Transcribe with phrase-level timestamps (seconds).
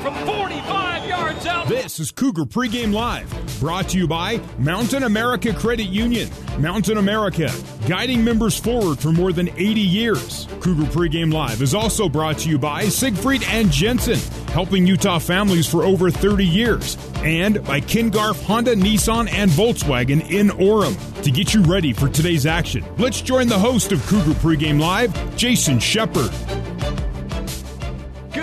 [0.00, 1.66] From 45 yards out.
[1.66, 3.28] This is Cougar Pregame Live,
[3.58, 6.30] brought to you by Mountain America Credit Union.
[6.58, 7.52] Mountain America,
[7.88, 10.46] guiding members forward for more than 80 years.
[10.60, 14.20] Cougar Pregame Live is also brought to you by Siegfried and Jensen,
[14.52, 16.96] helping Utah families for over 30 years.
[17.16, 20.96] And by Ken Garff Honda, Nissan, and Volkswagen in Orem.
[21.22, 25.36] To get you ready for today's action, let's join the host of Cougar Pregame Live,
[25.36, 26.30] Jason Shepard.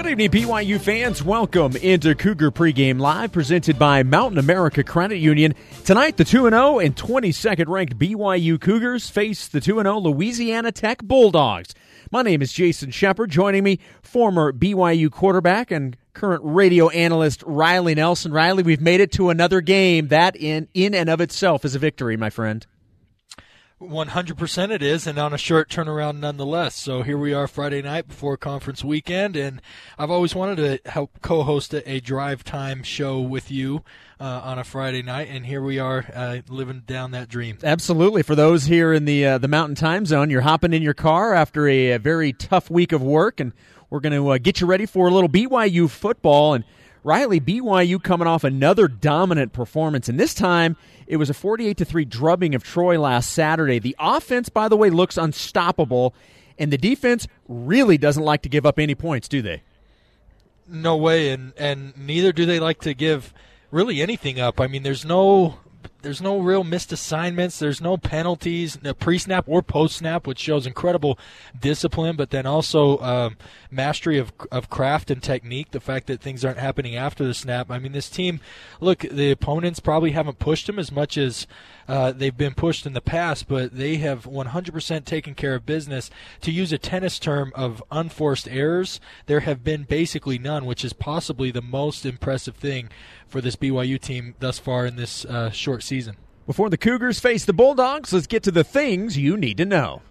[0.05, 1.23] Good evening, BYU fans.
[1.23, 5.55] Welcome into Cougar Pregame Live, presented by Mountain America Credit Union.
[5.83, 11.01] Tonight, the 2 0 and 22nd ranked BYU Cougars face the 2 0 Louisiana Tech
[11.03, 11.73] Bulldogs.
[12.11, 13.31] My name is Jason Shepard.
[13.31, 18.31] Joining me, former BYU quarterback and current radio analyst Riley Nelson.
[18.31, 20.09] Riley, we've made it to another game.
[20.09, 22.67] That in in and of itself is a victory, my friend.
[23.81, 26.75] 100% it is, and on a short turnaround nonetheless.
[26.75, 29.61] So here we are Friday night before conference weekend, and
[29.97, 33.83] I've always wanted to help co host a, drive time show with you.
[34.17, 37.57] Uh, on a Friday night, and here we are uh, living down that dream.
[37.61, 38.23] Absolutely.
[38.23, 41.33] For those here in the uh, the Mountain Time Zone, you're hopping in your car
[41.33, 43.51] after a, a very tough week of work, and
[43.89, 46.53] we're going to uh, get you ready for a little BYU football.
[46.53, 46.63] And
[47.05, 50.75] Riley, BYU coming off another dominant performance, and this time
[51.05, 53.77] it was a 48 to 3 drubbing of Troy last Saturday.
[53.77, 56.15] The offense, by the way, looks unstoppable,
[56.57, 59.61] and the defense really doesn't like to give up any points, do they?
[60.67, 63.35] No way, and and neither do they like to give
[63.69, 64.59] really anything up.
[64.59, 65.59] I mean, there's no
[66.05, 67.57] there's no real missed assignments.
[67.57, 71.17] There's no penalties, no pre-snap or post-snap, which shows incredible
[71.59, 73.37] discipline, but then also um,
[73.71, 75.71] mastery of of craft and technique.
[75.71, 77.71] The fact that things aren't happening after the snap.
[77.71, 78.39] I mean, this team,
[78.79, 81.47] look, the opponents probably haven't pushed them as much as
[81.87, 86.11] uh, they've been pushed in the past, but they have 100% taken care of business.
[86.41, 90.93] To use a tennis term of unforced errors, there have been basically none, which is
[90.93, 92.89] possibly the most impressive thing
[93.27, 95.94] for this BYU team thus far in this uh, short season.
[96.45, 100.01] Before the Cougars face the Bulldogs, let's get to the things you need to know.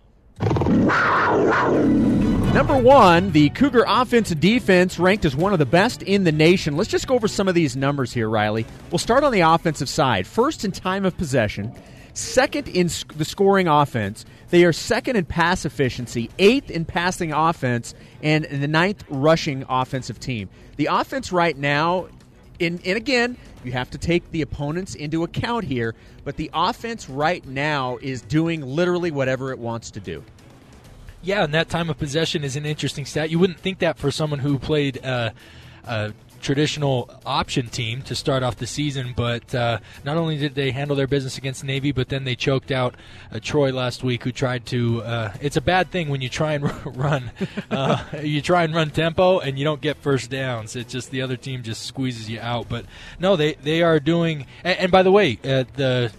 [2.54, 6.32] Number one, the Cougar offense and defense ranked as one of the best in the
[6.32, 6.76] nation.
[6.76, 8.64] Let's just go over some of these numbers here, Riley.
[8.90, 10.26] We'll start on the offensive side.
[10.26, 11.72] First in time of possession,
[12.14, 14.24] second in the scoring offense.
[14.50, 17.92] They are second in pass efficiency, eighth in passing offense,
[18.22, 20.48] and the ninth rushing offensive team.
[20.76, 22.06] The offense right now,
[22.58, 25.94] in, and again, you have to take the opponents into account here,
[26.24, 30.22] but the offense right now is doing literally whatever it wants to do.
[31.22, 33.30] Yeah, and that time of possession is an interesting stat.
[33.30, 35.30] You wouldn't think that for someone who played uh,
[35.84, 36.12] a
[36.44, 40.94] traditional option team to start off the season, but uh, not only did they handle
[40.94, 42.94] their business against Navy, but then they choked out
[43.32, 45.02] uh, Troy last week, who tried to.
[45.02, 47.32] Uh, it's a bad thing when you try and run,
[47.70, 50.76] uh, you try and run tempo and you don't get first downs.
[50.76, 52.68] It's just the other team just squeezes you out.
[52.68, 52.84] But
[53.18, 54.46] no, they they are doing.
[54.62, 56.12] And, and by the way, uh, the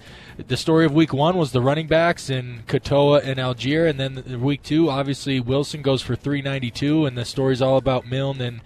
[0.48, 4.42] the story of week one was the running backs in Katoa and Allgeier, and then
[4.42, 8.62] week two, obviously Wilson goes for 392, and the story's all about Milne and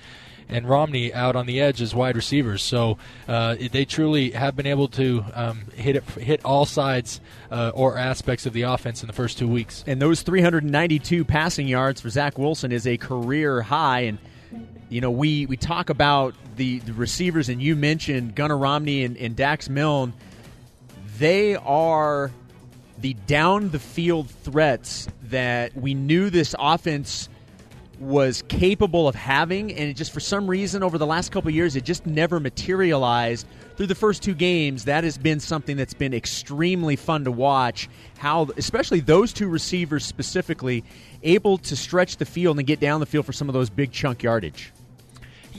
[0.49, 2.63] and Romney out on the edge as wide receivers.
[2.63, 7.21] So uh, they truly have been able to um, hit it, hit all sides
[7.51, 9.83] uh, or aspects of the offense in the first two weeks.
[9.87, 14.01] And those 392 passing yards for Zach Wilson is a career high.
[14.01, 14.17] And
[14.89, 19.15] you know, we we talk about the, the receivers, and you mentioned Gunner Romney and,
[19.17, 20.13] and Dax Milne
[21.19, 22.31] they are
[22.97, 27.29] the down the field threats that we knew this offense
[27.99, 31.75] was capable of having and it just for some reason over the last couple years
[31.75, 33.45] it just never materialized
[33.75, 34.85] through the first two games.
[34.85, 40.05] That has been something that's been extremely fun to watch how especially those two receivers
[40.05, 40.83] specifically
[41.23, 43.91] able to stretch the field and get down the field for some of those big
[43.91, 44.71] chunk yardage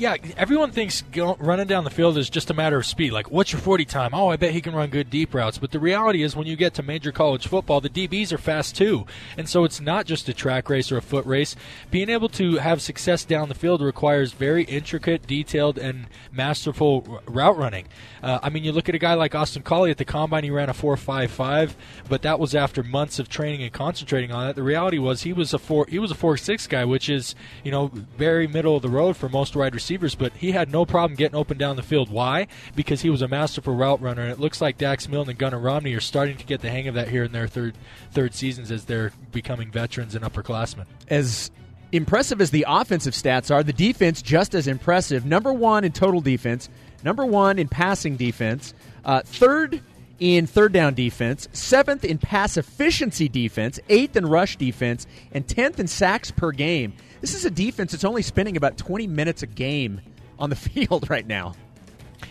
[0.01, 3.13] yeah, everyone thinks go, running down the field is just a matter of speed.
[3.13, 4.15] Like, what's your 40 time?
[4.15, 5.59] Oh, I bet he can run good deep routes.
[5.59, 8.75] But the reality is, when you get to major college football, the DBs are fast
[8.75, 9.05] too.
[9.37, 11.55] And so it's not just a track race or a foot race.
[11.91, 17.59] Being able to have success down the field requires very intricate, detailed, and masterful route
[17.59, 17.87] running.
[18.23, 20.51] Uh, I mean, you look at a guy like Austin Collie at the combine, he
[20.51, 21.75] ran a 4.55,
[22.09, 24.57] but that was after months of training and concentrating on it.
[24.57, 27.71] The reality was he was a four he was a 4.6 guy, which is you
[27.71, 30.87] know very middle of the road for most wide receivers receivers, but he had no
[30.87, 32.11] problem getting open down the field.
[32.11, 32.47] Why?
[32.77, 35.59] Because he was a masterful route runner, and it looks like Dax Milne and Gunner
[35.59, 37.75] Romney are starting to get the hang of that here in their third
[38.13, 40.87] third seasons as they're becoming veterans and upperclassmen.
[41.09, 41.51] As
[41.91, 45.27] impressive as the offensive stats are, the defense just as impressive.
[45.27, 46.69] Number one in total defense,
[47.03, 49.83] number one in passing defense, uh, third
[50.21, 55.81] in third down defense, seventh in pass efficiency defense, eighth in rush defense, and tenth
[55.81, 56.93] in sacks per game.
[57.23, 60.01] This is a defense that's only spending about 20 minutes a game
[60.39, 61.55] on the field right now.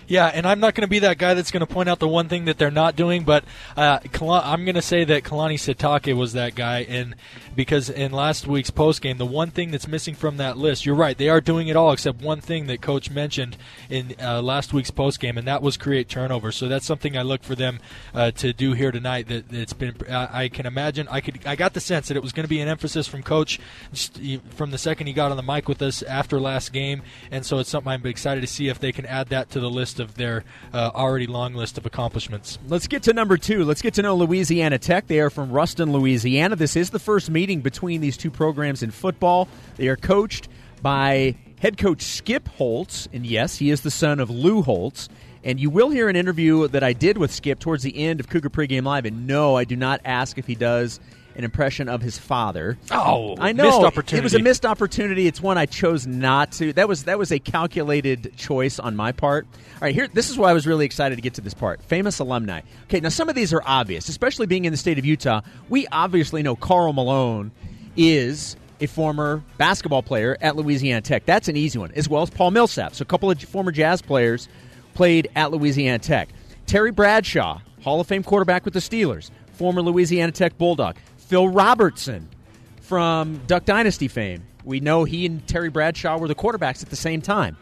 [0.09, 2.07] Yeah, and I'm not going to be that guy that's going to point out the
[2.07, 3.43] one thing that they're not doing, but
[3.77, 7.13] uh, I'm going to say that Kalani Sitake was that guy, and
[7.55, 10.95] because in last week's post game, the one thing that's missing from that list, you're
[10.95, 13.55] right, they are doing it all except one thing that Coach mentioned
[13.87, 16.55] in uh, last week's post game, and that was create turnovers.
[16.55, 17.79] So that's something I look for them
[18.15, 19.27] uh, to do here tonight.
[19.27, 22.31] That it's been, I can imagine, I could, I got the sense that it was
[22.31, 23.59] going to be an emphasis from Coach
[23.93, 24.19] just,
[24.55, 27.59] from the second he got on the mic with us after last game, and so
[27.59, 30.15] it's something I'm excited to see if they can add that to the list of
[30.15, 30.43] their
[30.73, 32.57] uh, already long list of accomplishments.
[32.67, 33.65] Let's get to number two.
[33.65, 35.07] Let's get to know Louisiana Tech.
[35.07, 36.55] They are from Ruston, Louisiana.
[36.55, 39.47] This is the first meeting between these two programs in football.
[39.75, 40.49] They are coached
[40.81, 45.09] by head coach Skip Holtz, and yes, he is the son of Lou Holtz.
[45.43, 48.27] And you will hear an interview that I did with Skip towards the end of
[48.27, 49.05] Cougar Pregame Live.
[49.05, 50.99] And no, I do not ask if he does
[51.39, 52.77] an impression of his father.
[52.91, 53.63] Oh, I know.
[53.63, 54.17] Missed opportunity.
[54.17, 55.25] It was a missed opportunity.
[55.25, 56.73] It's one I chose not to.
[56.73, 59.47] That was that was a calculated choice on my part.
[59.75, 60.09] All right, here.
[60.09, 61.81] This is why I was really excited to get to this part.
[61.81, 62.61] Famous alumni.
[62.83, 65.41] Okay, now some of these are obvious, especially being in the state of Utah.
[65.69, 67.51] We obviously know Karl Malone
[67.95, 71.25] is a former basketball player at Louisiana Tech.
[71.25, 72.95] That's an easy one, as well as Paul Millsap.
[72.95, 74.49] So a couple of former Jazz players
[74.93, 76.27] played at Louisiana Tech.
[76.65, 80.97] Terry Bradshaw, Hall of Fame quarterback with the Steelers, former Louisiana Tech Bulldog.
[81.29, 82.27] Phil Robertson
[82.81, 84.47] from Duck Dynasty fame.
[84.63, 87.55] We know he and Terry Bradshaw were the quarterbacks at the same time.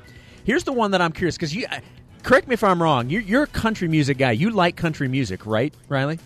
[0.45, 1.67] Here's the one that I'm curious because you.
[1.69, 1.81] Uh,
[2.23, 3.09] correct me if I'm wrong.
[3.09, 4.31] You're, you're, a country music guy.
[4.31, 6.17] You like country music, right, Riley?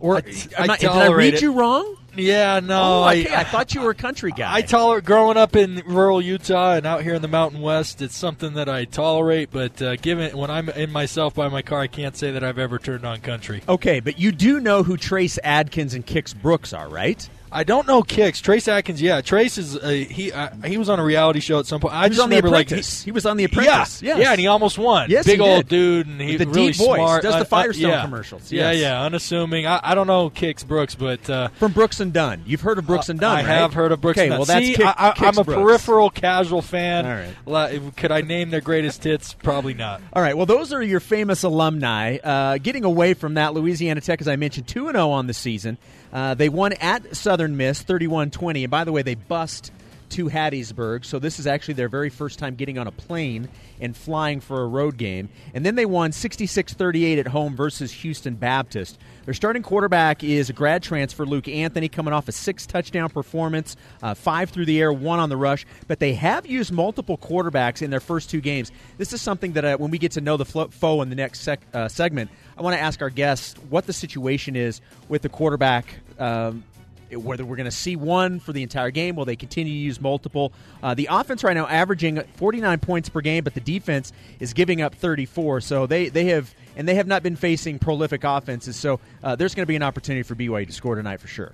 [0.00, 0.22] Or
[0.56, 1.42] I, not, did I read it.
[1.42, 1.96] you wrong?
[2.18, 3.04] Yeah, no.
[3.04, 3.32] Oh, okay.
[3.32, 4.54] I, I, thought you were a country guy.
[4.54, 8.02] I tolerate growing up in rural Utah and out here in the Mountain West.
[8.02, 11.80] It's something that I tolerate, but uh, given when I'm in myself by my car,
[11.80, 13.62] I can't say that I've ever turned on country.
[13.68, 17.28] Okay, but you do know who Trace Adkins and Kix Brooks are, right?
[17.56, 18.42] I don't know Kix.
[18.42, 19.22] Trace Adkins, yeah.
[19.22, 21.94] Trace is uh, he uh, he was on a reality show at some point.
[21.94, 24.02] I he just on remember the like he, he, was on the Apprentice.
[24.02, 24.24] Yeah, yes.
[24.24, 25.08] yeah, and he almost won.
[25.08, 26.04] Yes, big old did.
[26.04, 26.98] dude, and he's the really deep voice.
[26.98, 27.22] smart.
[27.22, 28.02] Does the uh, Firestone yeah.
[28.02, 28.52] commercials?
[28.52, 28.82] Yeah, yes.
[28.82, 29.02] yeah.
[29.02, 29.66] Unassuming.
[29.66, 32.42] I, I, don't know Kix Brooks, but uh, from Brooks and Dunn.
[32.44, 33.36] You've heard of Brooks and Dunn.
[33.36, 33.46] I right?
[33.46, 34.18] have heard of Brooks.
[34.18, 34.38] Okay, and Dunn.
[34.40, 35.58] well that's See, Kick, I, am a Brooks.
[35.58, 37.06] peripheral casual fan.
[37.46, 37.96] All right.
[37.96, 39.32] Could I name their greatest hits?
[39.32, 40.02] Probably not.
[40.12, 40.36] All right.
[40.36, 42.18] Well, those are your famous alumni.
[42.18, 45.32] Uh, getting away from that, Louisiana Tech, as I mentioned, two and zero on the
[45.34, 45.78] season.
[46.12, 48.64] Uh, they won at Southern Miss 31 20.
[48.64, 49.72] And by the way, they bust
[50.10, 51.04] to Hattiesburg.
[51.04, 53.48] So this is actually their very first time getting on a plane
[53.80, 55.28] and flying for a road game.
[55.54, 58.98] And then they won 66 38 at home versus Houston Baptist.
[59.24, 63.76] Their starting quarterback is a grad transfer, Luke Anthony, coming off a six touchdown performance,
[64.02, 65.66] uh, five through the air, one on the rush.
[65.88, 68.70] But they have used multiple quarterbacks in their first two games.
[68.98, 71.40] This is something that uh, when we get to know the foe in the next
[71.40, 75.28] sec- uh, segment, I want to ask our guests what the situation is with the
[75.28, 75.86] quarterback.
[76.18, 76.64] Um,
[77.12, 80.00] whether we're going to see one for the entire game, will they continue to use
[80.00, 80.52] multiple?
[80.82, 84.82] Uh, the offense right now averaging 49 points per game, but the defense is giving
[84.82, 85.60] up 34.
[85.60, 88.76] So they, they have and they have not been facing prolific offenses.
[88.76, 91.52] So uh, there's going to be an opportunity for BYU to score tonight for sure.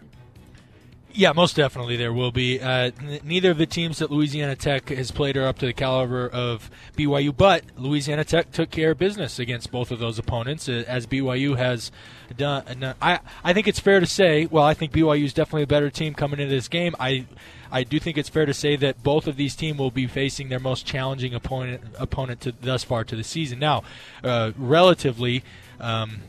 [1.15, 2.61] Yeah, most definitely there will be.
[2.61, 5.73] Uh, n- neither of the teams that Louisiana Tech has played are up to the
[5.73, 10.69] caliber of BYU, but Louisiana Tech took care of business against both of those opponents,
[10.69, 11.93] uh, as BYU has
[12.37, 12.83] done.
[12.83, 14.47] Uh, I I think it's fair to say.
[14.47, 16.95] Well, I think BYU is definitely a better team coming into this game.
[16.99, 17.27] I
[17.71, 20.49] I do think it's fair to say that both of these teams will be facing
[20.49, 23.59] their most challenging opponent opponent to, thus far to the season.
[23.59, 23.83] Now,
[24.25, 25.43] uh, relatively.
[25.79, 26.21] Um,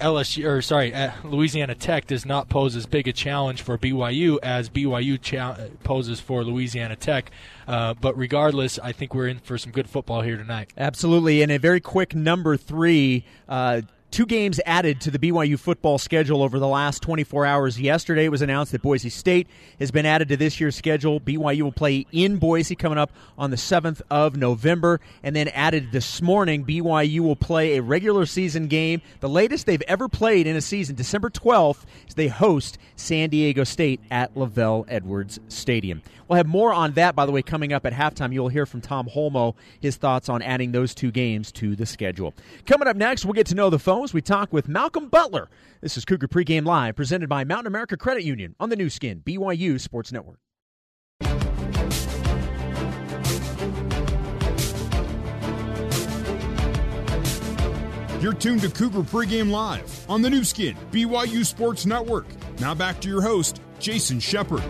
[0.00, 4.38] LSU or sorry, uh, Louisiana Tech does not pose as big a challenge for BYU
[4.42, 7.30] as BYU cha- poses for Louisiana Tech.
[7.66, 10.72] Uh, but regardless, I think we're in for some good football here tonight.
[10.76, 13.24] Absolutely, and a very quick number three.
[13.48, 17.78] Uh, Two games added to the BYU football schedule over the last 24 hours.
[17.78, 19.46] Yesterday it was announced that Boise State
[19.78, 21.20] has been added to this year's schedule.
[21.20, 25.00] BYU will play in Boise coming up on the 7th of November.
[25.22, 29.82] And then added this morning, BYU will play a regular season game, the latest they've
[29.82, 34.86] ever played in a season, December 12th, as they host San Diego State at LaVell
[34.88, 36.02] Edwards Stadium.
[36.28, 38.34] We'll have more on that, by the way, coming up at halftime.
[38.34, 42.34] You'll hear from Tom Holmoe his thoughts on adding those two games to the schedule.
[42.66, 44.14] Coming up next, we'll get to know the phones.
[44.14, 45.50] We talk with Malcolm Butler.
[45.80, 49.22] This is Cougar Pregame Live, presented by Mountain America Credit Union on the Nu Skin,
[49.24, 50.38] BYU Sports Network.
[58.20, 62.26] You're tuned to Cougar Pregame Live on the Nu Skin, BYU Sports Network.
[62.60, 64.62] Now back to your host, Jason Shepard.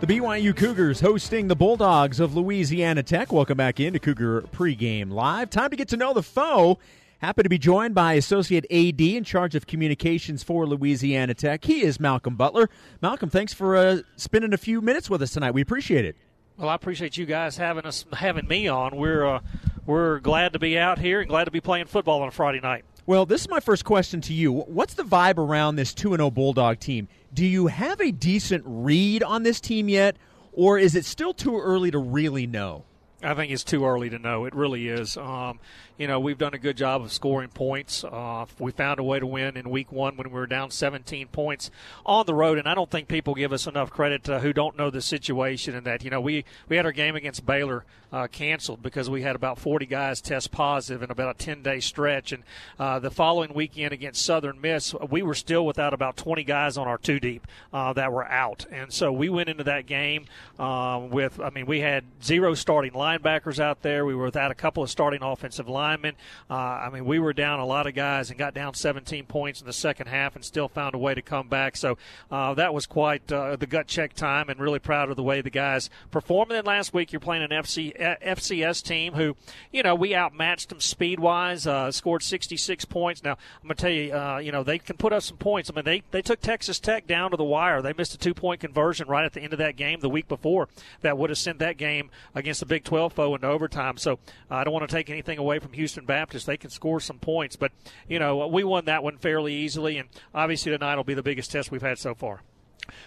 [0.00, 3.32] The BYU Cougars hosting the Bulldogs of Louisiana Tech.
[3.32, 5.50] Welcome back into Cougar Pregame Live.
[5.50, 6.78] Time to get to know the foe.
[7.20, 11.64] Happy to be joined by Associate AD in charge of communications for Louisiana Tech.
[11.64, 12.70] He is Malcolm Butler.
[13.02, 15.50] Malcolm, thanks for uh, spending a few minutes with us tonight.
[15.50, 16.14] We appreciate it.
[16.56, 18.94] Well, I appreciate you guys having us having me on.
[18.94, 19.40] We're uh,
[19.84, 22.60] we're glad to be out here and glad to be playing football on a Friday
[22.60, 22.84] night.
[23.04, 24.52] Well, this is my first question to you.
[24.52, 27.08] What's the vibe around this 2 0 Bulldog team?
[27.34, 30.16] Do you have a decent read on this team yet,
[30.52, 32.84] or is it still too early to really know?
[33.22, 34.44] I think it's too early to know.
[34.44, 35.16] It really is.
[35.16, 35.58] Um,
[35.96, 38.04] you know, we've done a good job of scoring points.
[38.04, 41.26] Uh, we found a way to win in week one when we were down 17
[41.28, 41.72] points
[42.06, 44.78] on the road, and I don't think people give us enough credit uh, who don't
[44.78, 48.26] know the situation and that, you know, we, we had our game against Baylor uh,
[48.26, 52.32] canceled because we had about 40 guys test positive in about a 10 day stretch.
[52.32, 52.42] And
[52.78, 56.88] uh, the following weekend against Southern Miss, we were still without about 20 guys on
[56.88, 58.66] our two deep uh, that were out.
[58.70, 60.26] And so we went into that game
[60.58, 64.04] um, with, I mean, we had zero starting linebackers out there.
[64.04, 66.14] We were without a couple of starting offensive linemen.
[66.50, 69.60] Uh, I mean, we were down a lot of guys and got down 17 points
[69.60, 71.76] in the second half and still found a way to come back.
[71.76, 71.96] So
[72.30, 75.40] uh, that was quite uh, the gut check time and really proud of the way
[75.40, 76.52] the guys performed.
[76.52, 79.36] And last week, you're playing an FC, FCS team who,
[79.72, 83.22] you know, we outmatched them speed wise, uh, scored 66 points.
[83.22, 85.70] Now, I'm going to tell you, uh, you know, they can put up some points.
[85.70, 87.80] I mean, they, they took Texas Tech down to the wire.
[87.80, 90.28] They missed a two point conversion right at the end of that game the week
[90.28, 90.68] before
[91.00, 93.96] that would have sent that game against the Big 12 foe into oh, overtime.
[93.98, 94.14] So
[94.50, 96.46] uh, I don't want to take anything away from Houston Baptist.
[96.46, 97.70] They can score some points, but
[98.08, 101.52] you know we won that one fairly easily, and obviously tonight will be the biggest
[101.52, 102.42] test we've had so far.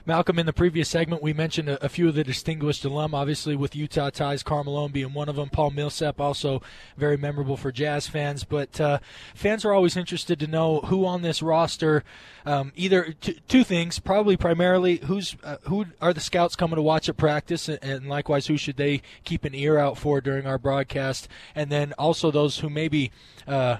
[0.05, 3.55] Malcolm, in the previous segment, we mentioned a, a, few of the distinguished alum, obviously
[3.55, 5.49] with Utah ties, Karl Malone being one of them.
[5.49, 6.61] Paul Millsap, also
[6.97, 8.43] very memorable for Jazz fans.
[8.43, 8.99] But uh,
[9.35, 12.03] fans are always interested to know who on this roster,
[12.45, 16.81] um, either t- two things, probably primarily who's uh, who are the scouts coming to
[16.81, 20.45] watch at practice, and, and likewise who should they keep an ear out for during
[20.45, 23.11] our broadcast, and then also those who maybe.
[23.47, 23.77] Uh,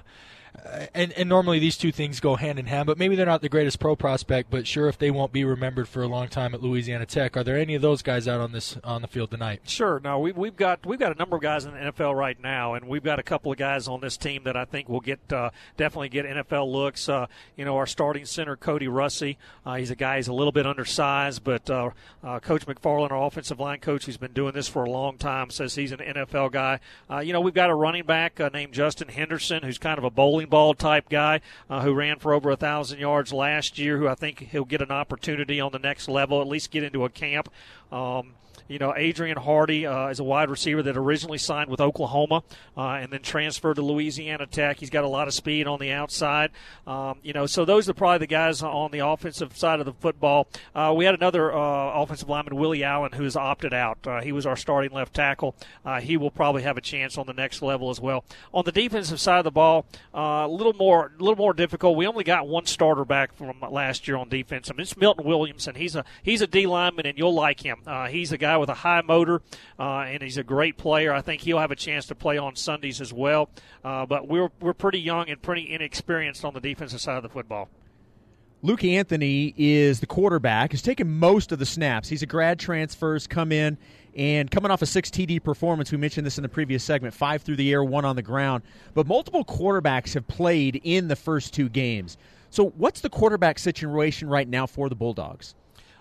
[0.94, 3.48] and and normally these two things go hand in hand, but maybe they're not the
[3.48, 6.62] greatest pro prospect, but sure if they won't be remembered for a long time at
[6.62, 7.36] Louisiana Tech.
[7.36, 9.62] Are there any of those guys out on this on the field tonight?
[9.64, 10.00] Sure.
[10.04, 12.74] No, we, we've got we've got a number of guys in the NFL right now,
[12.74, 15.20] and we've got a couple of guys on this team that I think will get
[15.32, 17.08] uh, definitely get NFL looks.
[17.08, 20.52] Uh, you know, our starting center Kody Russey, uh, he's a guy he's a little
[20.52, 21.90] bit undersized, but uh,
[22.22, 25.50] uh, Coach McFarland, our offensive line coach, who's been doing this for a long time,
[25.50, 26.78] says he's an NFL guy.
[27.22, 30.41] you know, we've got a running back named Justin Henderson, who's kind of a bowling
[30.46, 33.98] ball type guy uh, who ran for over a thousand yards last year.
[33.98, 37.04] Who I think he'll get an opportunity on the next level, at least get into
[37.04, 37.48] a camp.
[37.90, 38.34] Um,
[38.68, 42.42] you know, Adrian Hardy uh, is a wide receiver that originally signed with Oklahoma
[42.76, 44.78] uh, and then transferred to Louisiana Tech.
[44.78, 46.50] He's got a lot of speed on the outside.
[46.86, 49.92] Um, you know, so those are probably the guys on the offensive side of the
[49.92, 50.48] football.
[50.74, 53.98] Uh, we had another uh, offensive lineman, Willie Allen, who has opted out.
[54.22, 55.54] He was our starting left tackle.
[56.00, 58.24] He will probably have a chance on the next level as well.
[58.52, 61.96] On the defensive side of the ball, a little more, a little more difficult.
[61.96, 64.70] We only got one starter back from last year on defense.
[64.70, 65.74] I mean, it's Milton Williamson.
[65.74, 67.82] He's a he's a D lineman, and you'll like him.
[68.10, 69.42] he's a guy with a high motor,
[69.78, 71.12] uh, and he's a great player.
[71.12, 73.50] I think he'll have a chance to play on Sundays as well.
[73.84, 77.28] Uh, but we're we're pretty young and pretty inexperienced on the defensive side of the
[77.28, 77.68] football.
[78.64, 80.70] Luke Anthony is the quarterback.
[80.70, 82.08] He's taken most of the snaps.
[82.08, 83.76] He's a grad transfer, transfers come in
[84.14, 85.90] and coming off a six TD performance.
[85.90, 88.62] We mentioned this in the previous segment: five through the air, one on the ground.
[88.94, 92.16] But multiple quarterbacks have played in the first two games.
[92.50, 95.54] So, what's the quarterback situation right now for the Bulldogs?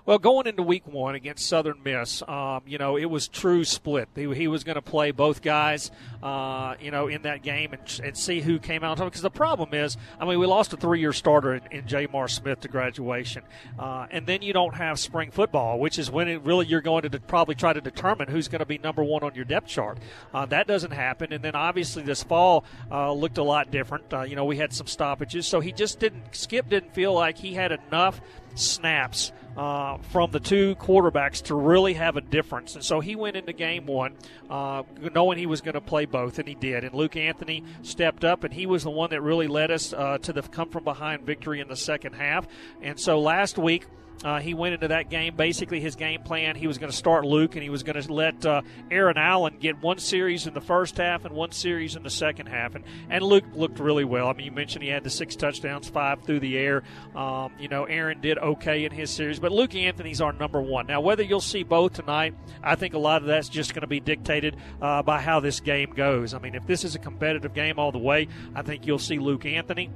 [0.03, 4.09] Well, going into week one against Southern Miss, um, you know, it was true split.
[4.15, 5.91] He, he was going to play both guys,
[6.23, 9.05] uh, you know, in that game and, and see who came out on top.
[9.05, 12.27] Because the problem is, I mean, we lost a three year starter in, in J'Mar
[12.31, 13.43] Smith to graduation.
[13.77, 17.03] Uh, and then you don't have spring football, which is when it really you're going
[17.03, 19.67] to de- probably try to determine who's going to be number one on your depth
[19.67, 19.99] chart.
[20.33, 21.31] Uh, that doesn't happen.
[21.31, 24.11] And then obviously this fall uh, looked a lot different.
[24.11, 25.45] Uh, you know, we had some stoppages.
[25.45, 28.19] So he just didn't, Skip didn't feel like he had enough
[28.55, 32.75] snaps uh, from the two quarterbacks to really have a difference.
[32.75, 34.15] And so he went into game one
[34.49, 36.83] uh, knowing he was going to play both, and he did.
[36.83, 40.17] And Luke Anthony stepped up, and he was the one that really led us uh,
[40.19, 42.47] to the come from behind victory in the second half.
[42.81, 43.87] And so last week,
[44.23, 46.55] uh, he went into that game basically his game plan.
[46.55, 49.57] He was going to start Luke and he was going to let uh, Aaron Allen
[49.59, 52.75] get one series in the first half and one series in the second half.
[52.75, 54.27] And, and Luke looked really well.
[54.27, 56.83] I mean, you mentioned he had the six touchdowns, five through the air.
[57.15, 60.87] Um, you know, Aaron did okay in his series, but Luke Anthony's our number one.
[60.87, 63.87] Now, whether you'll see both tonight, I think a lot of that's just going to
[63.87, 66.33] be dictated uh, by how this game goes.
[66.33, 69.19] I mean, if this is a competitive game all the way, I think you'll see
[69.19, 69.89] Luke Anthony.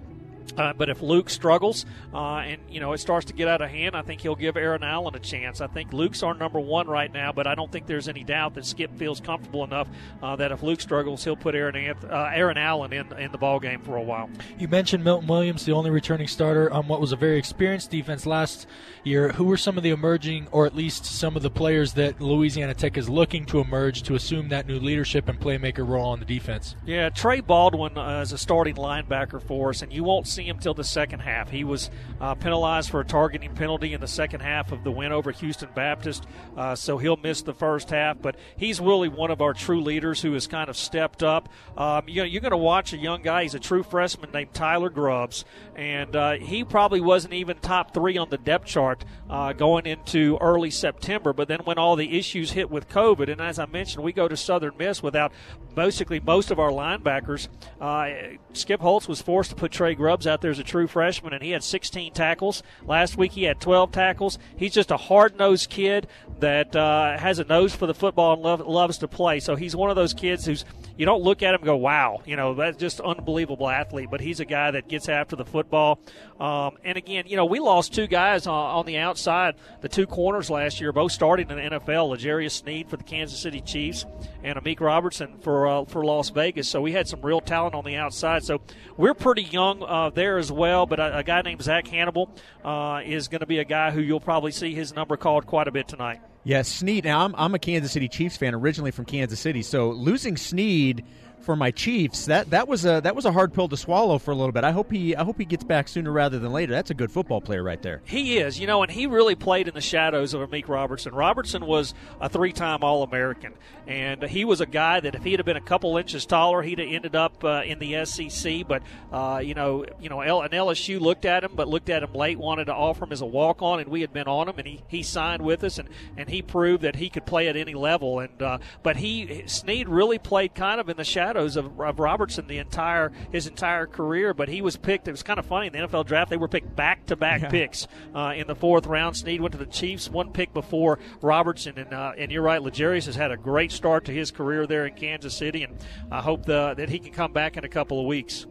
[0.58, 3.70] Uh, but if Luke struggles uh, and you know it starts to get out of
[3.70, 5.62] hand, I think he'll give Aaron Allen a chance.
[5.62, 8.54] I think Luke's our number one right now, but I don't think there's any doubt
[8.56, 9.88] that Skip feels comfortable enough
[10.22, 13.38] uh, that if Luke struggles, he'll put Aaron Anth- uh, Aaron Allen in in the
[13.38, 14.30] ball game for a while.
[14.58, 18.26] You mentioned Milton Williams, the only returning starter on what was a very experienced defense
[18.26, 18.68] last
[19.04, 19.30] year.
[19.34, 22.74] Who were some of the emerging, or at least some of the players that Louisiana
[22.74, 26.26] Tech is looking to emerge to assume that new leadership and playmaker role on the
[26.26, 26.76] defense?
[26.86, 30.60] Yeah, Trey Baldwin uh, is a starting linebacker for us, and you won't see him
[30.60, 31.50] till the second half.
[31.50, 31.90] He was
[32.20, 35.70] uh, penalized for a targeting penalty in the second half of the win over Houston
[35.74, 36.26] Baptist,
[36.58, 38.22] uh, so he'll miss the first half.
[38.22, 41.50] But he's really one of our true leaders who has kind of stepped up.
[41.78, 43.44] Um, you know, you're going to watch a young guy.
[43.44, 48.18] He's a true freshman named Tyler Grubbs, and uh, he probably wasn't even top three
[48.18, 51.34] on the depth chart uh, going into early September.
[51.34, 54.28] But then when all the issues hit with COVID, and as I mentioned, we go
[54.28, 55.32] to Southern Miss without
[55.76, 57.48] basically most of our linebackers.
[57.80, 61.34] Uh, Skip Holtz was forced to put Trey Grubbs out there as a true freshman,
[61.34, 62.64] and he had 16 tackles.
[62.86, 64.38] Last week he had 12 tackles.
[64.56, 66.08] He's just a hard nosed kid
[66.40, 69.40] that uh, has a nose for the football and love, loves to play.
[69.40, 70.66] So he's one of those kids who's
[70.98, 74.08] you don't look at him and go, wow, you know, that's just unbelievable athlete.
[74.10, 76.00] But he's a guy that gets after the football.
[76.40, 80.06] Um, and again, you know, we lost two guys on, on the outside, the two
[80.06, 82.10] corners last year, both starting in the NFL.
[82.10, 84.06] L'Jarius Sneed for the Kansas City Chiefs
[84.44, 86.70] and Amik Robertson for uh, for Las Vegas.
[86.70, 88.44] So we had some real talent on the outside.
[88.44, 88.62] So
[88.98, 90.86] we're pretty young uh, there as well.
[90.86, 92.30] But a, a, guy named Zach Hannibal
[92.64, 95.68] uh, is going to be a guy who you'll probably see his number called quite
[95.68, 96.22] a bit tonight.
[96.44, 97.06] Yes, yeah, Sneed.
[97.06, 99.62] Now, I'm, I'm a Kansas City Chiefs fan, originally from Kansas City.
[99.62, 101.04] So losing Sneed
[101.46, 102.26] for my Chiefs.
[102.26, 104.64] That that was a that was a hard pill to swallow for a little bit.
[104.64, 106.74] I hope he I hope he gets back sooner rather than later.
[106.74, 108.02] That's a good football player right there.
[108.06, 111.14] He is, you know, and he really played in the shadows of Amik Robertson.
[111.14, 113.54] Robertson was a three-time All-American,
[113.88, 116.80] and he was a guy that if he had been a couple inches taller, he'd
[116.80, 118.68] have ended up uh, in the SEC.
[118.68, 122.02] But uh, you know, you know, L- and LSU looked at him, but looked at
[122.02, 124.58] him late, wanted to offer him as a walk-on, and we had been on him,
[124.58, 127.56] and he, he signed with us, and, and he proved that he could play at
[127.56, 128.20] any level.
[128.20, 132.48] And uh, but he Sneed really played kind of in the shadows of, of Robertson
[132.48, 135.08] the entire his entire career, but he was picked.
[135.08, 137.50] It was kind of funny in the NFL draft; they were picked back to back
[137.50, 139.18] picks uh, in the fourth round.
[139.18, 143.06] Sneed went to the Chiefs, one pick before Robertson, and uh, and you're right, L'Jarius
[143.06, 145.78] has had a great start to his career there in Kansas City, and
[146.12, 148.46] I hope the, that he can come back in a couple of weeks.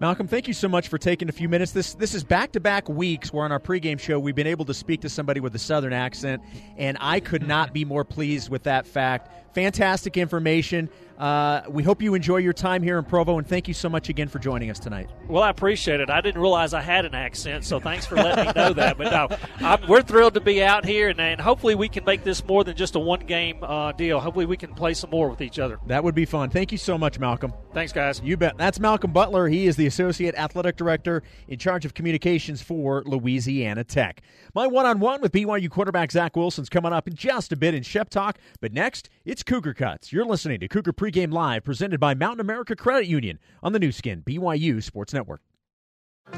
[0.00, 1.72] Malcolm, thank you so much for taking a few minutes.
[1.72, 4.64] This this is back to back weeks where on our pregame show we've been able
[4.64, 6.42] to speak to somebody with a southern accent,
[6.78, 9.30] and I could not be more pleased with that fact.
[9.54, 10.88] Fantastic information.
[11.20, 14.08] Uh, we hope you enjoy your time here in Provo, and thank you so much
[14.08, 15.10] again for joining us tonight.
[15.28, 16.08] Well, I appreciate it.
[16.08, 18.96] I didn't realize I had an accent, so thanks for letting me know that.
[18.96, 19.36] But no,
[19.66, 22.64] I'm, we're thrilled to be out here, and, and, hopefully we can make this more
[22.64, 24.18] than just a one game uh, deal.
[24.18, 25.78] Hopefully we can play some more with each other.
[25.88, 26.48] That would be fun.
[26.48, 27.52] Thank you so much, Malcolm.
[27.74, 28.22] Thanks, guys.
[28.24, 28.56] You bet.
[28.56, 29.46] That's Malcolm Butler.
[29.46, 34.22] He is the Associate Athletic Director in charge of communications for Louisiana Tech.
[34.54, 37.74] My one on one with BYU quarterback Zach Wilson's coming up in just a bit
[37.74, 40.12] in Shep Talk, but next, it's Cougar Cuts.
[40.12, 43.92] You're listening to Cougar Pregame Live, presented by Mountain America Credit Union on the Nu
[43.92, 45.40] Skin, BYU Sports Network.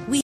[0.08, 0.22] We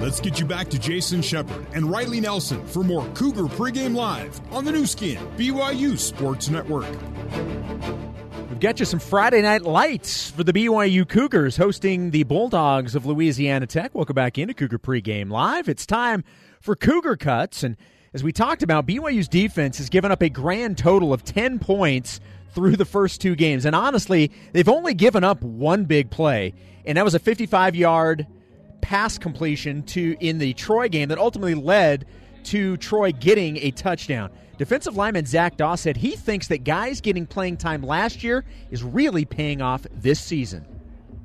[0.00, 4.40] Let's get you back to Jason Shepard and Riley Nelson for more Cougar Pregame Live
[4.52, 6.86] on the Nu Skin, BYU Sports Network.
[8.48, 13.04] We've got you some Friday night lights for the BYU Cougars hosting the Bulldogs of
[13.04, 13.94] Louisiana Tech.
[13.94, 15.68] Welcome back into Cougar Pregame Live.
[15.68, 16.24] It's time
[16.62, 17.62] for Cougar Cuts.
[17.62, 17.76] And
[18.14, 22.20] as we talked about, BYU's defense has given up a grand total of 10 points
[22.54, 23.66] through the first two games.
[23.66, 26.54] And honestly, they've only given up one big play,
[26.86, 28.26] and that was a 55 yard
[28.80, 32.06] pass completion to in the Troy game that ultimately led
[32.44, 34.30] to Troy getting a touchdown.
[34.58, 38.82] Defensive lineman Zach Dawe said he thinks that guys getting playing time last year is
[38.82, 40.66] really paying off this season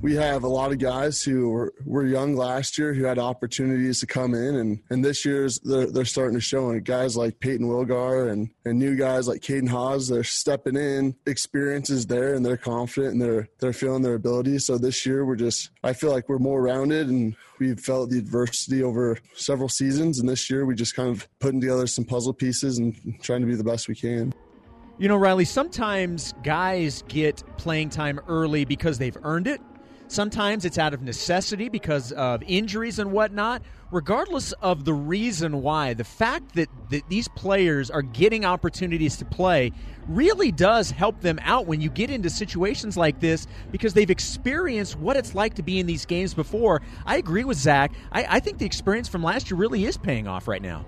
[0.04, 4.02] we have a lot of guys who were, were young last year who had opportunities
[4.02, 6.70] to come in, and, and this year's they're, they're starting to show.
[6.70, 11.16] And guys like Payton Wilgar and, and new guys like Caden Haws, they're stepping in.
[11.26, 14.60] Experience is there, and they're confident and they're they're feeling their ability.
[14.60, 18.20] So this year we're just I feel like we're more rounded, and we've felt the
[18.20, 20.20] adversity over several seasons.
[20.20, 23.48] And this year we just kind of putting together some puzzle pieces and trying to
[23.48, 24.34] be the best we can.
[25.00, 29.62] You know, Riley, sometimes guys get playing time early because they've earned it
[30.08, 33.62] Sometimes it's out of necessity because of injuries and whatnot.
[33.92, 39.26] Regardless of the reason why, the fact that, that these players are getting opportunities to
[39.26, 39.72] play
[40.08, 44.98] really does help them out when you get into situations like this because they've experienced
[44.98, 46.82] what it's like to be in these games before.
[47.06, 47.94] I agree with Zach.
[48.12, 50.86] I, I think the experience from last year really is paying off right now.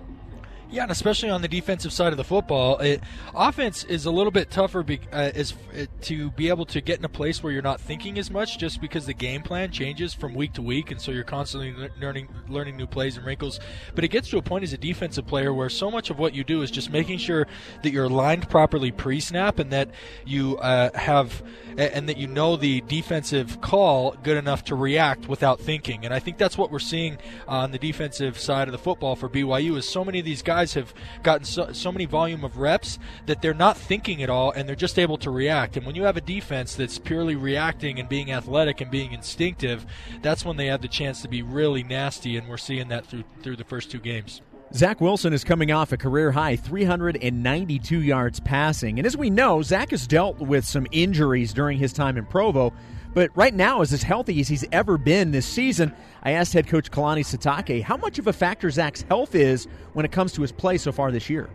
[0.76, 3.02] Yeah, and especially on the defensive side of the football, it,
[3.34, 6.98] offense is a little bit tougher be, uh, is, uh, to be able to get
[6.98, 10.12] in a place where you're not thinking as much, just because the game plan changes
[10.12, 13.58] from week to week, and so you're constantly learning learning new plays and wrinkles.
[13.94, 16.34] But it gets to a point as a defensive player where so much of what
[16.34, 17.46] you do is just making sure
[17.82, 19.88] that you're lined properly pre-snap, and that
[20.26, 21.42] you uh, have
[21.78, 26.04] and that you know the defensive call good enough to react without thinking.
[26.04, 29.28] And I think that's what we're seeing on the defensive side of the football for
[29.28, 32.98] BYU is so many of these guys have gotten so, so many volume of reps
[33.26, 35.76] that they're not thinking at all and they're just able to react.
[35.76, 39.86] And when you have a defense that's purely reacting and being athletic and being instinctive,
[40.22, 42.36] that's when they have the chance to be really nasty.
[42.36, 44.42] And we're seeing that through through the first two games.
[44.74, 48.98] Zach Wilson is coming off a career high 392 yards passing.
[48.98, 52.72] And as we know, Zach has dealt with some injuries during his time in Provo,
[53.16, 55.90] but right now is as healthy as he's ever been this season.
[56.22, 60.04] I asked head coach Kalani Sitake how much of a factor Zach's health is when
[60.04, 61.48] it comes to his play so far this year.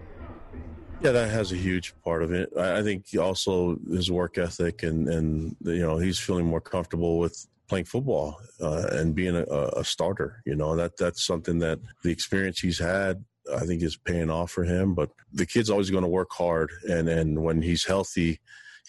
[1.02, 2.50] Yeah, that has a huge part of it.
[2.58, 7.45] I think also his work ethic and and you know he's feeling more comfortable with
[7.67, 10.41] playing football uh, and being a, a, starter.
[10.47, 13.24] You know that that's something that the experience he's had,
[13.56, 14.95] I think, is paying off for him.
[14.95, 18.39] But the kid's always going to work hard, and and when he's healthy,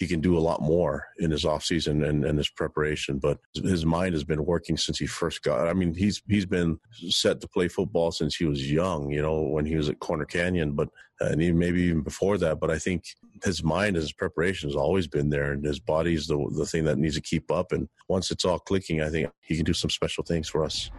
[0.02, 3.20] he can do a lot more in his offseason and, and his preparation.
[3.20, 5.68] But his mind has been working since he first got.
[5.68, 9.12] I mean, he's he's been set to play football since he was young.
[9.12, 10.88] You know, when he was at Corner Canyon, but
[11.20, 12.58] and even maybe even before that.
[12.58, 13.04] But I think
[13.44, 16.98] his mind his preparation has always been there, and his body's the the thing that
[16.98, 17.70] needs to keep up.
[17.70, 20.90] And once it's all clicking, I think he can do some special things for us.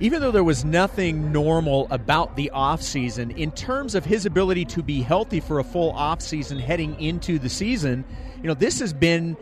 [0.00, 4.82] Even though there was nothing normal about the offseason, in terms of his ability to
[4.82, 8.04] be healthy for a full offseason heading into the season,
[8.42, 9.36] you know, this has been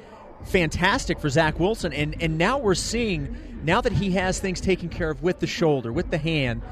[0.44, 1.92] fantastic for Zach Wilson.
[1.92, 5.46] And, and now we're seeing, now that he has things taken care of with the
[5.46, 6.62] shoulder, with the hand,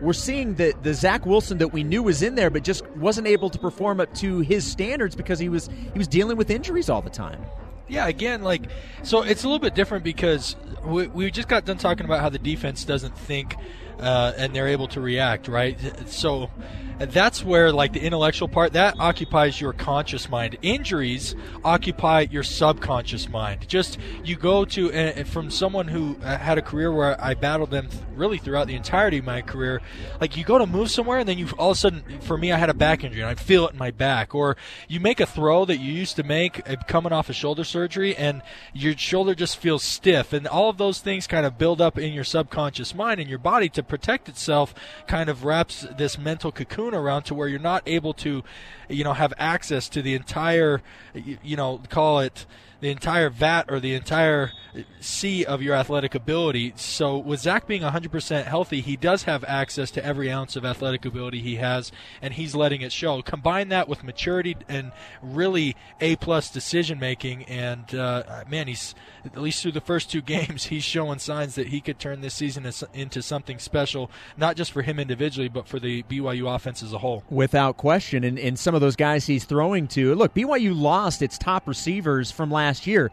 [0.00, 3.26] we're seeing the the Zach Wilson that we knew was in there, but just wasn't
[3.26, 6.90] able to perform up to his standards because he was he was dealing with injuries
[6.90, 7.40] all the time.
[7.88, 8.62] Yeah, again, like
[9.02, 12.28] so, it's a little bit different because we, we just got done talking about how
[12.28, 13.56] the defense doesn't think
[14.04, 15.78] uh, and they're able to react, right?
[16.08, 16.50] So
[16.98, 20.56] that's where like the intellectual part that occupies your conscious mind.
[20.62, 23.68] Injuries occupy your subconscious mind.
[23.68, 27.70] Just you go to and from someone who uh, had a career where i battled
[27.70, 29.80] them really throughout the entirety of my career
[30.20, 32.52] like you go to move somewhere and then you all of a sudden for me
[32.52, 34.34] i had a back injury and i feel it in my back.
[34.34, 34.56] Or
[34.88, 38.16] you make a throw that you used to make uh, coming off of shoulder surgery
[38.16, 40.32] and your shoulder just feels stiff.
[40.32, 43.38] And all of those things kind of build up in your subconscious mind and your
[43.38, 44.74] body to protect itself
[45.06, 48.42] kind of wraps this mental cocoon around to where you're not able to,
[48.88, 50.82] you know, have access to the entire,
[51.14, 52.44] you know, call it
[52.84, 54.52] the entire vat or the entire
[55.00, 56.72] sea of your athletic ability.
[56.76, 61.04] So with Zach being 100% healthy, he does have access to every ounce of athletic
[61.04, 63.22] ability he has, and he's letting it show.
[63.22, 64.92] Combine that with maturity and
[65.22, 68.94] really A plus decision making, and uh, man, he's
[69.24, 72.34] at least through the first two games, he's showing signs that he could turn this
[72.34, 76.92] season into something special, not just for him individually, but for the BYU offense as
[76.92, 77.24] a whole.
[77.30, 80.14] Without question, and, and some of those guys he's throwing to.
[80.14, 83.10] Look, BYU lost its top receivers from last last year,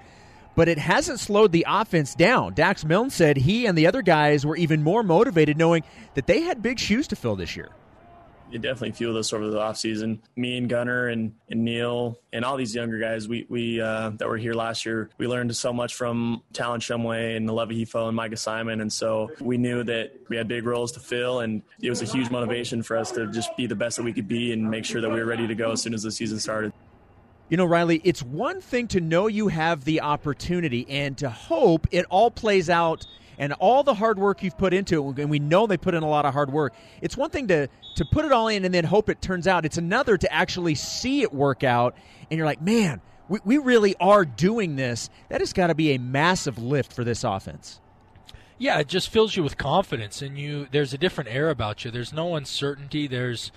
[0.56, 2.54] but it hasn't slowed the offense down.
[2.54, 5.84] Dax Milne said he and the other guys were even more motivated knowing
[6.15, 7.69] that they had big shoes to fill this year.
[8.52, 10.19] It definitely fueled us over the offseason.
[10.36, 14.28] Me and Gunner and, and Neil and all these younger guys we, we uh, that
[14.28, 18.15] were here last year, we learned so much from Talon Shumway and Aleva Hifo and
[18.17, 18.82] Micah Simon.
[18.82, 22.06] And so we knew that we had big roles to fill, and it was a
[22.06, 24.84] huge motivation for us to just be the best that we could be and make
[24.84, 26.74] sure that we were ready to go as soon as the season started.
[27.52, 31.86] You know, Riley, it's one thing to know you have the opportunity and to hope
[31.92, 33.06] it all plays out
[33.38, 36.02] and all the hard work you've put into it, and we know they put in
[36.02, 36.74] a lot of hard work.
[37.02, 39.66] It's one thing to to put it all in and then hope it turns out.
[39.66, 41.94] It's another to actually see it work out,
[42.30, 45.10] and you're like, man, we, we really are doing this.
[45.28, 47.82] That has got to be a massive lift for this offense.
[48.60, 51.92] Yeah, it just fills you with confidence, and you there's a different air about you.
[51.92, 53.08] There's no uncertainty.
[53.08, 53.52] There's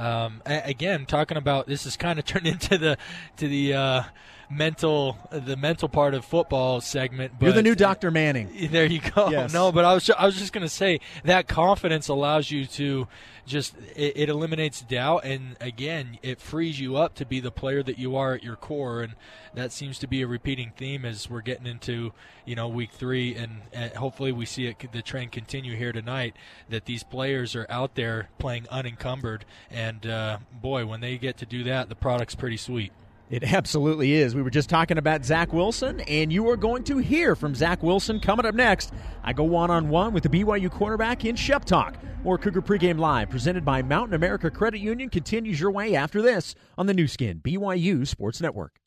[0.00, 2.96] um, again, talking about this has kind of turned into the
[3.36, 4.02] to the uh,
[4.50, 7.34] mental the mental part of football segment.
[7.38, 8.10] But, You're the new Dr.
[8.10, 8.48] Manning.
[8.70, 9.30] There you go.
[9.30, 9.52] Yes.
[9.52, 13.08] No, but I was I was just going to say that confidence allows you to
[13.46, 17.82] just it, it, eliminates doubt and again it frees you up to be the player
[17.82, 19.14] that you are at your core and
[19.54, 22.12] that seems to be a repeating theme as we're getting into
[22.44, 26.36] you know week three and, and hopefully we see it the trend continue here tonight
[26.68, 31.46] that these players are out there playing unencumbered and uh, boy when they get to
[31.46, 32.92] do that the product's pretty sweet
[33.30, 34.34] it absolutely is.
[34.34, 37.82] We were just talking about Zach Wilson, and you are going to hear from Zach
[37.82, 38.92] Wilson coming up next.
[39.22, 42.98] I go one on one with the BYU quarterback in Shep Talk More Cougar Pregame
[42.98, 47.06] Live, presented by Mountain America Credit Union, continues your way after this on the Nu
[47.06, 48.80] Skin, BYU Sports Network.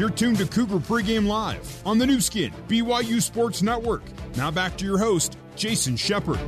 [0.00, 4.00] You're tuned to Cougar Pregame Live on the Nu Skin, BYU Sports Network.
[4.34, 6.40] Now back to your host, Jason Shepard.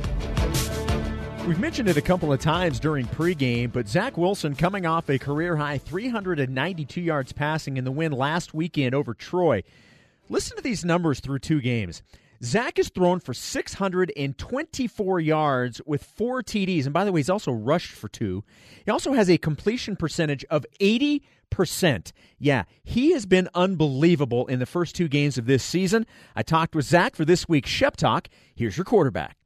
[1.45, 5.19] We've mentioned it a couple of times during pregame, but Zach Wilson coming off a
[5.19, 9.61] career high 392 yards passing in the win last weekend over Troy.
[10.29, 12.01] Listen to these numbers through two games.
[12.43, 16.85] Zach is thrown for 624 yards with four TDs.
[16.85, 18.43] And by the way, he's also rushed for two.
[18.83, 21.21] He also has a completion percentage of 80%.
[22.39, 26.05] Yeah, he has been unbelievable in the first two games of this season.
[26.35, 28.27] I talked with Zach for this week's Shep Talk.
[28.55, 29.37] Here's your quarterback.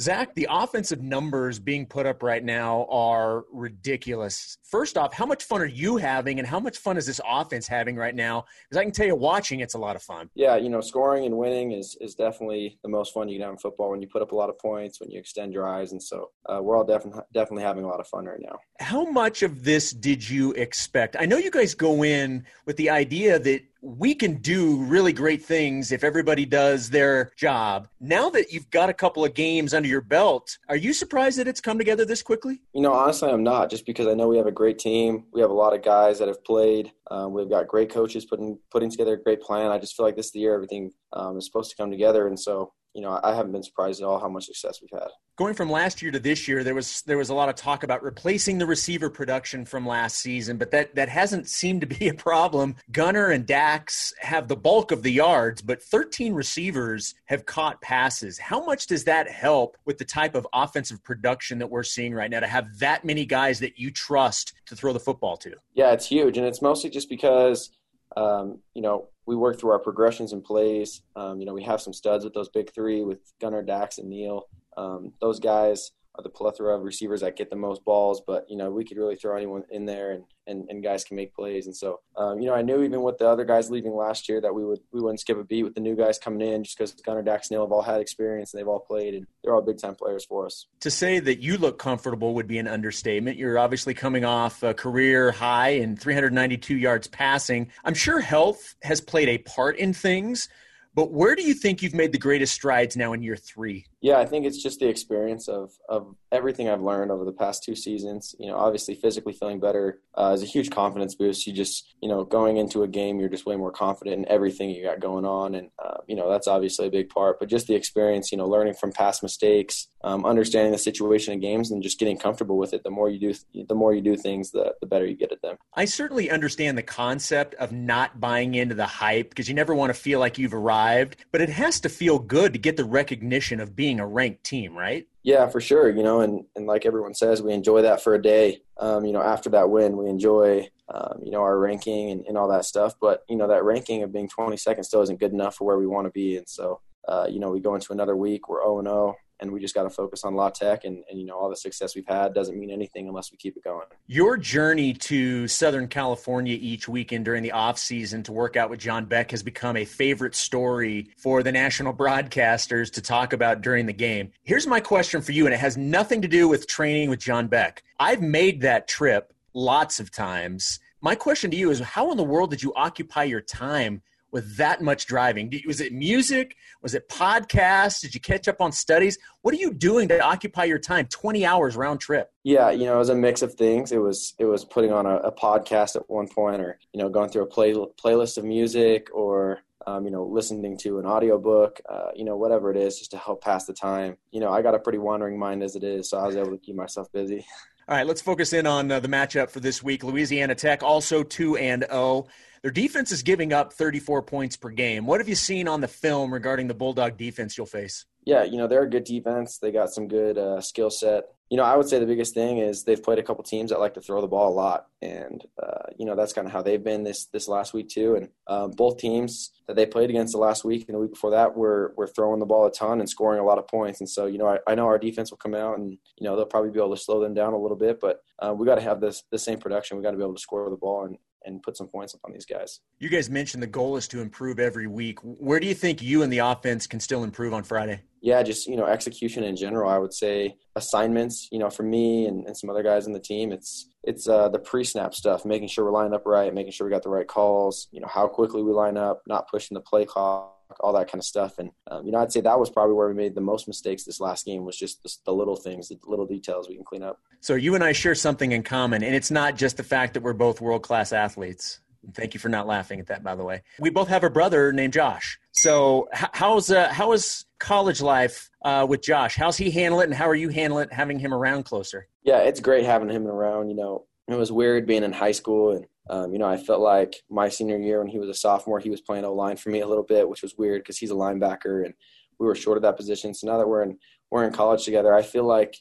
[0.00, 4.58] Zach, the offensive numbers being put up right now are ridiculous.
[4.64, 7.68] First off, how much fun are you having, and how much fun is this offense
[7.68, 8.44] having right now?
[8.68, 10.30] Because I can tell you, watching it's a lot of fun.
[10.34, 13.52] Yeah, you know, scoring and winning is is definitely the most fun you can have
[13.52, 13.90] in football.
[13.90, 16.30] When you put up a lot of points, when you extend your eyes, and so
[16.48, 18.58] uh, we're all definitely definitely having a lot of fun right now.
[18.80, 21.14] How much of this did you expect?
[21.18, 25.44] I know you guys go in with the idea that we can do really great
[25.44, 27.86] things if everybody does their job.
[28.00, 31.46] Now that you've got a couple of games under your belt, are you surprised that
[31.46, 32.62] it's come together this quickly?
[32.72, 35.24] You know, honestly, I'm not, just because I know we have a great team.
[35.34, 36.92] We have a lot of guys that have played.
[37.10, 39.70] Um, we've got great coaches putting putting together a great plan.
[39.70, 42.26] I just feel like this is the year everything um, is supposed to come together,
[42.26, 45.08] and so you know, I haven't been surprised at all how much success we've had.
[45.36, 47.82] Going from last year to this year, there was there was a lot of talk
[47.82, 52.06] about replacing the receiver production from last season, but that that hasn't seemed to be
[52.08, 52.76] a problem.
[52.92, 58.38] Gunner and Dax have the bulk of the yards, but 13 receivers have caught passes.
[58.38, 62.30] How much does that help with the type of offensive production that we're seeing right
[62.30, 65.52] now to have that many guys that you trust to throw the football to?
[65.74, 67.70] Yeah, it's huge, and it's mostly just because
[68.16, 71.02] um, you know, we work through our progressions and plays.
[71.16, 74.08] Um, you know, we have some studs with those big three with Gunner, Dax, and
[74.08, 74.48] Neil.
[74.76, 78.70] Um, those guys the plethora of receivers that get the most balls, but you know
[78.70, 81.66] we could really throw anyone in there and and, and guys can make plays.
[81.66, 84.40] And so um, you know I knew even with the other guys leaving last year
[84.40, 86.78] that we would we wouldn't skip a beat with the new guys coming in just
[86.78, 89.62] because Gunner, Dax, Neil have all had experience and they've all played and they're all
[89.62, 90.66] big time players for us.
[90.80, 93.36] To say that you look comfortable would be an understatement.
[93.36, 97.70] You're obviously coming off a career high in 392 yards passing.
[97.84, 100.48] I'm sure health has played a part in things.
[100.94, 103.86] But where do you think you've made the greatest strides now in year three?
[104.04, 107.64] Yeah, I think it's just the experience of of everything I've learned over the past
[107.64, 108.34] two seasons.
[108.38, 111.46] You know, obviously physically feeling better uh, is a huge confidence boost.
[111.46, 114.68] You just, you know, going into a game, you're just way more confident in everything
[114.68, 117.40] you got going on, and uh, you know that's obviously a big part.
[117.40, 121.40] But just the experience, you know, learning from past mistakes, um, understanding the situation in
[121.40, 122.84] games, and just getting comfortable with it.
[122.84, 125.40] The more you do, the more you do things, the the better you get at
[125.40, 125.56] them.
[125.72, 129.88] I certainly understand the concept of not buying into the hype because you never want
[129.94, 133.60] to feel like you've arrived, but it has to feel good to get the recognition
[133.60, 135.06] of being being a ranked team, right?
[135.22, 135.88] Yeah, for sure.
[135.90, 138.62] You know, and, and like everyone says, we enjoy that for a day.
[138.78, 142.36] Um, you know, after that win, we enjoy, um, you know, our ranking and, and
[142.36, 142.94] all that stuff.
[143.00, 145.86] But, you know, that ranking of being 22nd still isn't good enough for where we
[145.86, 146.36] want to be.
[146.36, 149.60] And so, uh, you know, we go into another week, we're 0 0 and we
[149.60, 152.06] just got to focus on La Tech and, and you know all the success we've
[152.06, 153.86] had doesn't mean anything unless we keep it going.
[154.06, 158.80] Your journey to Southern California each weekend during the off season to work out with
[158.80, 163.86] John Beck has become a favorite story for the national broadcasters to talk about during
[163.86, 164.30] the game.
[164.42, 167.46] Here's my question for you, and it has nothing to do with training with John
[167.46, 167.82] Beck.
[167.98, 170.80] I've made that trip lots of times.
[171.00, 174.02] My question to you is how in the world did you occupy your time
[174.34, 175.50] with that much driving?
[175.64, 176.56] Was it music?
[176.82, 178.00] Was it podcasts?
[178.00, 179.16] Did you catch up on studies?
[179.42, 181.06] What are you doing to occupy your time?
[181.06, 182.32] Twenty hours round trip.
[182.42, 183.92] Yeah, you know, it was a mix of things.
[183.92, 187.08] It was it was putting on a, a podcast at one point, or you know,
[187.08, 191.80] going through a play, playlist of music, or um, you know, listening to an audiobook,
[191.88, 194.16] uh, you know, whatever it is, just to help pass the time.
[194.32, 196.50] You know, I got a pretty wandering mind as it is, so I was able
[196.50, 197.46] to keep myself busy.
[197.88, 200.02] All right, let's focus in on uh, the matchup for this week.
[200.02, 202.26] Louisiana Tech also 2 and 0.
[202.64, 205.04] Their defense is giving up 34 points per game.
[205.04, 208.06] What have you seen on the film regarding the Bulldog defense you'll face?
[208.24, 209.58] Yeah, you know, they're a good defense.
[209.58, 211.24] They got some good uh, skill set.
[211.54, 213.78] You know, I would say the biggest thing is they've played a couple teams that
[213.78, 216.62] like to throw the ball a lot, and uh, you know that's kind of how
[216.62, 218.16] they've been this this last week too.
[218.16, 221.30] And um, both teams that they played against the last week and the week before
[221.30, 224.00] that were were throwing the ball a ton and scoring a lot of points.
[224.00, 226.34] And so you know, I, I know our defense will come out and you know
[226.34, 228.74] they'll probably be able to slow them down a little bit, but uh, we got
[228.74, 229.96] to have this the same production.
[229.96, 232.20] We got to be able to score the ball and and put some points up
[232.24, 232.80] on these guys.
[232.98, 235.20] You guys mentioned the goal is to improve every week.
[235.22, 238.00] Where do you think you and the offense can still improve on Friday?
[238.24, 239.90] Yeah, just you know execution in general.
[239.90, 241.46] I would say assignments.
[241.52, 244.48] You know, for me and, and some other guys in the team, it's it's uh,
[244.48, 247.28] the pre-snap stuff, making sure we're lined up right, making sure we got the right
[247.28, 247.86] calls.
[247.90, 251.20] You know, how quickly we line up, not pushing the play clock all that kind
[251.20, 251.58] of stuff.
[251.58, 254.04] And um, you know, I'd say that was probably where we made the most mistakes
[254.04, 257.02] this last game was just the, the, little things, the little details we can clean
[257.02, 257.20] up.
[257.42, 260.22] So you and I share something in common, and it's not just the fact that
[260.22, 261.80] we're both world class athletes.
[262.12, 263.62] Thank you for not laughing at that, by the way.
[263.78, 265.38] We both have a brother named Josh.
[265.52, 269.36] So how's uh, how is college life uh, with Josh?
[269.36, 272.08] How's he handle it, and how are you handle it, having him around closer?
[272.22, 273.70] Yeah, it's great having him around.
[273.70, 276.80] You know, it was weird being in high school and um, you know, I felt
[276.80, 279.70] like my senior year when he was a sophomore, he was playing O line for
[279.70, 281.94] me a little bit, which was weird because he's a linebacker and
[282.38, 283.32] we were short of that position.
[283.32, 283.98] So now that we're in
[284.30, 285.76] we're in college together, I feel like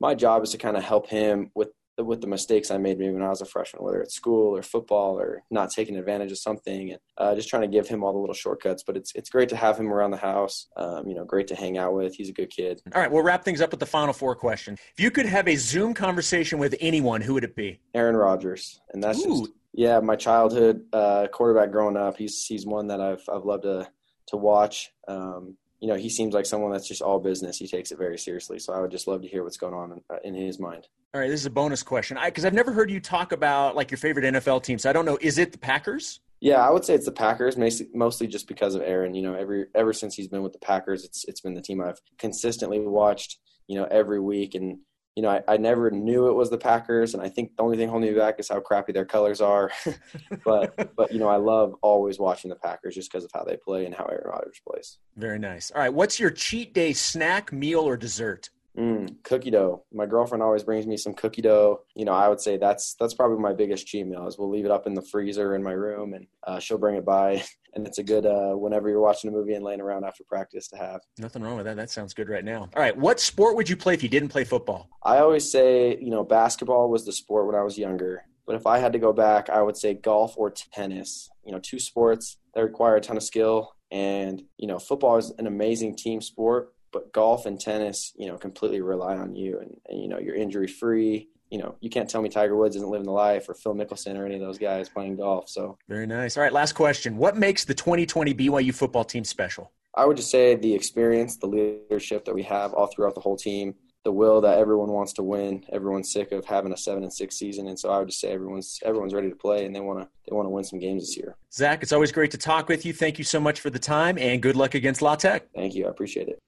[0.00, 1.68] my job is to kind of help him with
[2.04, 4.62] with the mistakes I made maybe when I was a freshman, whether it's school or
[4.62, 8.12] football or not taking advantage of something, and uh, just trying to give him all
[8.12, 8.82] the little shortcuts.
[8.82, 10.66] But it's it's great to have him around the house.
[10.76, 12.14] Um, you know, great to hang out with.
[12.14, 12.82] He's a good kid.
[12.94, 14.76] All right, we'll wrap things up with the final four question.
[14.96, 17.80] If you could have a Zoom conversation with anyone, who would it be?
[17.94, 19.40] Aaron Rodgers, and that's Ooh.
[19.40, 22.16] just yeah, my childhood uh, quarterback growing up.
[22.16, 23.88] He's he's one that I've I've loved to
[24.28, 24.90] to watch.
[25.06, 27.56] Um, you know, he seems like someone that's just all business.
[27.56, 28.58] He takes it very seriously.
[28.58, 30.88] So I would just love to hear what's going on in, uh, in his mind.
[31.14, 33.90] All right, this is a bonus question because I've never heard you talk about like
[33.90, 34.78] your favorite NFL team.
[34.78, 35.18] So I don't know.
[35.20, 36.20] Is it the Packers?
[36.40, 37.56] Yeah, I would say it's the Packers,
[37.94, 39.14] mostly just because of Aaron.
[39.14, 41.80] You know, every ever since he's been with the Packers, it's it's been the team
[41.80, 43.38] I've consistently watched.
[43.66, 44.78] You know, every week, and
[45.18, 47.76] you know, I, I, never knew it was the Packers, and I think the only
[47.76, 49.72] thing holding me back is how crappy their colors are.
[50.44, 53.56] but but you know, I love always watching the Packers just because of how they
[53.56, 54.98] play and how Aaron Rodgers plays.
[55.16, 55.72] Very nice.
[55.72, 58.50] All right, what's your cheat day snack, meal, or dessert?
[58.78, 59.82] Mm, cookie dough.
[59.92, 61.80] My girlfriend always brings me some cookie dough.
[61.96, 64.28] You know, I would say that's that's probably my biggest cheat meal.
[64.28, 66.94] Is we'll leave it up in the freezer in my room, and uh, she'll bring
[66.94, 67.42] it by,
[67.78, 70.68] and it's a good uh, whenever you're watching a movie and laying around after practice
[70.68, 71.00] to have.
[71.18, 71.76] Nothing wrong with that.
[71.76, 72.68] That sounds good right now.
[72.76, 74.90] All right, what sport would you play if you didn't play football?
[75.02, 78.24] I always say, you know, basketball was the sport when I was younger.
[78.46, 81.28] But if I had to go back, I would say golf or tennis.
[81.44, 83.74] You know, two sports that require a ton of skill.
[83.90, 88.36] And, you know, football is an amazing team sport, but golf and tennis, you know,
[88.36, 91.28] completely rely on you and, and you know, you're injury free.
[91.50, 94.16] You know, you can't tell me Tiger Woods isn't living the life or Phil Mickelson
[94.16, 95.48] or any of those guys playing golf.
[95.48, 96.36] So very nice.
[96.36, 97.16] All right, last question.
[97.16, 99.72] What makes the 2020 BYU football team special?
[99.94, 103.36] I would just say the experience, the leadership that we have all throughout the whole
[103.36, 105.64] team, the will that everyone wants to win.
[105.72, 108.30] Everyone's sick of having a seven and six season, and so I would just say
[108.30, 111.02] everyone's everyone's ready to play and they want to they want to win some games
[111.02, 111.36] this year.
[111.52, 112.92] Zach, it's always great to talk with you.
[112.92, 115.48] Thank you so much for the time, and good luck against La Tech.
[115.54, 115.86] Thank you.
[115.86, 116.38] I appreciate it.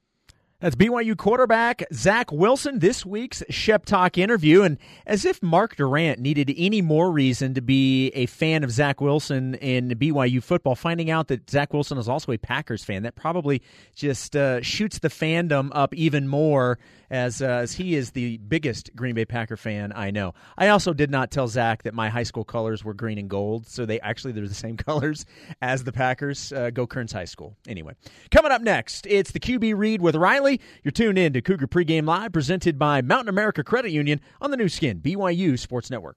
[0.60, 4.60] That's BYU quarterback Zach Wilson, this week's Shep Talk interview.
[4.60, 9.00] And as if Mark Durant needed any more reason to be a fan of Zach
[9.00, 13.16] Wilson in BYU football, finding out that Zach Wilson is also a Packers fan, that
[13.16, 13.62] probably
[13.94, 16.78] just uh, shoots the fandom up even more
[17.10, 20.34] as, uh, as he is the biggest Green Bay Packer fan I know.
[20.58, 23.66] I also did not tell Zach that my high school colors were green and gold,
[23.66, 25.24] so they actually they're the same colors
[25.62, 26.52] as the Packers.
[26.52, 27.56] Uh, go Kearns High School.
[27.66, 27.94] Anyway,
[28.30, 30.49] coming up next, it's the QB read with Riley.
[30.82, 34.56] You're tuned in to Cougar Pregame Live, presented by Mountain America Credit Union on the
[34.56, 36.16] Nu Skin BYU Sports Network.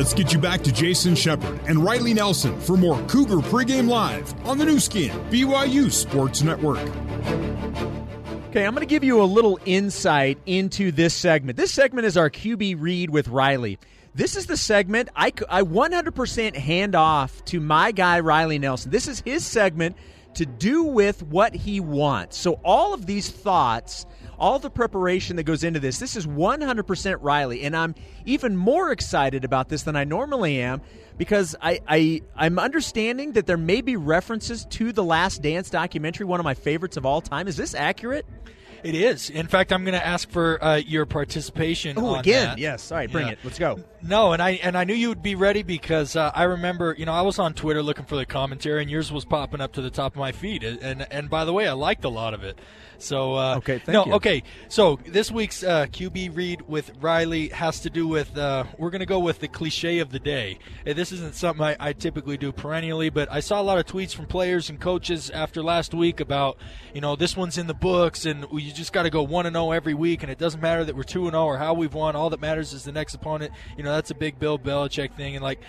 [0.00, 4.32] Let's get you back to Jason Shepard and Riley Nelson for more Cougar Pregame Live
[4.46, 6.80] on the Nu Skin, BYU Sports Network.
[8.50, 11.56] Okay, I'm going to give you a little insight into this segment.
[11.56, 13.78] This segment is our QB read with Riley.
[14.12, 18.90] This is the segment I, I 100% hand off to my guy, Riley Nelson.
[18.90, 19.94] This is his segment
[20.34, 22.38] to do with what he wants.
[22.38, 24.04] So, all of these thoughts
[24.40, 25.98] all the preparation that goes into this.
[25.98, 30.80] This is 100% Riley, and I'm even more excited about this than I normally am
[31.18, 36.26] because I, I I'm understanding that there may be references to the Last Dance documentary,
[36.26, 37.46] one of my favorites of all time.
[37.46, 38.26] Is this accurate?
[38.82, 39.28] It is.
[39.30, 41.98] In fact, I'm going to ask for uh, your participation.
[41.98, 42.48] Oh, again?
[42.48, 42.58] That.
[42.58, 42.90] Yes.
[42.90, 43.32] All right, bring yeah.
[43.34, 43.38] it.
[43.44, 43.80] Let's go.
[44.02, 47.04] No, and I and I knew you would be ready because uh, I remember, you
[47.04, 49.82] know, I was on Twitter looking for the commentary, and yours was popping up to
[49.82, 50.64] the top of my feed.
[50.64, 52.58] And and by the way, I liked a lot of it.
[53.02, 54.12] So uh, okay, thank no, you.
[54.14, 54.42] okay.
[54.68, 59.00] So this week's uh, QB read with Riley has to do with uh, we're going
[59.00, 60.58] to go with the cliche of the day.
[60.86, 63.86] And this isn't something I, I, typically do perennially, but I saw a lot of
[63.86, 66.56] tweets from players and coaches after last week about
[66.94, 69.46] you know this one's in the books and we you just got to go one
[69.46, 71.74] and zero every week, and it doesn't matter that we're two and zero or how
[71.74, 72.14] we've won.
[72.14, 73.52] All that matters is the next opponent.
[73.76, 75.60] You know, that's a big Bill Belichick thing, and like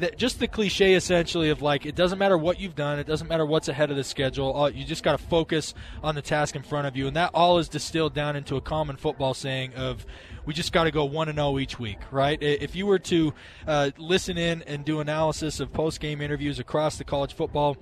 [0.00, 3.28] that, just the cliche essentially of like it doesn't matter what you've done, it doesn't
[3.28, 4.52] matter what's ahead of the schedule.
[4.52, 7.30] All, you just got to focus on the task in front of you, and that
[7.34, 10.04] all is distilled down into a common football saying of
[10.44, 12.38] we just got to go one and zero each week, right?
[12.42, 13.34] If you were to
[13.66, 17.76] uh, listen in and do analysis of post game interviews across the college football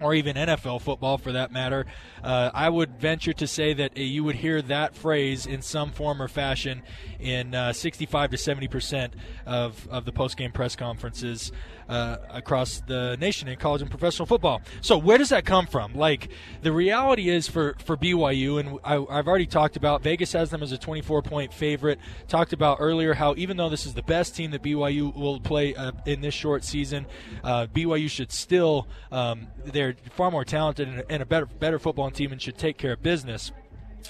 [0.00, 1.86] or even NFL football for that matter,
[2.22, 5.90] uh, I would venture to say that uh, you would hear that phrase in some
[5.90, 6.82] form or fashion
[7.18, 9.14] in uh, 65 to 70 percent
[9.46, 11.52] of, of the post-game press conferences
[11.88, 14.60] uh, across the nation in college and professional football.
[14.80, 15.94] So where does that come from?
[15.94, 16.30] Like
[16.62, 20.62] the reality is for for BYU, and I, have already talked about Vegas has them
[20.62, 21.98] as a 24 point favorite.
[22.28, 25.74] Talked about earlier how even though this is the best team that BYU will play
[25.74, 27.06] uh, in this short season,
[27.42, 32.10] uh, BYU should still um, they're far more talented and, and a better better football
[32.10, 33.52] team and should take care of business.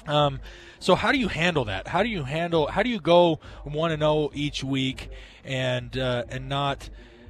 [0.06, 0.40] Um,
[0.78, 1.88] so how do you handle that?
[1.88, 2.66] How do you handle?
[2.66, 5.10] How do you go one and zero oh each week
[5.44, 6.88] and uh, and not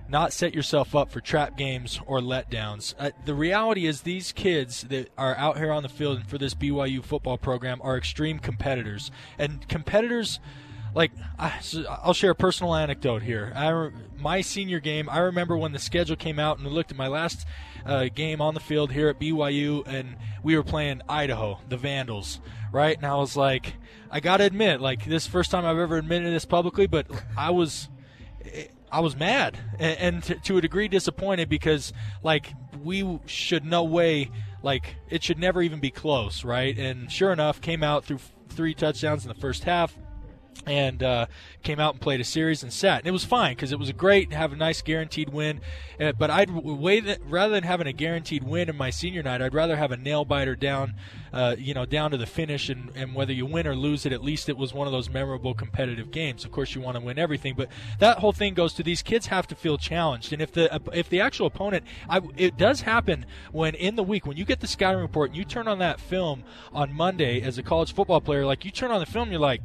[0.08, 2.94] not set yourself up for trap games or letdowns.
[2.98, 6.54] Uh, the reality is, these kids that are out here on the field for this
[6.54, 10.40] BYU football program are extreme competitors, and competitors.
[10.94, 13.52] Like I'll share a personal anecdote here.
[13.54, 16.96] I, my senior game, I remember when the schedule came out and I looked at
[16.96, 17.46] my last
[17.84, 22.40] uh, game on the field here at BYU, and we were playing Idaho, the Vandals,
[22.72, 22.96] right?
[22.96, 23.74] And I was like,
[24.10, 27.06] I gotta admit, like this first time I've ever admitted this publicly, but
[27.36, 27.90] I was
[28.90, 33.84] I was mad and, and to, to, a degree disappointed because like we should no
[33.84, 34.30] way
[34.62, 36.76] like it should never even be close, right?
[36.78, 39.96] And sure enough, came out through three touchdowns in the first half
[40.66, 41.26] and uh,
[41.62, 43.00] came out and played a series and sat.
[43.00, 45.60] And it was fine because it was a great have a nice guaranteed win.
[46.00, 49.76] Uh, but I'd rather than having a guaranteed win in my senior night, I'd rather
[49.76, 50.94] have a nail biter down,
[51.32, 52.68] uh, you know, down to the finish.
[52.68, 55.08] And, and whether you win or lose it, at least it was one of those
[55.10, 56.44] memorable competitive games.
[56.44, 59.26] Of course, you want to win everything, but that whole thing goes to these kids
[59.26, 60.32] have to feel challenged.
[60.32, 64.26] And if the if the actual opponent, I, it does happen when in the week
[64.26, 67.58] when you get the scouting report and you turn on that film on Monday as
[67.58, 69.60] a college football player, like you turn on the film, you're like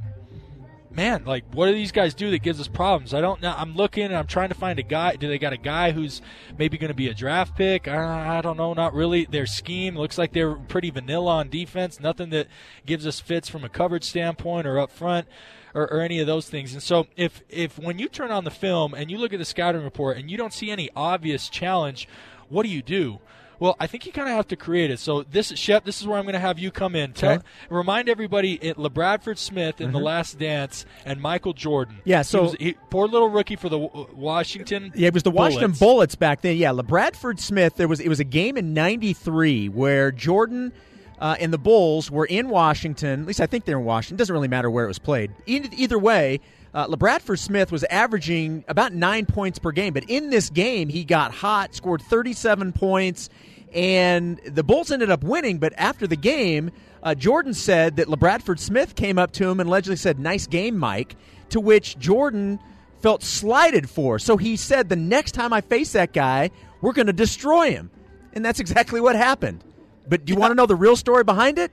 [0.95, 3.13] man, like what do these guys do that gives us problems?
[3.13, 3.53] I don't know.
[3.55, 5.15] I'm looking and I'm trying to find a guy.
[5.15, 6.21] Do they got a guy who's
[6.57, 7.87] maybe going to be a draft pick?
[7.87, 8.73] I, I don't know.
[8.73, 9.25] Not really.
[9.25, 11.99] Their scheme looks like they're pretty vanilla on defense.
[11.99, 12.47] Nothing that
[12.85, 15.27] gives us fits from a coverage standpoint or up front.
[15.75, 16.73] Or, or, any of those things.
[16.73, 19.45] And so, if if when you turn on the film and you look at the
[19.45, 22.07] scouting report and you don't see any obvious challenge,
[22.47, 23.17] what do you do?
[23.63, 24.99] Well, I think you kind of have to create it.
[24.99, 27.13] So this, Shep, this is where I'm going to have you come in.
[27.13, 27.43] Tell, okay.
[27.69, 29.93] remind everybody, it, LaBradford Smith in mm-hmm.
[29.95, 32.01] The Last Dance and Michael Jordan.
[32.03, 34.91] Yeah, so he was, he, poor little rookie for the Washington.
[34.95, 35.31] Yeah, it was the.
[35.31, 36.57] Washington Bullets back then.
[36.57, 37.77] Yeah, LaBradford Smith.
[37.77, 40.73] There was it was a game in '93 where Jordan.
[41.19, 43.21] Uh, and the Bulls were in Washington.
[43.21, 44.17] At least I think they're in Washington.
[44.17, 45.31] Doesn't really matter where it was played.
[45.45, 46.41] Either way,
[46.73, 51.05] uh, LaBradford Smith was averaging about nine points per game, but in this game, he
[51.05, 53.29] got hot, scored 37 points,
[53.73, 55.57] and the Bulls ended up winning.
[55.57, 56.71] But after the game,
[57.01, 60.77] uh, Jordan said that LaBradford Smith came up to him and allegedly said, "Nice game,
[60.77, 61.15] Mike."
[61.49, 62.59] To which Jordan
[63.01, 64.17] felt slighted for.
[64.17, 66.51] So he said, "The next time I face that guy,
[66.81, 67.91] we're going to destroy him,"
[68.33, 69.63] and that's exactly what happened.
[70.07, 71.71] But do you want to know the real story behind it?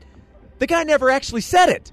[0.59, 1.93] The guy never actually said it.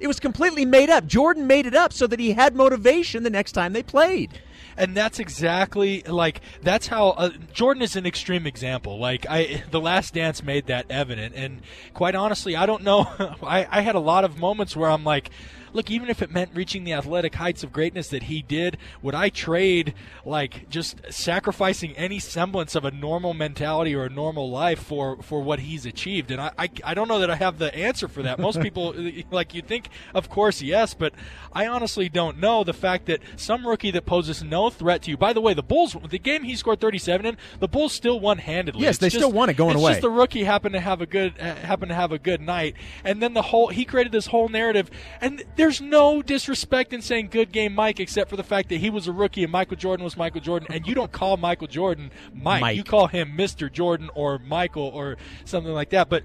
[0.00, 1.06] It was completely made up.
[1.06, 4.30] Jordan made it up so that he had motivation the next time they played
[4.78, 8.98] and that's exactly like that's how uh, Jordan is an extreme example.
[8.98, 11.60] Like I, the Last Dance made that evident, and
[11.92, 13.06] quite honestly, I don't know.
[13.42, 15.30] I, I had a lot of moments where I'm like
[15.78, 19.14] look, even if it meant reaching the athletic heights of greatness that he did, would
[19.14, 24.80] I trade like just sacrificing any semblance of a normal mentality or a normal life
[24.80, 26.32] for for what he's achieved?
[26.32, 28.40] And I I, I don't know that I have the answer for that.
[28.40, 28.92] Most people
[29.30, 31.14] like you think, of course, yes, but
[31.52, 35.16] I honestly don't know the fact that some rookie that poses no threat to you.
[35.16, 38.38] By the way, the Bulls, the game he scored 37 in, the Bulls still won
[38.38, 38.82] handedly.
[38.82, 39.92] Yes, it's they just, still won it going it's away.
[39.92, 42.74] Just the rookie happened to have a good uh, happened to have a good night,
[43.04, 47.28] and then the whole he created this whole narrative, and there's no disrespect in saying
[47.30, 50.02] good game Mike except for the fact that he was a rookie and Michael Jordan
[50.02, 52.76] was Michael Jordan and you don't call Michael Jordan Mike, Mike.
[52.78, 53.70] you call him Mr.
[53.70, 56.22] Jordan or Michael or something like that but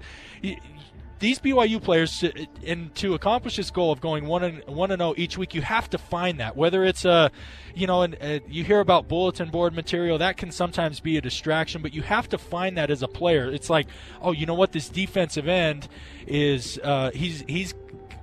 [1.20, 2.24] these BYU players,
[2.66, 5.54] and to accomplish this goal of going one and one and zero oh each week,
[5.54, 6.54] you have to find that.
[6.54, 7.30] Whether it's a,
[7.74, 11.22] you know, and uh, you hear about bulletin board material, that can sometimes be a
[11.22, 13.50] distraction, but you have to find that as a player.
[13.50, 13.86] It's like,
[14.20, 15.88] oh, you know what, this defensive end
[16.26, 17.74] is, uh, he's he's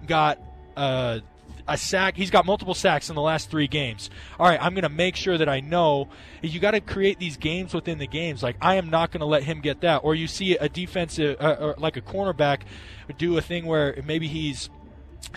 [0.06, 0.40] got.
[0.76, 1.20] Uh,
[1.68, 2.18] a sack.
[2.18, 4.10] He's got multiple sacks in the last three games.
[4.40, 6.10] All right, I'm going to make sure that I know.
[6.42, 8.44] You got to create these games within the games.
[8.44, 9.98] Like I am not going to let him get that.
[9.98, 12.62] Or you see a defensive, uh, or like a cornerback,
[13.18, 14.70] do a thing where maybe he's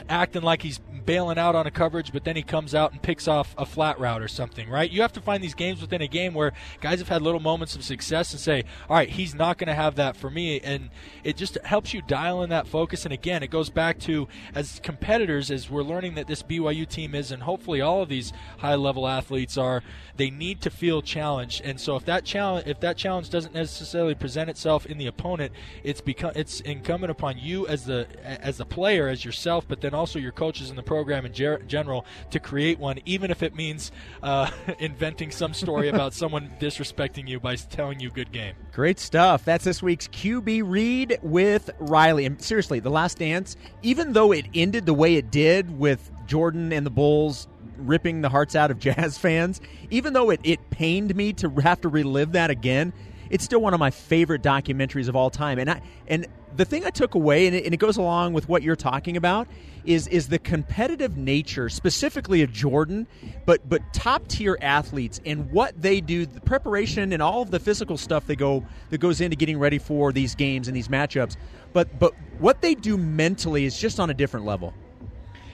[0.09, 3.29] acting like he's bailing out on a coverage, but then he comes out and picks
[3.29, 4.91] off a flat route or something, right?
[4.91, 7.77] You have to find these games within a game where guys have had little moments
[7.77, 10.61] of success and say, all right, he's not going to have that for me.
[10.61, 10.91] And
[11.23, 13.05] it just helps you dial in that focus.
[13.05, 17.15] And again, it goes back to as competitors, as we're learning that this BYU team
[17.15, 19.83] is, and hopefully all of these high level athletes are,
[20.17, 21.61] they need to feel challenged.
[21.65, 25.53] And so if that challenge, if that challenge doesn't necessarily present itself in the opponent,
[25.83, 29.93] it's become, it's incumbent upon you as the, as the player, as yourself, but then
[29.93, 33.57] also your coaches in the program in ger- general to create one, even if it
[33.57, 33.91] means
[34.23, 34.49] uh,
[34.79, 38.55] inventing some story about someone disrespecting you by telling you good game.
[38.73, 39.45] Great stuff.
[39.45, 42.25] That's this week's QB read with Riley.
[42.25, 46.73] And seriously, The Last Dance, even though it ended the way it did with Jordan
[46.73, 49.61] and the Bulls ripping the hearts out of Jazz fans,
[49.91, 52.93] even though it, it pained me to have to relive that again,
[53.29, 55.59] it's still one of my favorite documentaries of all time.
[55.59, 58.49] And I and the thing I took away, and it, and it, goes along with
[58.49, 59.49] what you're talking about,
[59.85, 63.07] is is the competitive nature, specifically of Jordan,
[63.45, 67.59] but but top tier athletes and what they do, the preparation and all of the
[67.59, 71.37] physical stuff they go that goes into getting ready for these games and these matchups.
[71.73, 74.73] But but what they do mentally is just on a different level.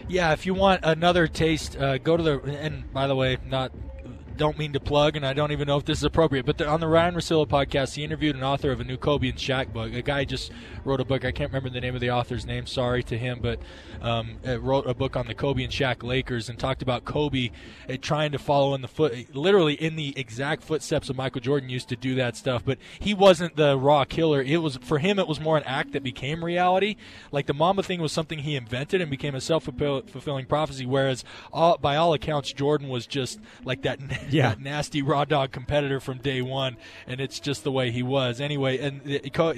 [0.09, 3.72] Yeah, if you want another taste, uh, go to the and by the way, not
[4.41, 6.80] don't mean to plug, and I don't even know if this is appropriate, but on
[6.80, 9.93] the Ryen Russillo podcast, he interviewed an author of a new Kobe and Shaq book.
[9.93, 10.51] A guy just
[10.82, 11.26] wrote a book.
[11.26, 12.64] I can't remember the name of the author's name.
[12.64, 13.61] Sorry to him, but
[14.01, 17.51] um, wrote a book on the Kobe and Shaq Lakers and talked about Kobe
[17.86, 21.68] uh, trying to follow in the foot, literally in the exact footsteps of Michael Jordan
[21.68, 22.64] used to do that stuff.
[22.64, 24.41] But he wasn't the raw killer.
[24.41, 25.18] It was for him.
[25.18, 26.97] It was more an act that became reality.
[27.30, 30.86] Like the Mamba thing was something he invented and became a self fulfilling prophecy.
[30.86, 34.01] Whereas, all, by all accounts, Jordan was just like that
[34.35, 34.51] yeah.
[34.51, 36.76] that nasty raw dog competitor from day one,
[37.07, 38.41] and it's just the way he was.
[38.41, 39.03] Anyway, and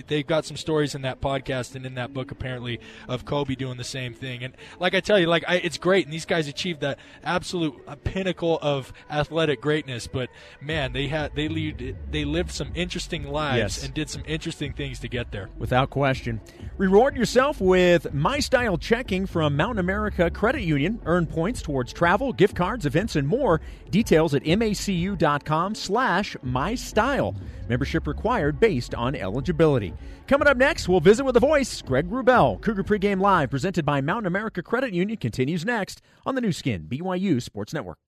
[0.07, 3.77] they've got some stories in that podcast and in that book apparently of Kobe doing
[3.77, 4.43] the same thing.
[4.43, 7.75] And like I tell you, like I, it's great, and these guys achieved that absolute
[7.87, 10.07] uh, pinnacle of athletic greatness.
[10.07, 13.85] But man, they had they lived they lived some interesting lives yes.
[13.85, 15.51] and did some interesting things to get there.
[15.59, 16.41] Without question.
[16.79, 21.01] Reward yourself with My Style checking from Mountain America Credit Union.
[21.05, 23.61] Earn points towards travel, gift cards, events, and more.
[23.91, 27.37] Details at macu.com slash mystyle.
[27.69, 29.93] Membership required based on eligibility.
[30.27, 32.61] Coming up next, we'll visit with the voice, Greg Wrubell.
[32.61, 36.87] Cougar Pregame Live, presented by Mountain America Credit Union, continues next on the Nu Skin,
[36.89, 37.99] BYU Sports Network.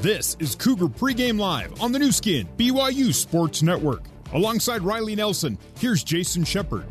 [0.00, 4.02] This is Cougar Pregame Live on the Nu Skin, BYU Sports Network.
[4.34, 6.86] Alongside Riley Nelson, here's Jason Shepard.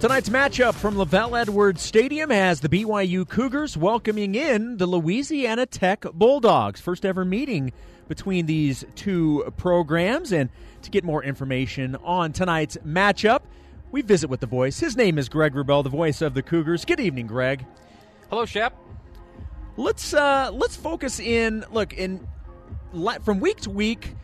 [0.00, 6.06] Tonight's matchup from LaVell Edwards Stadium has the BYU Cougars welcoming in the Louisiana Tech
[6.14, 6.80] Bulldogs.
[6.80, 7.70] First ever meeting
[8.08, 10.32] between these two programs.
[10.32, 10.48] And
[10.80, 13.42] to get more information on tonight's matchup,
[13.92, 14.80] we visit with the voice.
[14.80, 16.86] His name is Greg Wrubell, the voice of the Cougars.
[16.86, 17.66] Good evening, Greg.
[18.30, 18.74] Hello, Shep.
[19.76, 21.62] Let's uh, let's focus in.
[21.70, 22.26] Look, in
[23.22, 24.14] from week to week,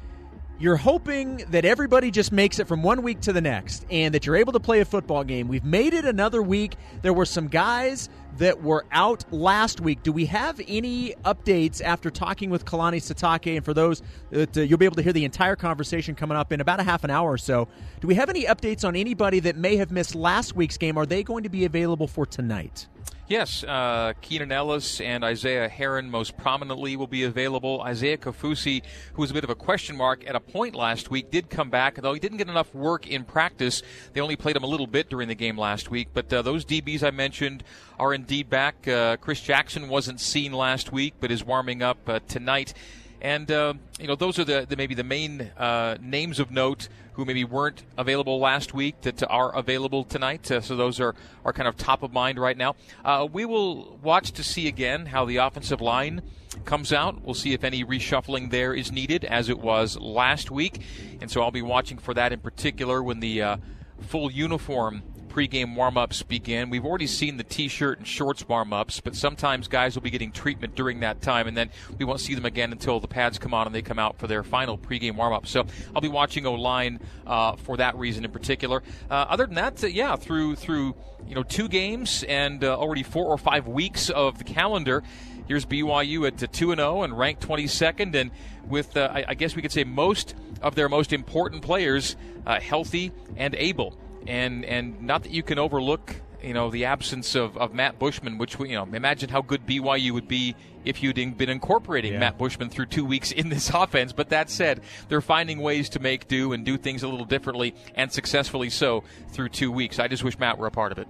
[0.58, 4.24] you're hoping that everybody just makes it from one week to the next, and that
[4.24, 5.48] you're able to play a football game.
[5.48, 6.76] We've made it another week.
[7.02, 10.02] There were some guys that were out last week.
[10.02, 13.56] Do we have any updates after talking with Kalani Sitake?
[13.56, 16.52] And for those that uh, you'll be able to hear the entire conversation coming up
[16.52, 17.68] in about a half an hour or so.
[18.00, 20.96] Do we have any updates on anybody that may have missed last week's game?
[20.96, 22.86] Are they going to be available for tonight?
[23.28, 27.80] Yes, uh, Keenan Ellis and Isaiah Herron most prominently will be available.
[27.80, 31.32] Isaiah Kaufusi, who was a bit of a question mark at a point last week,
[31.32, 33.82] did come back, though he didn't get enough work in practice.
[34.12, 36.10] They only played him a little bit during the game last week.
[36.14, 37.64] But uh, those DBs I mentioned
[37.98, 38.86] are indeed back.
[38.86, 42.74] Uh, Chris Jackson wasn't seen last week, but is warming up uh, tonight.
[43.20, 46.88] And uh, you know, those are the, the maybe the main uh, names of note
[47.14, 50.50] who maybe weren't available last week that are available tonight.
[50.50, 51.14] Uh, so those are,
[51.46, 52.76] are kind of top of mind right now.
[53.04, 56.20] Uh, we will watch to see again how the offensive line
[56.66, 57.22] comes out.
[57.22, 60.82] We'll see if any reshuffling there is needed, as it was last week.
[61.22, 63.56] And so I'll be watching for that in particular when the uh,
[64.00, 65.02] full uniform
[65.36, 66.70] pregame warm-ups begin.
[66.70, 70.74] We've already seen the t-shirt and shorts warm-ups, but sometimes guys will be getting treatment
[70.74, 71.68] during that time, and then
[71.98, 74.26] we won't see them again until the pads come on and they come out for
[74.28, 75.46] their final pregame warm-up.
[75.46, 78.82] So I'll be watching O-line uh, for that reason in particular.
[79.10, 80.94] Uh, other than that, uh, yeah, through through
[81.28, 85.02] you know two games and uh, already four or five weeks of the calendar
[85.48, 88.32] here's BYU at 2 0 and ranked 22nd, and
[88.66, 92.16] with, uh, I, I, guess we could say, most of their most important players
[92.46, 93.96] uh, healthy and able.
[94.26, 98.38] And, and not that you can overlook you know the absence of, of Matt Bushman,
[98.38, 100.54] which we, you know imagine how good BYU would be
[100.84, 102.20] if you'd been incorporating yeah.
[102.20, 104.12] Matt Bushman through two weeks in this offense.
[104.12, 107.74] But that said, they're finding ways to make do and do things a little differently
[107.94, 109.98] and successfully so through two weeks.
[109.98, 111.08] I just wish Matt were a part of it.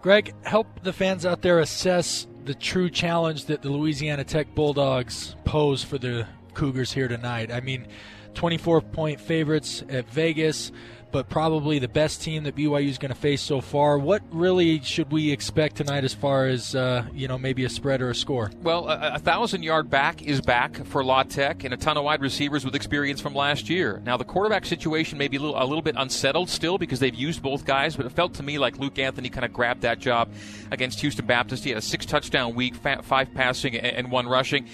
[0.00, 5.36] Greg, help the fans out there assess the true challenge that the Louisiana Tech Bulldogs
[5.44, 7.52] pose for the Cougars here tonight.
[7.52, 7.86] I mean,
[8.34, 10.72] 24 point favorites at Vegas
[11.12, 13.98] but probably the best team that BYU is going to face so far.
[13.98, 18.00] What really should we expect tonight as far as, uh, you know, maybe a spread
[18.00, 18.50] or a score?
[18.62, 22.04] Well, a, a, thousand yard back is back for La Tech and a ton of
[22.04, 24.02] wide receivers with experience from last year.
[24.04, 27.14] Now, the quarterback situation may be a little, a little bit unsettled still because they've
[27.14, 29.98] used both guys, but it felt to me like Luke Anthony kind of grabbed that
[29.98, 30.32] job
[30.70, 31.64] against Houston Baptist.
[31.64, 34.66] He had a six touchdown week, five passing, and one rushing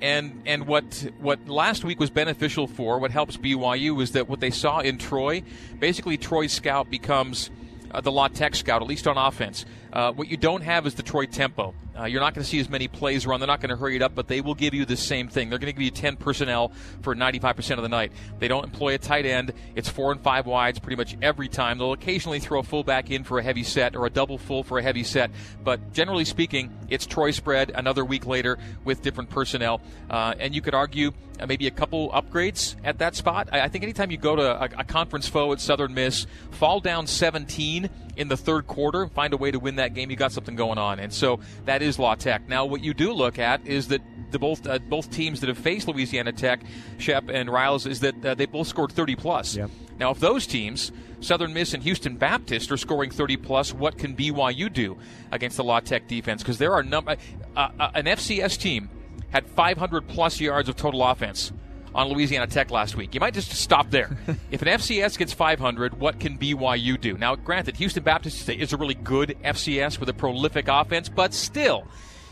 [0.00, 4.40] and and what what last week was beneficial for what helps BYU is that what
[4.40, 5.42] they saw in Troy,
[5.78, 7.50] basically Troy's scout becomes
[7.90, 9.64] uh, the La Tech scout, at least on offense.
[9.92, 11.74] Uh, what you don't have is the Troy tempo.
[11.98, 13.40] Uh, you're not going to see as many plays run.
[13.40, 15.48] They're not going to hurry it up, but they will give you the same thing.
[15.48, 16.72] They're going to give you 10 personnel
[17.02, 18.12] for 95% of the night.
[18.38, 19.52] They don't employ a tight end.
[19.74, 21.78] It's four and five wides pretty much every time.
[21.78, 24.78] They'll occasionally throw a fullback in for a heavy set or a double full for
[24.78, 25.30] a heavy set,
[25.62, 29.80] but generally speaking, it's Troy spread another week later with different personnel.
[30.10, 33.48] Uh, and you could argue uh, maybe a couple upgrades at that spot.
[33.52, 36.80] I, I think anytime you go to a, a conference foe at Southern Miss, fall
[36.80, 40.32] down 17 in the third quarter, find a way to win that game, you got
[40.32, 40.98] something going on.
[40.98, 42.48] And so that is La Tech.
[42.48, 45.58] Now, what you do look at is that the both uh, both teams that have
[45.58, 46.60] faced Louisiana Tech,
[46.98, 49.56] Shep and Riles, is that uh, they both scored 30 plus.
[49.56, 49.70] Yep.
[49.98, 50.90] Now, if those teams,
[51.20, 54.96] Southern Miss and Houston Baptist, are scoring 30 plus, what can BYU do
[55.30, 56.42] against the La Tech defense?
[56.42, 57.16] Because there are num- uh,
[57.56, 58.90] uh, an FCS team
[59.30, 61.52] had 500 plus yards of total offense
[61.94, 63.14] on Louisiana Tech last week.
[63.14, 64.16] You might just stop there.
[64.50, 67.16] if an FCS gets 500, what can BYU do?
[67.16, 71.86] Now, granted, Houston Baptist is a really good FCS with a prolific offense, but still,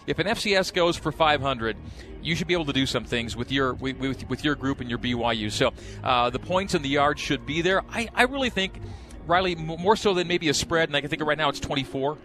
[0.07, 1.77] if an FCS goes for 500,
[2.23, 4.81] you should be able to do some things with your with, with, with your group
[4.81, 5.51] and your BYU.
[5.51, 7.83] So uh, the points and the yards should be there.
[7.91, 8.81] I, I really think
[9.27, 11.61] Riley more so than maybe a spread, and I can think of right now it's
[11.61, 12.19] 24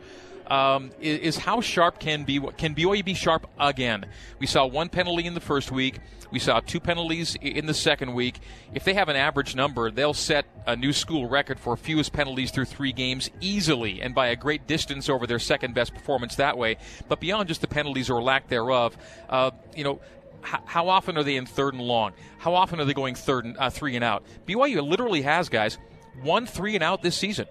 [0.50, 4.06] um, is, is, how sharp can be can BYU be sharp again?
[4.40, 6.00] We saw one penalty in the first week.
[6.32, 8.40] We saw two penalties in the second week.
[8.74, 12.52] If they have an average number, they'll set a new school record for fewest penalties
[12.52, 16.58] through three games easily and by a great distance over their second best performance that
[16.58, 16.78] way.
[17.08, 18.98] But beyond just the penalties or lack thereof,
[19.30, 20.02] uh, you know,
[20.42, 22.14] how often are they in third and long?
[22.38, 24.24] How often are they going third and uh, three and out?
[24.46, 25.78] BYU literally has guys
[26.22, 27.48] one three and out this season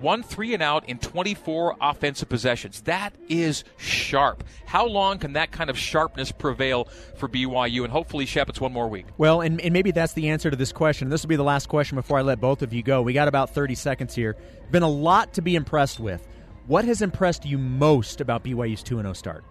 [0.00, 2.82] one three and out in 24 offensive possessions.
[2.82, 4.44] That is sharp.
[4.66, 7.84] How long can that kind of sharpness prevail for BYU?
[7.84, 9.06] And hopefully, Shep, it's one more week.
[9.18, 11.08] Well, and, and maybe that's the answer to this question.
[11.08, 13.02] This will be the last question before I let both of you go.
[13.02, 14.36] We got about 30 seconds here.
[14.70, 16.26] Been a lot to be impressed with.
[16.66, 19.44] What has impressed you most about BYU's 2 0 start?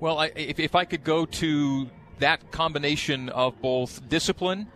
[0.00, 4.68] Well, I, if, if I could go to that combination of both discipline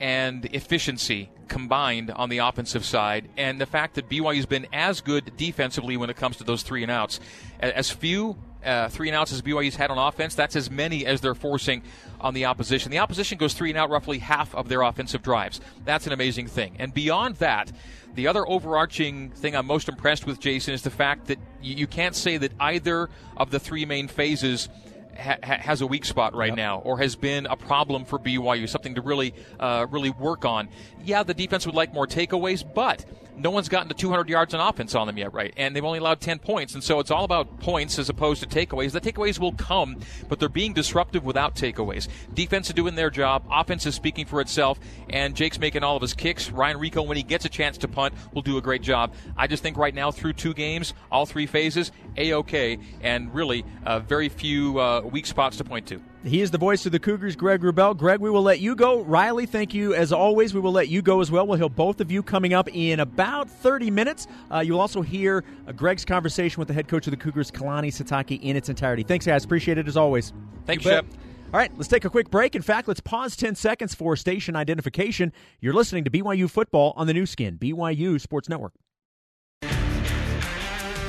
[0.00, 5.36] and efficiency combined on the offensive side, and the fact that BYU's been as good
[5.36, 7.20] defensively when it comes to those three and outs.
[7.60, 11.20] As few uh, three and outs as BYU's had on offense, that's as many as
[11.20, 11.82] they're forcing
[12.20, 12.90] on the opposition.
[12.90, 15.60] The opposition goes three and out roughly half of their offensive drives.
[15.84, 16.76] That's an amazing thing.
[16.78, 17.70] And beyond that,
[18.14, 22.14] the other overarching thing I'm most impressed with, Jason, is the fact that you can't
[22.14, 24.68] say that either of the three main phases
[25.16, 26.56] ha- has a weak spot right yep.
[26.56, 30.68] now, or has been a problem for BYU, something to really, uh, really work on.
[31.04, 33.04] Yeah, the defense would like more takeaways, but
[33.38, 35.52] no one's gotten to 200 yards on offense on them yet, right?
[35.56, 38.48] And they've only allowed 10 points, and so it's all about points as opposed to
[38.48, 38.92] takeaways.
[38.92, 39.98] The takeaways will come,
[40.28, 42.08] but they're being disruptive without takeaways.
[42.32, 46.02] Defense is doing their job, offense is speaking for itself, and Jake's making all of
[46.02, 46.50] his kicks.
[46.50, 49.12] Ryan Rehkow, when he gets a chance to punt, will do a great job.
[49.36, 53.64] I just think right now, through two games, all three phases, a okay, and really
[53.84, 56.00] uh, very few uh, weak spots to point to.
[56.24, 57.96] He is the voice of the Cougars, Greg Wrubell.
[57.96, 59.02] Greg, we will let you go.
[59.02, 60.54] Riley, thank you as always.
[60.54, 61.46] We will let you go as well.
[61.46, 64.26] We'll hear both of you coming up in about 30 minutes.
[64.50, 67.88] Uh, you'll also hear uh, Greg's conversation with the head coach of the Cougars, Kalani
[67.88, 69.04] Sitake, in its entirety.
[69.04, 69.44] Thanks, guys.
[69.44, 70.32] Appreciate it as always.
[70.64, 71.06] Thanks, Shep.
[71.52, 72.56] All right, let's take a quick break.
[72.56, 75.32] In fact, let's pause 10 seconds for station identification.
[75.60, 78.72] You're listening to BYU Football on the Nu Skin, BYU Sports Network.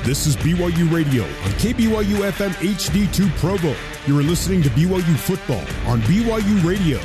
[0.04, 3.74] This is BYU Radio on KBYU FM HD2 Provo.
[4.06, 6.98] You are listening to BYU Football on BYU Radio.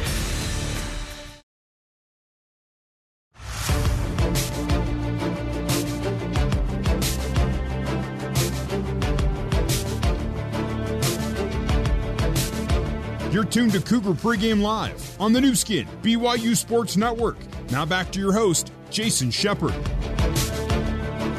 [13.31, 17.37] You're tuned to Cougar Pregame Live on the Nu Skin, BYU Sports Network.
[17.71, 19.73] Now back to your host, Jason Shepard.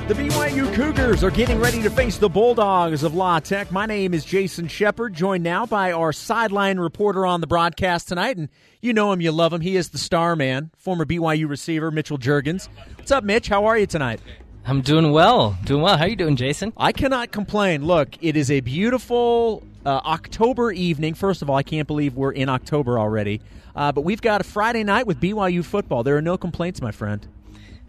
[0.06, 3.72] The BYU Cougars are getting ready to face the Bulldogs of La Tech.
[3.72, 8.36] My name is Jason Shepard, joined now by our sideline reporter on the broadcast tonight.
[8.36, 8.50] And
[8.82, 9.62] you know him, you love him.
[9.62, 12.68] He is the star man, former BYU receiver Mitchell Juergens.
[12.98, 13.48] What's up, Mitch?
[13.48, 14.20] How are you tonight?
[14.66, 15.56] I'm doing well.
[15.64, 15.96] Doing well.
[15.96, 16.74] How are you doing, Jason?
[16.76, 17.86] I cannot complain.
[17.86, 21.14] Look, it is a beautiful uh, October evening.
[21.14, 23.40] First of all, I can't believe we're in October already.
[23.74, 26.02] Uh, but we've got a Friday night with BYU football.
[26.02, 27.26] There are no complaints, my friend.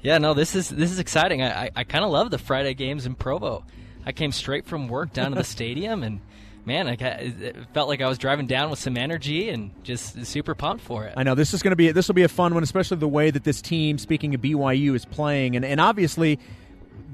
[0.06, 1.41] Yeah, no, this is this is exciting.
[1.41, 3.66] I I, I kind of love the Friday games in Provo.
[4.06, 6.22] I came straight from work down to the stadium, and
[6.64, 10.24] man, I got, it felt like I was driving down with some energy and just
[10.28, 11.16] super pumped for it.
[11.18, 13.08] I know this is going to be this will be a fun one, especially the
[13.08, 16.38] way that this team, speaking of BYU, is playing, and and obviously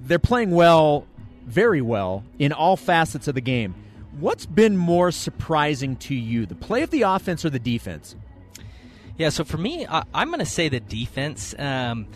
[0.04, 1.08] they're playing well,
[1.46, 3.74] very well in all facets of the game.
[4.20, 8.18] What's been more surprising to you, the play of the offense or the defense?
[9.22, 12.08] Yeah, so for me, I, am going to say the defense um,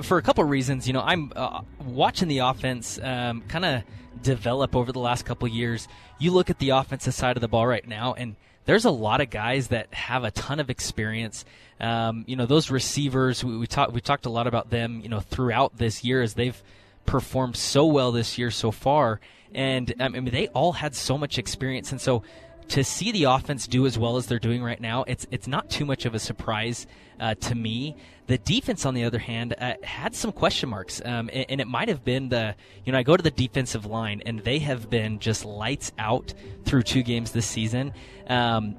[0.00, 0.86] for a couple of reasons.
[0.86, 3.82] You know, I'm uh, watching the offense um, kind of
[4.22, 5.88] develop over the last couple years.
[6.18, 9.20] You look at the offensive side of the ball right now, and there's a lot
[9.20, 11.44] of guys that have a ton of experience.
[11.80, 15.02] Um, you know, those receivers we, we talked we talked a lot about them.
[15.02, 16.62] You know, throughout this year as they've
[17.04, 19.20] performed so well this year so far,
[19.52, 22.22] and I mean they all had so much experience, and so
[22.68, 25.70] to see the offense do as well as they're doing right now, it's it's not
[25.70, 26.86] too much of a surprise
[27.20, 27.96] uh, to me.
[28.26, 31.68] The defense, on the other hand, uh, had some question marks, um, and, and, it
[31.68, 32.54] might have been the
[32.84, 36.32] you know I go to the defensive line, and they have been just lights out
[36.64, 37.92] through two games this season.
[38.28, 38.76] Um,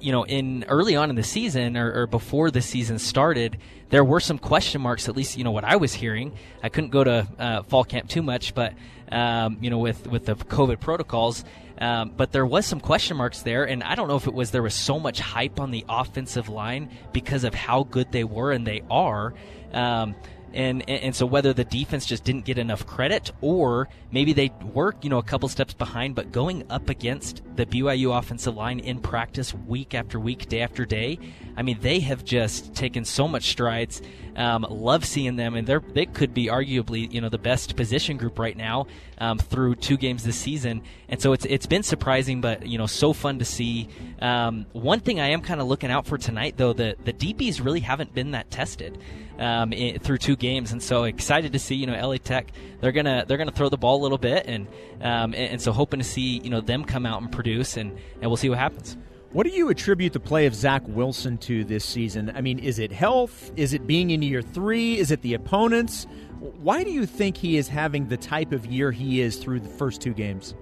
[0.00, 3.58] you know, in early on in the season or, or, before the season started,
[3.88, 5.08] there were some question marks.
[5.08, 6.32] At least, you know, what I was hearing.
[6.62, 8.74] I couldn't go to uh, fall camp too much, but
[9.10, 11.44] um, you know, with with the COVID protocols.
[11.80, 14.50] Um, but there was some question marks there, and I don't know if it was
[14.50, 18.52] there was so much hype on the offensive line because of how good they were
[18.52, 19.34] and they are.
[19.72, 20.14] Um,
[20.54, 24.94] and, and so whether the defense just didn't get enough credit or maybe they were
[25.02, 29.00] you know a couple steps behind but going up against the BYU offensive line in
[29.00, 31.18] practice week after week day after day
[31.56, 34.00] I mean they have just taken so much strides
[34.38, 38.16] um, love seeing them and they they could be arguably you know the best position
[38.16, 38.86] group right now
[39.18, 42.86] um, through two games this season and so it's it's been surprising but you know
[42.86, 43.88] so fun to see
[44.22, 47.62] um, one thing I am kind of looking out for tonight though the the DBs
[47.62, 48.98] really haven't been that tested
[49.38, 52.50] um, through two games, and so excited to see you know LA Tech.
[52.80, 54.66] They're gonna they're gonna throw the ball a little bit, and
[55.00, 57.96] um, and, and so hoping to see you know them come out and produce, and
[58.20, 58.96] and we'll see what happens.
[59.32, 62.32] What do you attribute the play of Zach Wilson to this season?
[62.34, 63.52] I mean, is it health?
[63.56, 64.96] Is it being in year three?
[64.96, 66.06] Is it the opponents?
[66.40, 69.68] Why do you think he is having the type of year he is through the
[69.68, 70.54] first two games?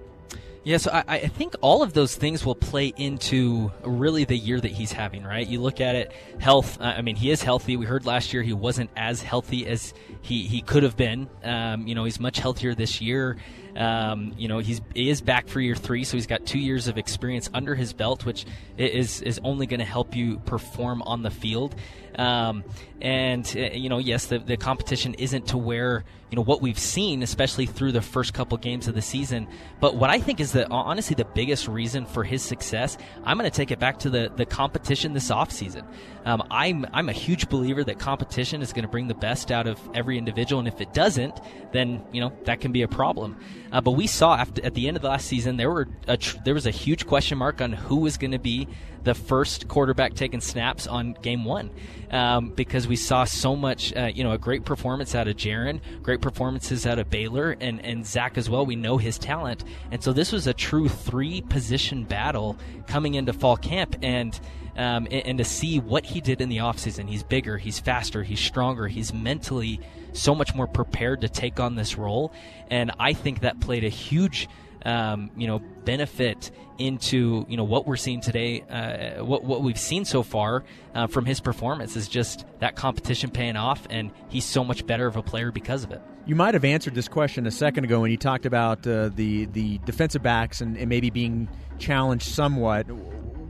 [0.65, 4.61] Yeah, so I, I, think all of those things will play into really the year
[4.61, 5.47] that he's having, right?
[5.47, 6.79] You look at it, health.
[6.81, 7.77] I mean, he is healthy.
[7.77, 11.29] We heard last year he wasn't as healthy as he, he could have been.
[11.45, 13.37] Um, you know, he's much healthier this year.
[13.77, 16.89] Um, you know, he's he is back for year three, so he's got two years
[16.89, 18.47] of experience under his belt, which
[18.79, 21.75] is is only going to help you perform on the field.
[22.19, 22.65] Um,
[23.03, 26.79] and uh, you know, yes, the, the competition isn't to where you know what we've
[26.79, 29.47] seen, especially through the first couple games of the season.
[29.81, 33.49] But what I think is that honestly the biggest reason for his success, I'm going
[33.49, 35.87] to take it back to the the competition this offseason.
[36.25, 39.67] Um, I'm I'm a huge believer that competition is going to bring the best out
[39.67, 41.39] of every individual, and if it doesn't,
[41.73, 43.37] then you know that can be a problem.
[43.77, 45.87] Uh, but we saw after, at the end of the last season there were
[46.19, 48.67] tr- there was a huge question mark on who was going to be
[49.03, 51.71] the first quarterback taking snaps on game one
[52.11, 55.81] um, because we saw so much, uh, you know, a great performance out of Jaren,
[56.03, 58.65] great performances out of Baylor, and, and Zach as well.
[58.65, 59.63] We know his talent.
[59.91, 62.57] And so this was a true three position battle
[62.87, 63.95] coming into fall camp.
[64.01, 64.41] And
[64.77, 67.09] um, and, and, to see what he did in the offseason.
[67.09, 69.81] He's bigger, he's faster, he's stronger, he's mentally
[70.13, 72.33] so much more prepared to take on this role.
[72.71, 74.49] And I think that played a huge
[74.87, 78.63] um, you know benefit into you know what we're seeing today.
[78.63, 80.65] Uh, what what we've seen so far
[80.95, 85.07] uh, from his performance is just that competition paying off, and he's so much better
[85.07, 86.01] of a player because of it.
[86.25, 89.47] You might have answered this question a second ago when you talked about uh, the
[89.47, 91.49] the defensive backs and, and maybe being
[91.79, 92.87] challenged somewhat.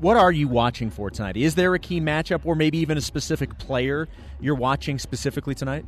[0.00, 1.36] What are you watching for tonight?
[1.36, 4.08] Is there a key matchup, or maybe even a specific player
[4.40, 5.86] you're watching specifically tonight?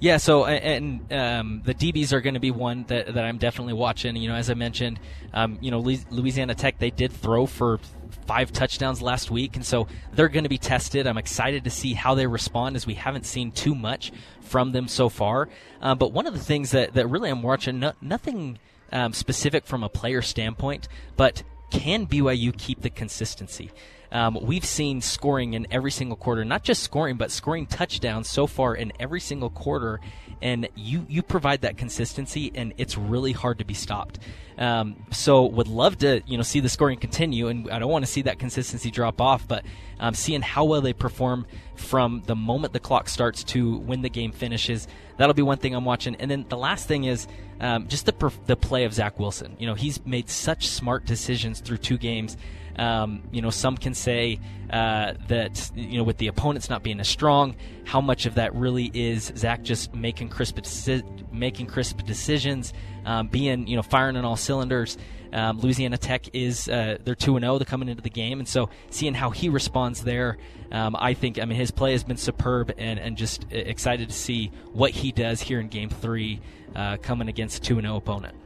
[0.00, 3.72] Yeah, so and um, the DBs are going to be one that, that I'm definitely
[3.72, 4.14] watching.
[4.14, 5.00] You know, as I mentioned,
[5.34, 7.80] um, you know Louisiana Tech they did throw for
[8.26, 11.06] five touchdowns last week, and so they're going to be tested.
[11.06, 14.86] I'm excited to see how they respond, as we haven't seen too much from them
[14.86, 15.48] so far.
[15.82, 18.58] Uh, but one of the things that that really I'm watching, no, nothing
[18.92, 23.70] um, specific from a player standpoint, but can BYU keep the consistency?
[24.10, 28.46] Um, we've seen scoring in every single quarter, not just scoring, but scoring touchdowns so
[28.46, 30.00] far in every single quarter.
[30.40, 34.18] And you you provide that consistency, and it's really hard to be stopped.
[34.58, 38.04] Um, so would love to you know see the scoring continue, and I don't want
[38.04, 39.46] to see that consistency drop off.
[39.46, 39.64] But
[40.00, 41.46] um, seeing how well they perform
[41.76, 45.74] from the moment the clock starts to when the game finishes, that'll be one thing
[45.74, 46.16] I'm watching.
[46.16, 47.28] And then the last thing is
[47.60, 49.56] um, just the perf- the play of Zach Wilson.
[49.60, 52.36] You know he's made such smart decisions through two games.
[52.78, 54.38] Um, you know, some can say
[54.70, 58.54] uh, that you know with the opponents not being as strong, how much of that
[58.54, 62.72] really is Zach just making crisp deci- making crisp decisions,
[63.04, 64.96] um, being you know firing on all cylinders.
[65.32, 67.58] Um, Louisiana Tech is uh, they're two and zero.
[67.58, 70.38] They're coming into the game, and so seeing how he responds there,
[70.72, 74.14] um, I think I mean his play has been superb, and and just excited to
[74.14, 76.40] see what he does here in Game Three,
[76.74, 78.36] uh, coming against a two and zero opponent.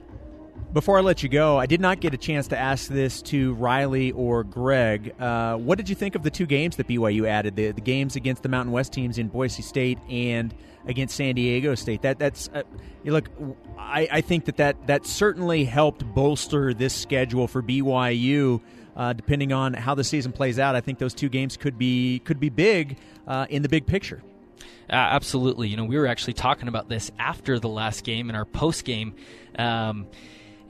[0.72, 3.52] Before I let you go, I did not get a chance to ask this to
[3.54, 5.14] Riley or Greg.
[5.20, 7.56] Uh, what did you think of the two games that BYU added?
[7.56, 10.54] The, the games against the Mountain West teams in Boise State and
[10.86, 12.02] against San Diego State.
[12.02, 12.62] That that's uh,
[13.04, 13.28] look.
[13.78, 18.60] I, I think that, that that certainly helped bolster this schedule for BYU.
[18.94, 22.18] Uh, depending on how the season plays out, I think those two games could be
[22.20, 24.22] could be big uh, in the big picture.
[24.90, 25.68] Uh, absolutely.
[25.68, 28.84] You know, we were actually talking about this after the last game in our post
[28.84, 29.14] game.
[29.58, 30.06] Um,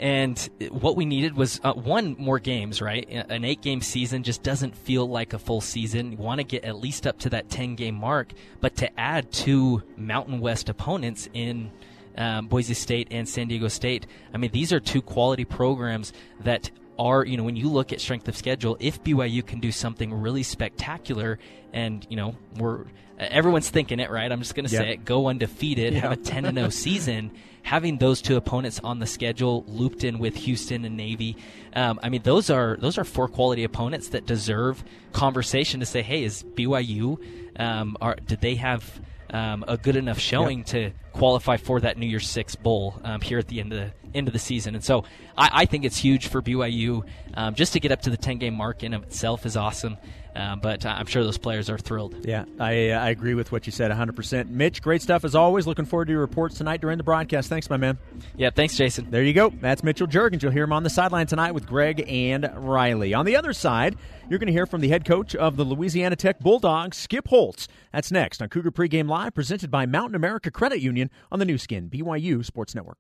[0.03, 3.09] and what we needed was uh, one more games, right?
[3.09, 6.11] An eight game season just doesn't feel like a full season.
[6.11, 9.31] You want to get at least up to that 10 game mark, but to add
[9.31, 11.71] two Mountain West opponents in
[12.17, 16.73] um, Boise State and San Diego State, I mean, these are two quality programs that
[16.99, 20.13] are, you know, when you look at strength of schedule, if BYU can do something
[20.13, 21.39] really spectacular,
[21.73, 22.85] and you know, we're
[23.19, 24.31] everyone's thinking it, right?
[24.31, 27.33] I'm just going to say it: go undefeated, have a 10 and 0 season.
[27.65, 31.37] Having those two opponents on the schedule, looped in with Houston and Navy,
[31.75, 34.83] um, I mean, those are those are four quality opponents that deserve
[35.13, 37.19] conversation to say, hey, is BYU?
[37.59, 39.01] Um, are did they have?
[39.33, 40.67] Um, a good enough showing yep.
[40.67, 43.93] to qualify for that New Year's Six bowl um, here at the end of the
[44.15, 44.75] end of the season.
[44.75, 45.05] And so
[45.37, 47.05] I, I think it's huge for BYU
[47.35, 49.97] um, just to get up to the 10 game mark in of itself is awesome.
[50.35, 52.25] Um, but I'm sure those players are thrilled.
[52.25, 54.49] Yeah, I, I agree with what you said 100%.
[54.49, 55.67] Mitch, great stuff as always.
[55.67, 57.49] Looking forward to your reports tonight during the broadcast.
[57.49, 57.99] Thanks, my man.
[58.37, 59.11] Yeah, thanks, Jason.
[59.11, 59.51] There you go.
[59.51, 60.43] That's Mitchell Juergens.
[60.43, 63.13] You'll hear him on the sideline tonight with Greg and Riley.
[63.13, 63.97] On the other side,
[64.31, 67.69] you're going to hear from the head coach of the Louisiana Tech Bulldogs, Skip Holtz.
[67.93, 71.59] That's next on Cougar Pregame Live, presented by Mountain America Credit Union on the Nu
[71.59, 72.99] Skin, BYU Sports Network.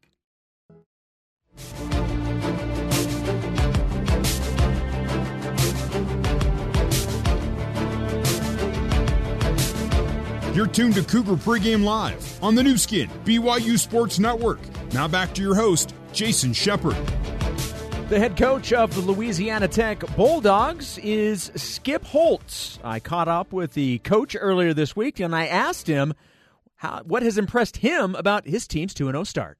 [10.55, 14.61] You're tuned to Cougar Pregame Live on the Nu Skin, BYU Sports Network.
[14.93, 16.95] Now back to your host, Jason Shepard.
[18.11, 22.79] The head coach of the Louisiana Tech Bulldogs is Skip Holtz.
[22.85, 26.13] I caught up with the coach earlier this week and I asked him
[26.75, 29.57] how, what has impressed him about his team's 2 0 start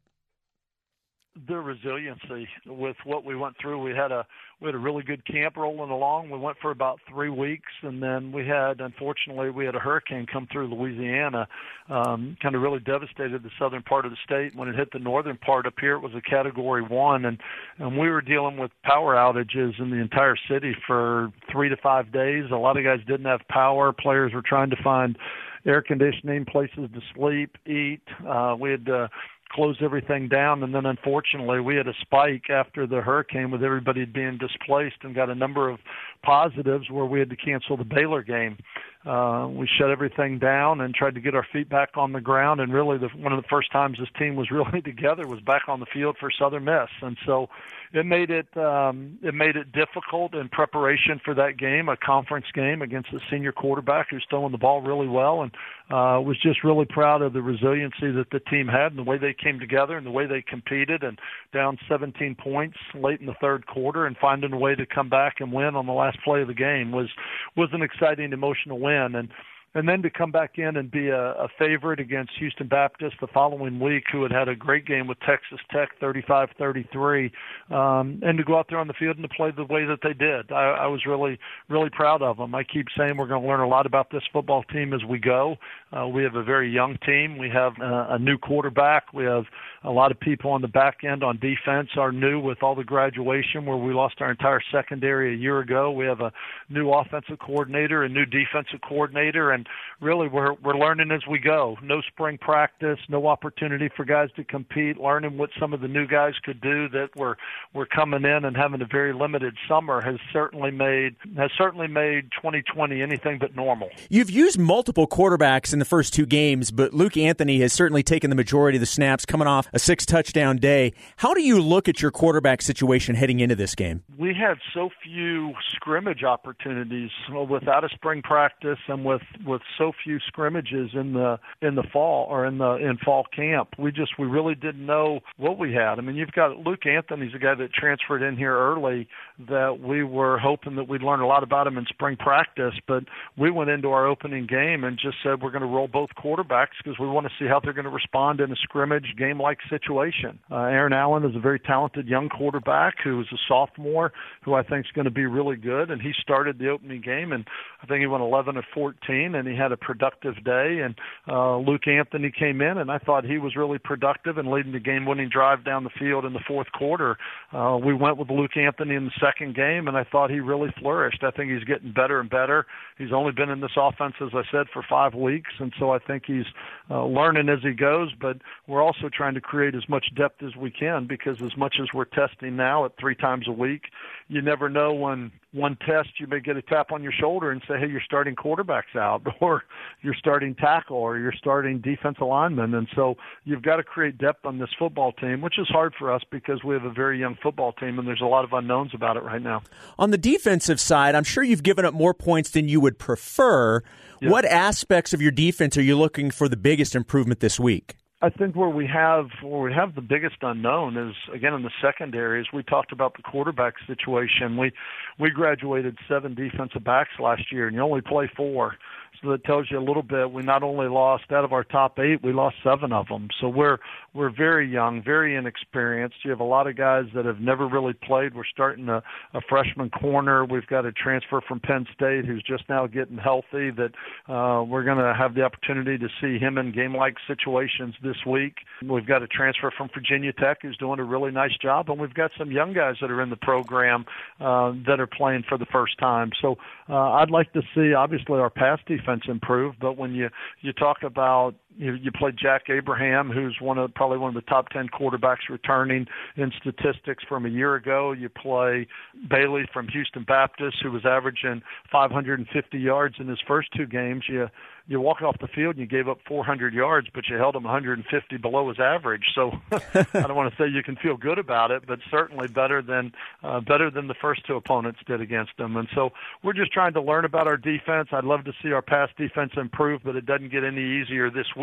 [1.49, 3.83] their resiliency with what we went through.
[3.83, 4.27] We had a
[4.63, 6.31] we had a really good camp rolling along.
[6.31, 10.25] We went for about three weeks, and then we had, unfortunately, we had a hurricane
[10.33, 11.49] come through Louisiana,
[11.91, 14.55] um, kind of really devastated the southern part of the state.
[14.55, 17.39] When it hit the northern part up here, it was a Category One, and
[17.79, 22.13] and we were dealing with power outages in the entire city for three to five
[22.13, 22.45] days.
[22.53, 23.93] A lot of guys didn't have power.
[23.93, 25.19] Players were trying to find
[25.67, 28.03] air conditioning, places to sleep, eat.
[28.27, 29.09] Uh, we had uh,
[29.53, 30.63] closed everything down.
[30.63, 35.15] And then unfortunately, we had a spike after the hurricane with everybody being displaced and
[35.15, 35.79] got a number of
[36.23, 38.57] positives where we had to cancel the Baylor game.
[39.05, 42.61] Uh, we shut everything down and tried to get our feet back on the ground.
[42.61, 45.63] And really, the, one of the first times this team was really together was back
[45.69, 46.89] on the field for Southern Miss.
[47.01, 47.49] And so
[47.95, 52.47] it made it um, it made it difficult in preparation for that game, a conference
[52.55, 55.53] game against a senior quarterback who's throwing the ball really well, and
[55.91, 59.19] uh, was just really proud of the resiliency that the team had and the way
[59.19, 61.19] they came together and the way they competed and
[61.53, 65.37] down 17 points late in the third quarter and finding a way to come back
[65.41, 67.09] and win on the last play of the game was
[67.57, 69.15] was an exciting emotional win.
[69.15, 69.29] And
[69.75, 73.27] and then to come back in and be a, a favorite against Houston Baptist the
[73.27, 77.31] following week, who had had a great game with Texas Tech, 35-33,
[77.71, 80.01] um, and to go out there on the field and to play the way that
[80.03, 82.55] they did, I, I was really, really proud of them.
[82.55, 85.19] I keep saying we're going to learn a lot about this football team as we
[85.19, 85.57] go.
[85.93, 87.39] Uh, we have a very young team.
[87.39, 89.13] We have uh, a new quarterback.
[89.13, 89.45] We have
[89.85, 92.85] a lot of people on the back end on defense are new with all the
[92.85, 95.91] graduation where we lost our entire secondary a year ago.
[95.91, 96.33] We have a
[96.69, 99.67] new offensive coordinator, a new defensive coordinator, and
[100.01, 101.77] really we're we're learning as we go.
[101.83, 106.07] No spring practice, no opportunity for guys to compete, learning what some of the new
[106.07, 107.37] guys could do that were
[107.75, 112.31] were coming in and having a very limited summer has certainly made has certainly made
[112.33, 113.91] 2020 anything but normal.
[114.09, 118.31] You've used multiple quarterbacks in the first two games, but Luke Anthony has certainly taken
[118.31, 120.93] the majority of the snaps coming off a six touchdown day.
[121.17, 124.03] How do you look at your quarterback situation heading into this game?
[124.19, 127.11] We had so few scrimmage opportunities
[127.49, 132.27] without a spring practice and with with so few scrimmages in the in the fall
[132.29, 133.71] or in the in fall camp.
[133.79, 135.99] We just we really didn't know what we had.
[135.99, 139.09] I mean, you've got Luke Anthony's a guy that transferred in here early
[139.49, 143.05] that we were hoping that we'd learn a lot about him in spring practice, but
[143.37, 146.79] we went into our opening game and just said we're going to roll both quarterbacks
[146.83, 149.59] because we want to see how they're going to respond in a scrimmage game like
[149.69, 150.39] situation.
[150.51, 154.13] Uh, Aaron Allen is a very talented young quarterback who is a sophomore
[154.45, 157.33] who I think is going to be really good, and he started the opening game
[157.33, 157.45] and
[157.83, 160.81] I think he went 11 of 14 and he had a productive day.
[160.85, 160.95] And
[161.29, 164.81] uh, Luke Anthony came in and I thought he was really productive and leading the
[164.81, 167.17] game-winning drive down the field in the fourth quarter.
[167.53, 170.73] Uh, we went with Luke Anthony in the second game and I thought he really
[170.81, 171.23] flourished.
[171.23, 172.67] I think he's getting better and better.
[172.99, 175.99] He's only been in this offense, as I said, for five weeks, and so I
[175.99, 176.45] think he's
[176.91, 178.13] uh, learning as he goes.
[178.21, 181.75] But we're also trying to create as much depth as we can because as much
[181.79, 183.83] as we're testing now at three times a week,
[184.29, 187.61] you never know when one test you may get a tap on your shoulder and
[187.69, 189.65] say, hey, you're starting quarterbacks out, or
[190.01, 192.73] you're starting tackle, or you're starting defensive lineman.
[192.73, 196.11] And so you've got to create depth on this football team, which is hard for
[196.11, 198.93] us because we have a very young football team and there's a lot of unknowns
[198.95, 199.63] about it right now.
[199.99, 203.83] On the defensive side, I'm sure you've given up more points than you would prefer.
[204.23, 204.31] Yeah.
[204.31, 207.97] What aspects of your defense are you looking for the biggest improvement this week?
[208.25, 211.73] I think where we have where we have the biggest unknown is again in the
[211.83, 212.41] secondary.
[212.41, 214.71] As we talked about the quarterback situation, we
[215.19, 218.77] we graduated seven defensive backs last year, and you only play four
[219.21, 220.31] so that tells you a little bit.
[220.33, 223.29] We not only lost out of our top eight, we lost seven of them.
[223.41, 223.79] So we're
[224.15, 226.17] we're very young, very inexperienced.
[226.25, 228.35] You have a lot of guys that have never really played.
[228.35, 229.03] We're starting a,
[229.33, 230.45] a freshman corner.
[230.45, 233.71] We've got a transfer from Penn State who's just now getting healthy.
[233.71, 233.93] That
[234.29, 238.57] uh, we're going to have the opportunity to see him in game-like situations this week.
[238.83, 242.15] We've got a transfer from Virginia Tech who's doing a really nice job, and we've
[242.15, 244.05] got some young guys that are in the program
[244.41, 246.31] uh, that are playing for the first time.
[246.41, 246.57] So
[246.89, 250.29] uh, I'd like to see obviously our defense improve, but when you
[250.61, 254.49] you talk about you, you play Jack Abraham, who's one of probably one of the
[254.49, 256.07] top ten quarterbacks returning
[256.37, 258.13] in statistics from a year ago.
[258.13, 258.87] You play
[259.29, 264.25] Bailey from Houston Baptist, who was averaging 550 yards in his first two games.
[264.29, 264.49] You
[264.89, 267.63] you walk off the field and you gave up 400 yards, but you held him
[267.63, 269.25] 150 below his average.
[269.35, 272.83] So I don't want to say you can feel good about it, but certainly better
[272.83, 273.13] than
[273.43, 275.77] uh, better than the first two opponents did against them.
[275.77, 276.11] And so
[276.43, 278.09] we're just trying to learn about our defense.
[278.13, 281.47] I'd love to see our pass defense improve, but it doesn't get any easier this
[281.57, 281.62] week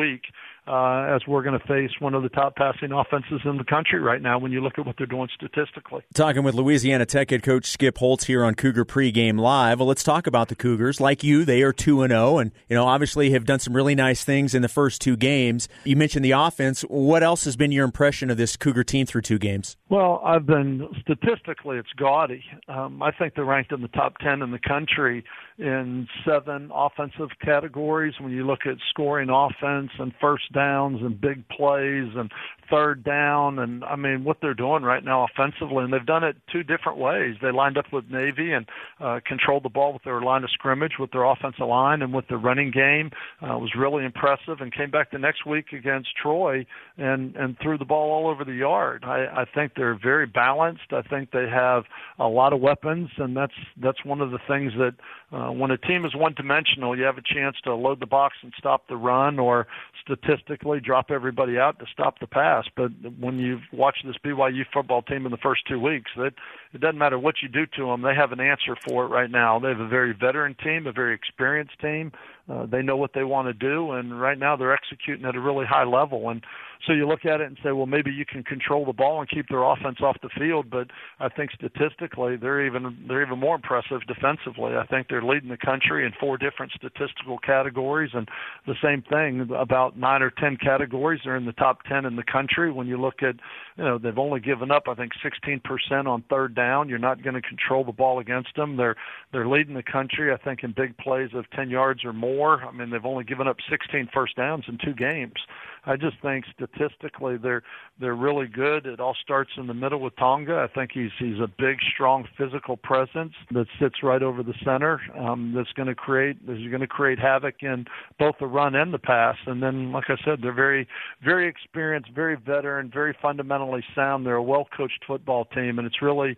[0.69, 3.99] uh, as we're going to face one of the top passing offenses in the country
[3.99, 6.03] right now when you look at what they're doing statistically.
[6.13, 9.79] Talking with Louisiana Tech head coach Skip Holtz here on Cougar Pregame Live.
[9.79, 11.01] Well, let's talk about the Cougars.
[11.01, 13.95] Like you, they are 2 and 0 and you know, obviously have done some really
[13.95, 15.67] nice things in the first two games.
[15.85, 16.81] You mentioned the offense.
[16.83, 19.75] What else has been your impression of this Cougar team through two games?
[19.89, 22.43] Well, I've been statistically it's gaudy.
[22.67, 25.23] Um, I think they're ranked in the top 10 in the country
[25.59, 31.47] in seven offensive categories when you look at scoring offense and first downs and big
[31.49, 32.31] plays and
[32.69, 36.37] third down and I mean what they're doing right now offensively and they've done it
[36.49, 37.35] two different ways.
[37.41, 38.67] They lined up with Navy and
[39.01, 42.27] uh, controlled the ball with their line of scrimmage with their offensive line and with
[42.29, 46.65] the running game uh, was really impressive and came back the next week against Troy
[46.97, 49.03] and and threw the ball all over the yard.
[49.03, 50.93] I, I think they're very balanced.
[50.93, 51.83] I think they have
[52.17, 54.93] a lot of weapons and that's that's one of the things that
[55.31, 58.35] uh, when a team is one dimensional, you have a chance to load the box
[58.41, 59.67] and stop the run or
[60.01, 62.65] statistically drop everybody out to stop the pass.
[62.75, 66.33] But when you've watched this BYU football team in the first two weeks, that
[66.73, 69.29] it doesn't matter what you do to them, they have an answer for it right
[69.29, 69.59] now.
[69.59, 72.11] They have a very veteran team, a very experienced team.
[72.49, 75.39] Uh, they know what they want to do, and right now they're executing at a
[75.39, 76.29] really high level.
[76.29, 76.43] And
[76.87, 79.29] so you look at it and say, well, maybe you can control the ball and
[79.29, 80.69] keep their offense off the field.
[80.69, 80.87] But
[81.19, 84.75] I think statistically, they're even they're even more impressive defensively.
[84.75, 88.27] I think they're leading the country in four different statistical categories, and
[88.65, 91.21] the same thing about nine or ten categories.
[91.23, 92.71] They're in the top ten in the country.
[92.71, 93.35] When you look at,
[93.77, 96.89] you know, they've only given up I think 16% on third down.
[96.89, 98.75] You're not going to control the ball against them.
[98.75, 98.97] They're
[99.31, 100.33] they're leading the country.
[100.33, 102.61] I think in big plays of 10 yards or more.
[102.63, 105.39] I mean, they've only given up 16 first downs in two games.
[105.85, 107.63] I just think statistically they're
[107.99, 108.85] they're really good.
[108.85, 110.67] It all starts in the middle with Tonga.
[110.69, 115.01] I think he's he's a big, strong physical presence that sits right over the center.
[115.17, 117.85] Um, that's going to create is going to create havoc in
[118.17, 119.37] both the run and the pass.
[119.47, 120.87] And then, like I said, they're very
[121.23, 124.25] very experienced, very veteran, very fundamentally sound.
[124.25, 126.37] They're a well coached football team, and it's really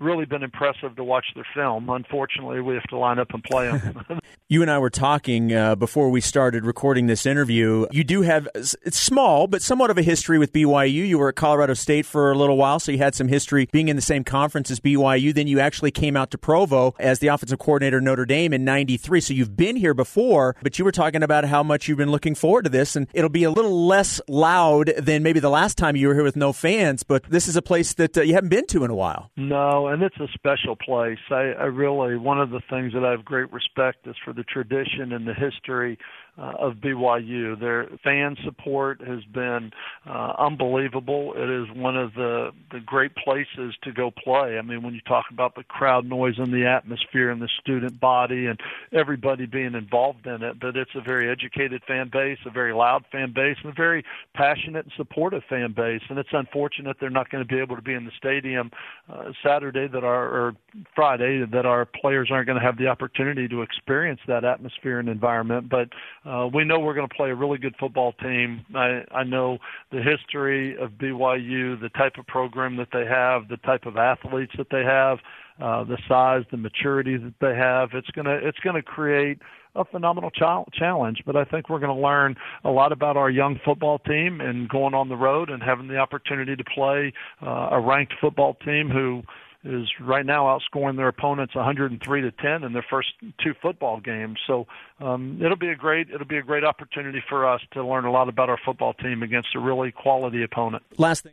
[0.00, 1.88] really been impressive to watch their film.
[1.88, 4.20] Unfortunately, we have to line up and play them.
[4.48, 7.86] you and I were talking uh, before we started recording this interview.
[7.90, 11.06] You do have it's small, but somewhat of a history with BYU.
[11.06, 13.88] You were at Colorado State for a little while, so you had some history being
[13.88, 15.34] in the same conference as BYU.
[15.34, 19.20] Then you actually came out to Provo as the offensive coordinator Notre Dame in '93.
[19.20, 22.34] So you've been here before, but you were talking about how much you've been looking
[22.34, 25.96] forward to this, and it'll be a little less loud than maybe the last time
[25.96, 27.02] you were here with no fans.
[27.02, 29.30] But this is a place that uh, you haven't been to in a while.
[29.36, 31.18] No, and it's a special place.
[31.30, 34.44] I, I really one of the things that I have great respect is for the
[34.44, 35.98] tradition and the history
[36.36, 37.58] uh, of BYU.
[37.58, 39.72] Their fan support has been
[40.06, 41.32] uh, unbelievable.
[41.36, 44.58] It is one of the the great places to go play.
[44.58, 48.00] I mean, when you talk about the crowd noise and the atmosphere and the student
[48.00, 48.58] body and
[48.92, 53.04] everybody being involved in it, but it's a very educated fan base, a very loud
[53.12, 54.04] fan base, and a very
[54.34, 56.02] passionate and supportive fan base.
[56.08, 58.70] And it's unfortunate they're not going to be able to be in the stadium
[59.08, 60.56] uh, Saturday that our or
[60.96, 65.08] Friday that our players aren't going to have the opportunity to experience that atmosphere and
[65.08, 65.88] environment, but
[66.24, 68.64] uh, we know we're going to play a really good football team.
[68.74, 69.58] I, I know
[69.92, 74.52] the history of BYU, the type of program that they have, the type of athletes
[74.56, 75.18] that they have,
[75.60, 77.90] uh, the size, the maturity that they have.
[77.92, 79.38] It's gonna it's gonna create
[79.76, 81.22] a phenomenal ch- challenge.
[81.26, 84.68] But I think we're going to learn a lot about our young football team and
[84.68, 87.12] going on the road and having the opportunity to play
[87.42, 89.22] uh, a ranked football team who
[89.64, 93.08] is right now outscoring their opponents 103 to 10 in their first
[93.42, 94.38] two football games.
[94.46, 94.66] So
[95.00, 98.12] um, it'll be a great it'll be a great opportunity for us to learn a
[98.12, 100.82] lot about our football team against a really quality opponent.
[100.98, 101.32] Last thing,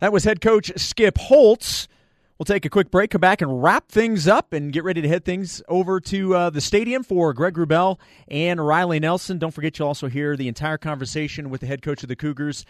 [0.00, 1.88] that was head coach Skip Holtz.
[2.38, 5.08] We'll take a quick break, come back and wrap things up and get ready to
[5.08, 9.38] head things over to uh, the stadium for Greg Wrubell and Riley Nelson.
[9.38, 12.66] Don't forget, you'll also hear the entire conversation with the head coach of the Cougars,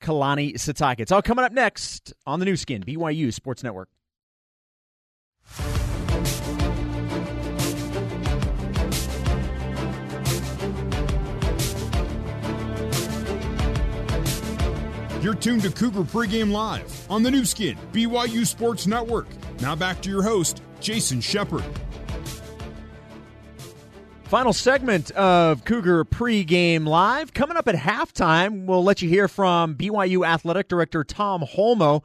[0.00, 1.00] Kalani Sitake.
[1.00, 3.90] It's all coming up next on the Nu Skin, BYU Sports Network.
[15.26, 19.26] You're tuned to Cougar Pregame Live on the Nu Skin, BYU Sports Network.
[19.60, 21.64] Now back to your host, Jason Shepard.
[24.24, 27.32] Final segment of Cougar Pregame Live.
[27.32, 32.02] Coming up at halftime, we'll let you hear from BYU Athletic Director Tom Holmoe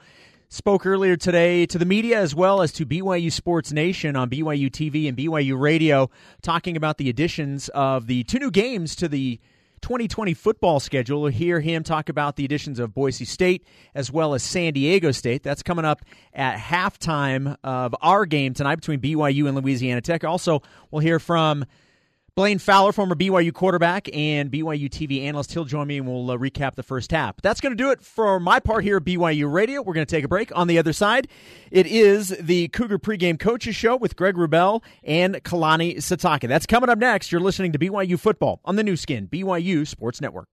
[0.51, 4.69] spoke earlier today to the media as well as to BYU Sports Nation on BYU
[4.69, 6.09] TV and BYU Radio,
[6.41, 9.39] talking about the additions of the two new games to the
[9.81, 11.21] 2020 football schedule.
[11.21, 15.11] We'll hear him talk about the additions of Boise State as well as San Diego
[15.11, 15.41] State.
[15.41, 16.01] That's coming up
[16.33, 20.25] at halftime of our game tonight between BYU and Louisiana Tech.
[20.25, 21.63] Also, we'll hear from
[22.37, 26.37] Blaine Fowler, former BYU quarterback and BYU TV analyst, he'll join me and we'll uh,
[26.37, 27.35] recap the first half.
[27.41, 29.81] That's going to do it for my part here at BYU Radio.
[29.81, 30.49] We're going to take a break.
[30.55, 31.27] On the other side,
[31.71, 36.47] it is the Cougar Pregame Coaches Show with Greg Wrubell and Kalani Sitake.
[36.47, 37.33] That's coming up next.
[37.33, 40.47] You're listening to BYU Football on the Nu Skin, BYU Sports Network.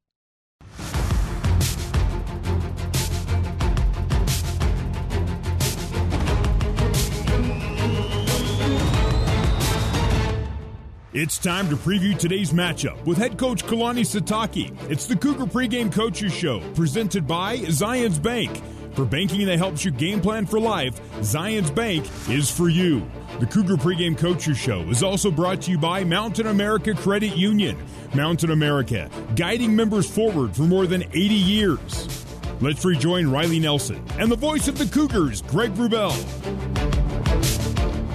[11.20, 14.72] It's time to preview today's matchup with head coach Kalani Sitake.
[14.88, 18.62] It's the Cougar Pregame Coaches Show, presented by Zions Bank.
[18.94, 23.04] For banking that helps you game plan for life, Zions Bank is for you.
[23.40, 27.76] The Cougar Pregame Coaches Show is also brought to you by Mountain America Credit Union.
[28.14, 32.26] Mountain America, guiding members forward for more than 80 years.
[32.60, 37.07] Let's rejoin Riley Nelson and the voice of the Cougars, Greg Wrubell.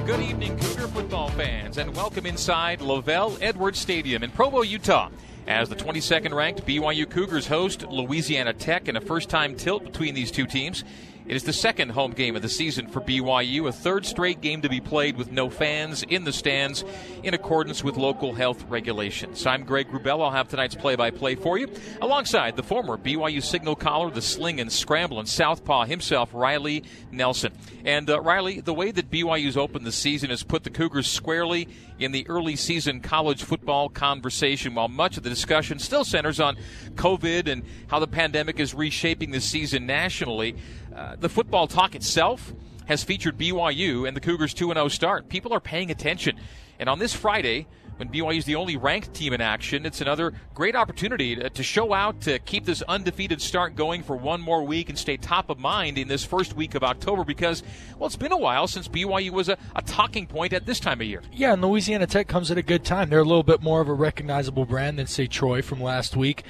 [0.06, 5.10] Good evening, Cougar football fans, and welcome inside LaVell Edwards Stadium in Provo, Utah.
[5.48, 10.14] As the 22nd ranked BYU Cougars host Louisiana Tech in a first time tilt between
[10.14, 10.84] these two teams.
[11.26, 14.62] It is the second home game of the season for BYU, a third straight game
[14.62, 16.84] to be played with no fans in the stands
[17.24, 19.46] in accordance with local health regulations.
[19.46, 20.22] I'm Greg Wrubell.
[20.22, 21.70] I'll have tonight's play by play for you,
[22.02, 27.54] alongside the former BYU signal caller, the sling and scramble and southpaw himself, Riley Nelson.
[27.86, 31.70] And uh, Riley, the way that BYU's opened the season has put the Cougars squarely
[32.00, 36.58] in the early season college football conversation, while much of the discussion still centers on
[36.96, 40.56] COVID and how the pandemic is reshaping the season nationally.
[40.96, 42.54] Uh, the football talk itself
[42.86, 45.30] has featured BYU and the Cougars 2 0 start.
[45.30, 46.38] People are paying attention.
[46.80, 47.68] And on this Friday,
[47.98, 49.86] when BYU is the only ranked team in action.
[49.86, 54.16] It's another great opportunity to, to, show out, to keep this undefeated start going for
[54.16, 57.64] one more week and stay top of mind in this first week of October because,
[57.98, 61.02] well, it's been a while since BYU was a, a talking point at this time
[61.02, 61.22] of year.
[61.32, 63.10] Yeah, and Louisiana Tech comes at a good time.
[63.10, 66.44] They're a little bit more of a recognizable brand than, say, Troy from last week.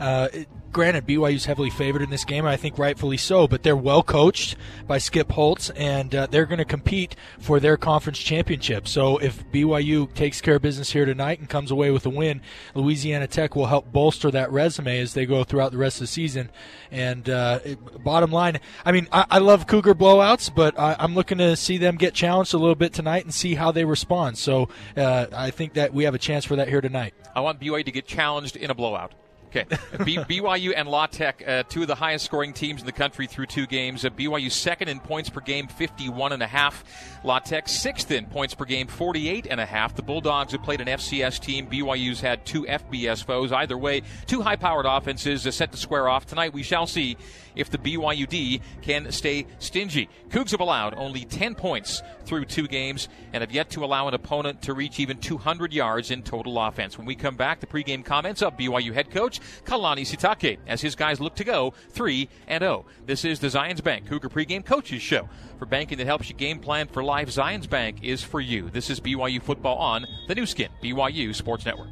[0.00, 0.28] Uh,
[0.72, 4.56] granted, BYU's heavily favored in this game, I think rightfully so, but they're well coached
[4.86, 8.88] by Skip Holtz, and uh, they're going to compete for their conference championship.
[8.88, 12.40] So if BYU takes care of business here tonight and comes away with a win,
[12.74, 16.06] Louisiana Tech will help bolster that resume as they go throughout the rest of the
[16.06, 16.50] season.
[16.90, 17.60] And uh,
[18.02, 21.78] bottom line, I mean, I, I love Cougar blowouts, but I, am looking to see
[21.78, 24.38] them get challenged a little bit tonight and see how they respond.
[24.38, 27.14] So uh, I think that we have a chance for that here tonight.
[27.34, 29.12] I want BYU to get challenged in a blowout.
[29.50, 29.64] Okay.
[30.04, 33.26] B- BYU and La Tech, uh, two of the highest scoring teams in the country
[33.26, 34.04] through two games.
[34.04, 36.84] Uh, BYU second in points per game, 51 and a half.
[37.22, 39.94] La Tech sixth in points per game, 48 and a half.
[39.94, 41.66] The Bulldogs have played an FCS team.
[41.66, 43.52] BYU's had two FBS foes.
[43.52, 46.24] Either way, two high powered offenses set to square off.
[46.24, 47.18] Tonight we shall see
[47.54, 50.08] if the BYUD can stay stingy.
[50.30, 54.14] Cougs have allowed only 10 points through two games and have yet to allow an
[54.14, 56.96] opponent to reach even 200 yards in total offense.
[56.96, 60.94] When we come back, the pregame comments of BYU head coach Kalani Sitake as his
[60.94, 62.86] guys look to go 3 and 0.
[63.04, 65.28] This is the Zions Bank Cougar pregame coaches show.
[65.58, 68.70] For banking that helps you game plan for life, Zions Bank is for you.
[68.70, 71.88] This is BYU football on the Nu Skin, BYU Sports Network.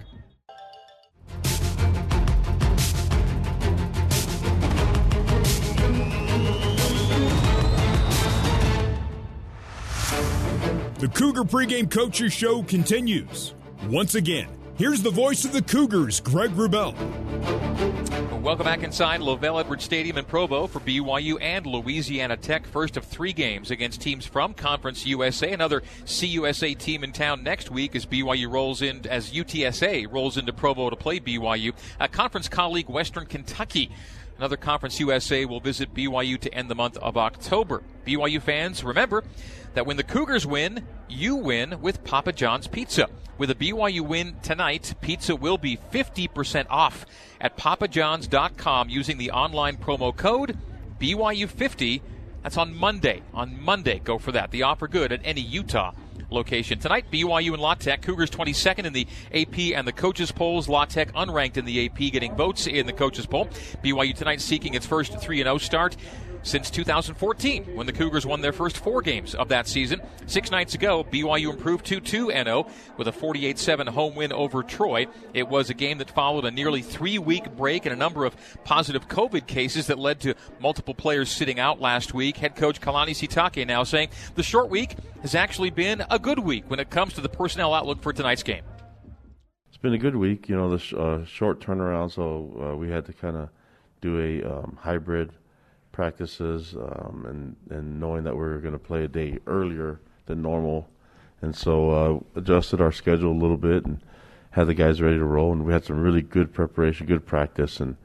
[10.98, 13.54] The Cougar Pregame Coaches Show continues.
[13.88, 16.52] Once again, here's the voice of the Cougars, Greg
[18.18, 18.40] Wrubell.
[18.40, 22.66] Welcome back inside LaVell Edwards Stadium in Provo for BYU and Louisiana Tech.
[22.66, 25.52] First of three games against teams from Conference USA.
[25.52, 30.52] Another CUSA team in town next week as BYU rolls in, as UTSA rolls into
[30.52, 31.72] Provo to play BYU.
[32.00, 33.90] A conference colleague, Western Kentucky.
[34.36, 37.82] Another Conference USA will visit BYU to end the month of October.
[38.06, 39.24] BYU fans, remember,
[39.78, 43.08] that when the Cougars win, you win with Papa John's Pizza.
[43.38, 47.06] With a BYU win tonight, pizza will be 50% off
[47.40, 50.58] at papajohns.com using the online promo code
[51.00, 52.00] BYU50.
[52.42, 53.22] That's on Monday.
[53.32, 54.50] On Monday, go for that.
[54.50, 55.92] The offer good at any Utah
[56.28, 56.80] location.
[56.80, 57.76] Tonight, BYU and La.
[57.76, 60.68] Cougars 22nd in the AP and the coaches polls.
[60.68, 63.46] La unranked in the AP, getting votes in the coaches poll.
[63.84, 65.96] BYU tonight seeking its first 3 0 start
[66.42, 70.00] since 2014 when the Cougars won their first four games of that season.
[70.26, 72.66] Six nights ago, BYU improved to 2 0
[72.96, 75.06] with a 48 7 home win over Troy.
[75.34, 78.36] It was a game that followed a nearly three week break and a number of
[78.64, 82.36] positive COVID cases that led to multiple players sitting out last week.
[82.36, 86.64] Head coach Kalani Sitake now saying the short week has actually been a good week
[86.68, 88.62] when it comes to the personnel outlook for tonight's game.
[89.68, 92.90] It's been a good week, you know, the sh- uh, short turnaround, so uh, we
[92.90, 93.48] had to kind of
[94.00, 95.30] do a um, hybrid
[95.98, 100.40] practices um, and and knowing that we are going to play a day earlier than
[100.40, 100.88] normal,
[101.42, 104.00] and so uh, adjusted our schedule a little bit and
[104.50, 105.50] had the guys ready to roll.
[105.50, 107.96] And we had some really good preparation, good practice, and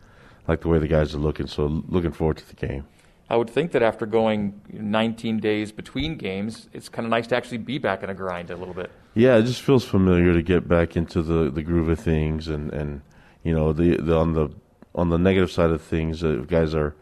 [0.47, 1.45] like the way the guys are looking.
[1.45, 2.87] So looking forward to the game.
[3.29, 7.35] I would think that after going 19 days between games, it's kind of nice to
[7.35, 8.89] actually be back in a grind a little bit.
[9.13, 12.73] Yeah, it just feels familiar to get back into the, the groove of things, and,
[12.73, 13.01] and
[13.43, 14.49] you know the, the on the
[14.95, 16.95] on the negative side of things, uh, guys are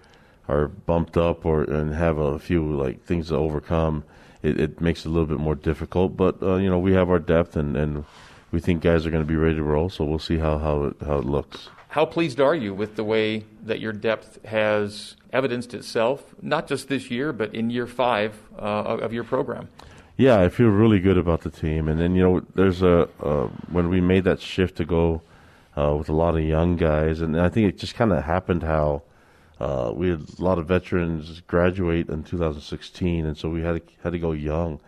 [0.51, 4.03] are bumped up or and have a few like things to overcome,
[4.43, 6.17] it, it makes it a little bit more difficult.
[6.17, 8.03] But uh, you know, we have our depth, and, and
[8.51, 9.89] we think guys are going to be ready to roll.
[9.89, 11.69] So we'll see how how it, how it looks.
[11.89, 16.87] How pleased are you with the way that your depth has evidenced itself, not just
[16.87, 19.69] this year, but in year five uh, of your program?
[20.17, 21.87] Yeah, I feel really good about the team.
[21.87, 25.21] And then you know, there's a uh, when we made that shift to go
[25.77, 28.63] uh, with a lot of young guys, and I think it just kind of happened
[28.63, 29.03] how
[29.61, 33.93] uh, we had a lot of veterans graduate in 2016, and so we had to,
[34.01, 34.79] had to go young.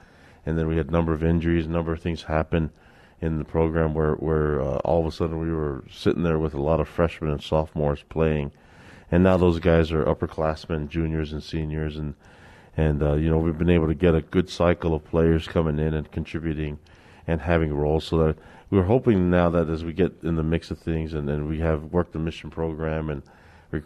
[0.47, 2.71] And then we had a number of injuries, a number of things happen
[3.21, 6.55] in the program where where uh, all of a sudden we were sitting there with
[6.55, 8.51] a lot of freshmen and sophomores playing,
[9.11, 12.15] and now those guys are upperclassmen, juniors, and seniors, and
[12.75, 15.77] and uh, you know we've been able to get a good cycle of players coming
[15.77, 16.79] in and contributing
[17.27, 18.37] and having roles so that
[18.71, 21.59] we're hoping now that as we get in the mix of things and, and we
[21.59, 23.21] have worked the mission program and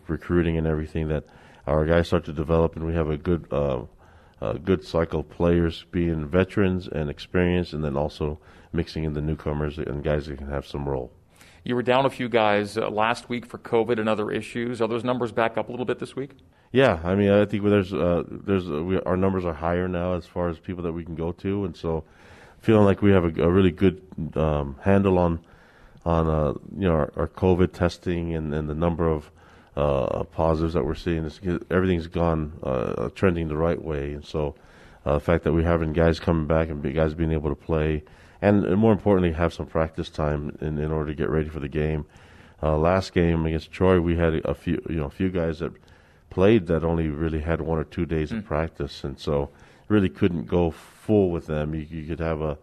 [0.07, 1.25] recruiting and everything that
[1.65, 3.81] our guys start to develop, and we have a good uh,
[4.41, 8.39] a good cycle of players being veterans and experienced, and then also
[8.71, 11.11] mixing in the newcomers and guys that can have some role.
[11.63, 14.81] You were down a few guys uh, last week for COVID and other issues.
[14.81, 16.31] Are those numbers back up a little bit this week?
[16.71, 20.13] Yeah, I mean, I think there's uh, there's uh, we, our numbers are higher now
[20.13, 22.03] as far as people that we can go to, and so
[22.59, 24.01] feeling like we have a, a really good
[24.35, 25.39] um, handle on
[26.05, 29.31] on uh, you know our, our COVID testing and, and the number of
[29.77, 31.23] uh, positives that we're seeing.
[31.23, 31.39] It's,
[31.69, 34.55] everything's gone uh, trending the right way, and so
[35.05, 38.03] uh, the fact that we're having guys coming back and guys being able to play,
[38.41, 41.59] and, and more importantly, have some practice time in, in order to get ready for
[41.59, 42.05] the game.
[42.61, 45.71] Uh, last game against Troy, we had a few you know a few guys that
[46.31, 48.39] played that only really had one or two days mm.
[48.39, 49.51] of practice, and so
[49.89, 51.75] really couldn't go full with them.
[51.75, 52.57] You, you could have a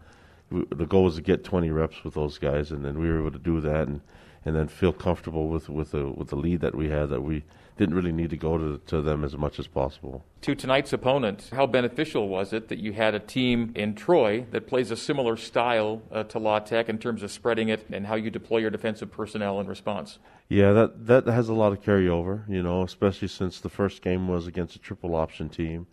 [0.51, 3.31] the goal was to get 20 reps with those guys, and then we were able
[3.31, 4.01] to do that, and
[4.45, 7.43] and then feel comfortable with with the with the lead that we had that we
[7.77, 10.23] didn't really need to go to, to them as much as possible.
[10.41, 14.65] To tonight's opponent, how beneficial was it that you had a team in Troy that
[14.65, 18.15] plays a similar style uh, to La Tech in terms of spreading it and how
[18.15, 20.19] you deploy your defensive personnel in response?
[20.47, 24.27] Yeah, that that has a lot of carryover, you know, especially since the first game
[24.27, 25.87] was against a triple option team.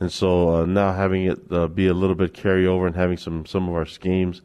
[0.00, 3.44] And so uh, now having it uh, be a little bit carryover and having some,
[3.44, 4.40] some of our schemes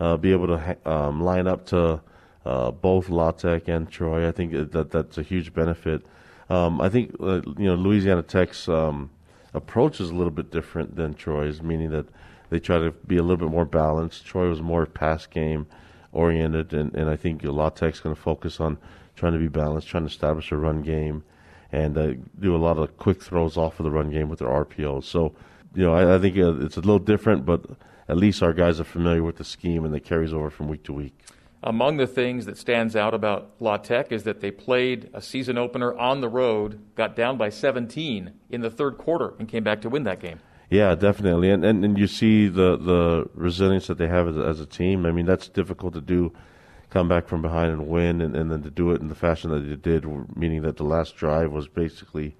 [0.00, 2.00] uh, be able to ha- um, line up to
[2.46, 6.06] uh, both La Tech and Troy, I think that that's a huge benefit.
[6.48, 9.10] Um, I think uh, you know Louisiana Tech's um,
[9.52, 12.06] approach is a little bit different than Troy's, meaning that
[12.50, 14.24] they try to be a little bit more balanced.
[14.24, 15.66] Troy was more pass game
[16.12, 18.78] oriented, and, and I think La going to focus on
[19.16, 21.24] trying to be balanced, trying to establish a run game,
[21.72, 24.48] and uh, do a lot of quick throws off of the run game with their
[24.48, 25.04] RPOs.
[25.04, 25.34] So,
[25.74, 27.64] you know, I, I think uh, it's a little different, but
[28.08, 30.84] at least our guys are familiar with the scheme, and it carries over from week
[30.84, 31.25] to week.
[31.62, 35.56] Among the things that stands out about La Tech is that they played a season
[35.58, 39.80] opener on the road, got down by 17 in the third quarter, and came back
[39.80, 40.40] to win that game.
[40.68, 44.60] Yeah, definitely, and and, and you see the the resilience that they have as, as
[44.60, 45.06] a team.
[45.06, 46.32] I mean, that's difficult to do,
[46.90, 49.50] come back from behind and win, and, and then to do it in the fashion
[49.50, 50.04] that they did,
[50.36, 52.36] meaning that the last drive was basically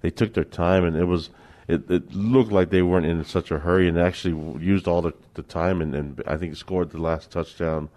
[0.00, 1.28] they took their time, and it was
[1.68, 5.12] it, it looked like they weren't in such a hurry, and actually used all the,
[5.34, 7.90] the time, and, and I think scored the last touchdown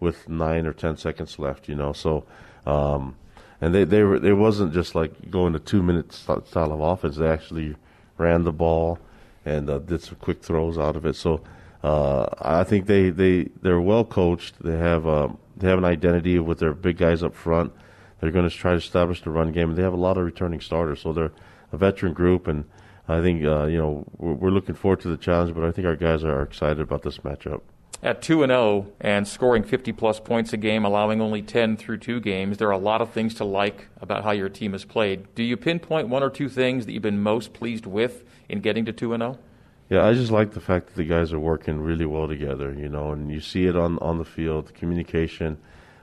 [0.00, 1.68] with nine or ten seconds left.
[1.68, 2.24] You know, so
[2.66, 3.16] um,
[3.60, 7.16] and they they were it wasn't just like going to two minute style of offense.
[7.16, 7.76] They actually
[8.18, 8.98] ran the ball
[9.44, 11.16] and uh, did some quick throws out of it.
[11.16, 11.40] So
[11.82, 14.54] uh, I think they they they're well coached.
[14.60, 17.72] They have um, they have an identity with their big guys up front.
[18.20, 19.74] They're going to try to establish the run game.
[19.74, 21.32] They have a lot of returning starters, so they're
[21.70, 22.64] a veteran group, and
[23.08, 25.54] I think uh, you know we're, we're looking forward to the challenge.
[25.54, 27.60] But I think our guys are excited about this matchup
[28.02, 31.98] at 2 and 0 and scoring 50 plus points a game, allowing only 10 through
[31.98, 34.84] two games, there are a lot of things to like about how your team has
[34.84, 35.34] played.
[35.34, 38.84] Do you pinpoint one or two things that you've been most pleased with in getting
[38.84, 39.38] to 2 and 0?
[39.88, 42.88] Yeah, I just like the fact that the guys are working really well together, you
[42.88, 45.58] know, and you see it on, on the field, the communication,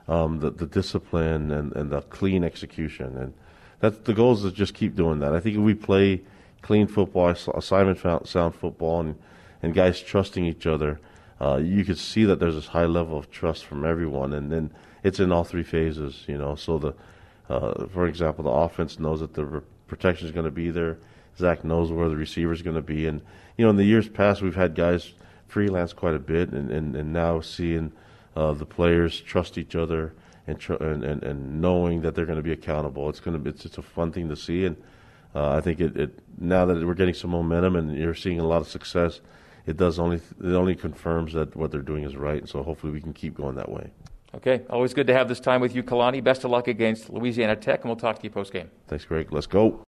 [0.08, 3.16] um, the, the discipline, and, and the clean execution.
[3.16, 3.34] And
[3.80, 5.34] that's the goal is to just keep doing that.
[5.34, 6.22] I think if we play
[6.62, 9.16] clean football, assignment sound football, and,
[9.62, 10.98] and guys trusting each other–
[11.40, 14.70] uh, you could see that there's this high level of trust from everyone, and then
[15.02, 16.24] it's in all three phases.
[16.26, 16.94] You know, so the
[17.48, 20.98] uh, for example, the offense knows that the re- protection is going to be there.
[21.36, 23.20] Zach knows where the receiver is going to be, and
[23.56, 25.12] you know, in the years past, we've had guys
[25.46, 27.92] freelance quite a bit, and and, and now seeing
[28.36, 30.14] uh, the players trust each other
[30.46, 33.08] and, tr- and, and and knowing that they're going to be accountable.
[33.08, 34.76] It's going to it's, it's a fun thing to see, and
[35.34, 38.46] uh, I think it, it now that we're getting some momentum and you're seeing a
[38.46, 39.20] lot of success
[39.66, 42.40] it does only it only confirms that what they're doing is right.
[42.40, 43.90] And so hopefully we can keep going that way.
[44.34, 46.22] Okay, always good to have this time with you, Kalani.
[46.22, 48.68] Best of luck against Louisiana Tech, and we'll talk to you post game.
[48.88, 49.32] Thanks, Greg.
[49.32, 49.84] Let's go.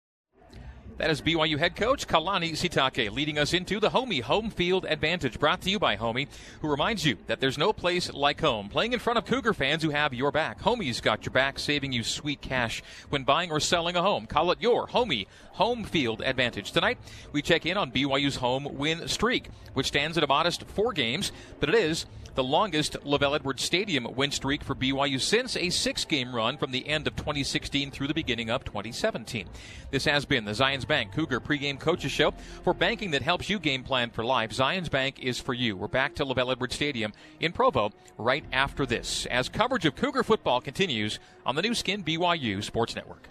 [0.98, 5.40] That is BYU head coach Kalani Sitake leading us into the Homie home field advantage.
[5.40, 6.28] Brought to you by Homie,
[6.62, 8.70] who reminds you that there's no place like home.
[8.70, 10.62] Playing in front of Cougar fans who have your back.
[10.62, 14.28] Homie's got your back, saving you sweet cash when buying or selling a home.
[14.28, 16.72] Call it your Homie home field advantage.
[16.72, 17.00] Tonight,
[17.32, 21.32] we check in on BYU's home win streak, which stands at a modest four games,
[21.60, 22.06] but it is
[22.36, 26.72] the longest LaVell Edwards Stadium win streak for BYU since a six game run from
[26.72, 29.48] the end of 2016 through the beginning of 2017.
[29.92, 32.34] This has been the Zions Bank Cougar pregame coaches show
[32.64, 34.52] for banking that helps you game plan for life.
[34.52, 35.76] Zions Bank is for you.
[35.76, 40.24] We're back to LaVell Edwards Stadium in Provo right after this as coverage of Cougar
[40.24, 43.30] football continues on the Nu Skin BYU Sports Network.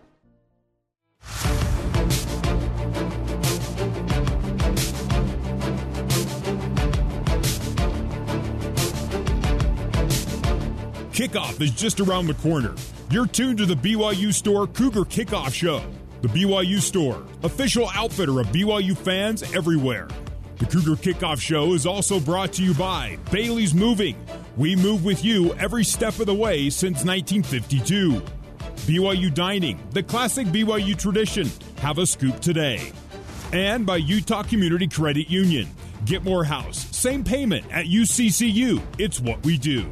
[11.13, 12.75] Kickoff is just around the corner.
[13.11, 15.83] You're tuned to the BYU Store Cougar Kickoff Show.
[16.23, 20.07] The BYU Store, official outfitter of BYU fans everywhere.
[20.59, 24.17] The Cougar Kickoff Show is also brought to you by Bailey's Moving.
[24.57, 28.23] We move with you every step of the way since 1952.
[28.87, 31.51] BYU Dining, the classic BYU tradition.
[31.79, 32.93] Have a scoop today.
[33.53, 35.69] And by Utah Community Credit Union.
[36.05, 38.81] Get more house same payment at UCCU.
[38.97, 39.91] It's what we do.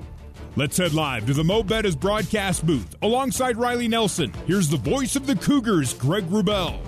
[0.56, 4.32] Let's head live to the Mo' Bettahs broadcast booth alongside Riley Nelson.
[4.48, 6.80] Here's the voice of the Cougars, Greg Wrubell.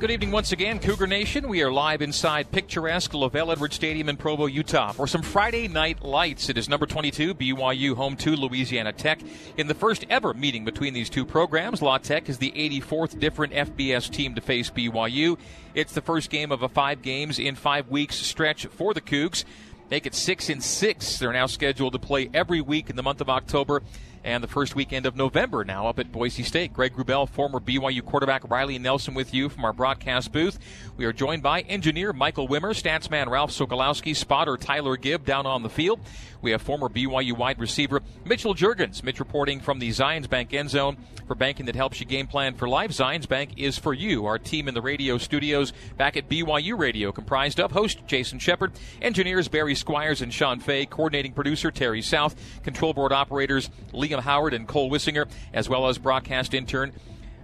[0.00, 1.48] Good evening once again, Cougar Nation.
[1.48, 6.02] We are live inside picturesque LaVell Edwards Stadium in Provo, Utah for some Friday night
[6.02, 6.48] lights.
[6.48, 9.20] It is number 22, BYU home to Louisiana Tech.
[9.56, 13.52] In the first ever meeting between these two programs, La Tech is the 84th different
[13.52, 15.38] FBS team to face BYU.
[15.72, 19.44] It's the first game of a five games in five weeks stretch for the Cougs.
[19.90, 21.18] Make it six and six.
[21.18, 23.82] They're now scheduled to play every week in the month of October
[24.24, 26.72] and the first weekend of November now up at Boise State.
[26.72, 30.58] Greg Wrubell, former BYU quarterback Riley Nelson with you from our broadcast booth.
[30.96, 35.62] We are joined by engineer Michael Wimmer, statsman Ralph Sokolowski, spotter Tyler Gibb down on
[35.62, 36.00] the field.
[36.40, 39.02] We have former BYU wide receiver Mitchell Juergens.
[39.02, 42.54] Mitch reporting from the Zions Bank end zone for banking that helps you game plan
[42.54, 42.90] for life.
[42.90, 44.26] Zions Bank is for you.
[44.26, 48.72] Our team in the radio studios back at BYU Radio, comprised of host Jason Shepard,
[49.00, 53.70] engineers Barry Squires and Sean Fay, coordinating producer Terry South, control board operators
[54.20, 56.92] Howard and Cole Wissinger, as well as broadcast intern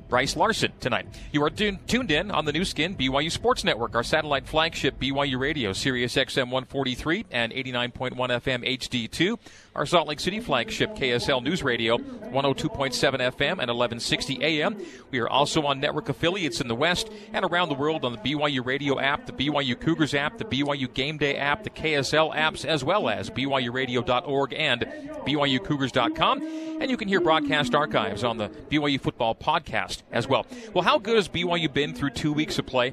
[0.09, 1.07] Bryce Larson tonight.
[1.31, 5.39] You are tuned in on the Nu Skin BYU Sports Network, our satellite flagship BYU
[5.39, 9.39] Radio, Sirius XM 143 and 89.1 FM HD2.
[9.73, 14.77] Our Salt Lake City flagship KSL News Radio, 102.7 FM and 1160 AM.
[15.13, 18.19] We are also on network affiliates in the West and around the world on the
[18.19, 22.65] BYU Radio app, the BYU Cougars app, the BYU Game Day app, the KSL apps,
[22.65, 24.81] as well as BYURadio.org and
[25.25, 26.43] BYUCougars.com.
[26.81, 30.47] And you can hear broadcast archives on the BYU Football Podcast as well.
[30.75, 32.93] Well, how good has BYU been through two weeks of play?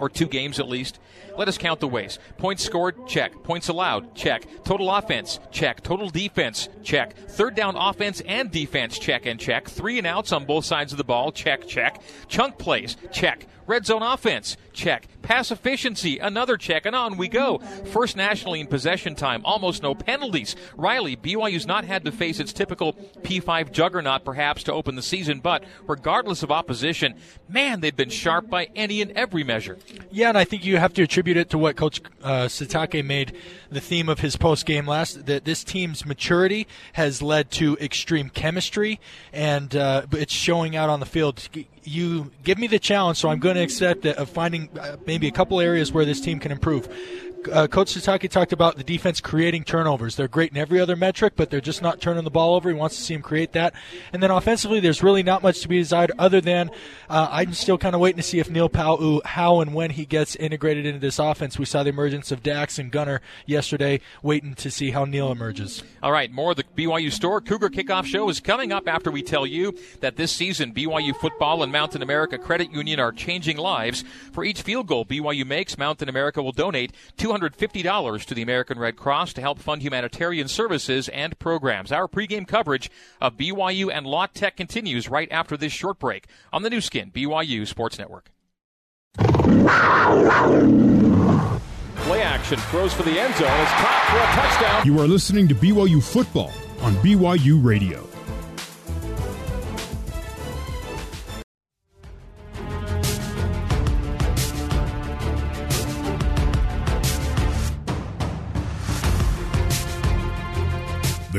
[0.00, 0.98] Or two games at least.
[1.36, 2.18] Let us count the ways.
[2.38, 3.42] Points scored, check.
[3.42, 4.46] Points allowed, check.
[4.64, 5.82] Total offense, check.
[5.82, 7.16] Total defense, check.
[7.16, 9.68] Third down offense and defense, check and check.
[9.68, 12.00] Three and outs on both sides of the ball, check, check.
[12.28, 13.46] Chunk plays, check.
[13.66, 15.06] Red zone offense, check.
[15.22, 17.58] Pass efficiency, another check, and on we go.
[17.58, 20.56] First nationally in possession time, almost no penalties.
[20.76, 25.38] Riley, BYU's not had to face its typical P5 juggernaut perhaps to open the season,
[25.38, 27.14] but regardless of opposition,
[27.48, 29.78] man, they've been sharp by any and every measure.
[30.10, 33.36] Yeah, and I think you have to attribute it to what Coach uh, Sitake made
[33.70, 35.26] the theme of his post game last.
[35.26, 39.00] That this team's maturity has led to extreme chemistry,
[39.32, 41.48] and uh, it's showing out on the field
[41.84, 45.26] you give me the challenge, so I'm going to accept it of finding uh, maybe
[45.26, 46.88] a couple areas where this team can improve
[47.50, 50.16] uh, Coach Sitake talked about the defense creating turnovers.
[50.16, 52.68] They're great in every other metric, but they're just not turning the ball over.
[52.68, 53.74] He wants to see them create that.
[54.12, 56.70] And then offensively, there's really not much to be desired other than
[57.08, 60.04] uh, I'm still kind of waiting to see if Neil Pau'u, how and when he
[60.04, 61.58] gets integrated into this offense.
[61.58, 65.82] We saw the emergence of Dax and Gunner yesterday, waiting to see how Neil emerges.
[66.02, 69.22] All right, more of the BYU Store Cougar Kickoff Show is coming up after we
[69.22, 74.04] tell you that this season BYU football and Mountain America Credit Union are changing lives.
[74.32, 78.78] For each field goal BYU makes, Mountain America will donate two $250 to the American
[78.78, 81.90] Red Cross to help fund humanitarian services and programs.
[81.90, 82.90] Our pregame coverage
[83.20, 87.10] of BYU and La Tech continues right after this short break on the Nu Skin
[87.10, 88.30] BYU Sports Network.
[91.96, 94.86] Play action, throws for the end zone, is caught for a touchdown.
[94.86, 96.52] You are listening to BYU football
[96.82, 98.11] on BYU Radio.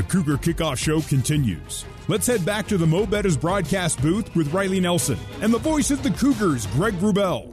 [0.03, 1.85] The Cougar Kickoff Show continues.
[2.09, 5.91] Let's head back to the Mo' Bettahs broadcast booth with Riley Nelson and the voice
[5.91, 7.52] of the Cougars, Greg Wrubell.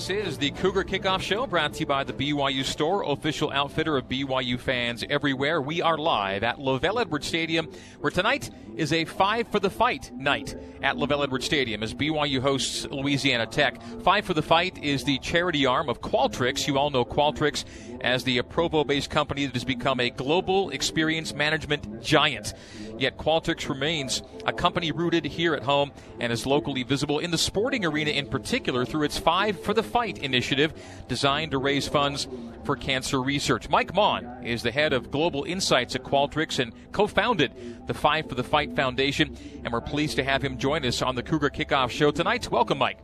[0.00, 3.98] This is the Cougar Kickoff Show brought to you by the BYU Store, official outfitter
[3.98, 5.60] of BYU fans everywhere.
[5.60, 7.68] We are live at LaVell Edwards Stadium,
[8.00, 12.40] where tonight is a Five for the Fight night at LaVell Edwards Stadium as BYU
[12.40, 13.82] hosts Louisiana Tech.
[14.02, 16.66] Five for the Fight is the charity arm of Qualtrics.
[16.66, 17.66] You all know Qualtrics
[18.00, 22.54] as the Provo based company that has become a global experience management giant.
[23.00, 25.90] Yet Qualtrics remains a company rooted here at home
[26.20, 29.82] and is locally visible in the sporting arena in particular through its Five for the
[29.82, 30.74] Fight initiative
[31.08, 32.28] designed to raise funds
[32.64, 33.70] for cancer research.
[33.70, 38.28] Mike Maughan is the head of global insights at Qualtrics and co founded the Five
[38.28, 41.50] for the Fight Foundation, and we're pleased to have him join us on the Cougar
[41.50, 42.50] Kickoff Show tonight.
[42.50, 42.98] Welcome, Mike.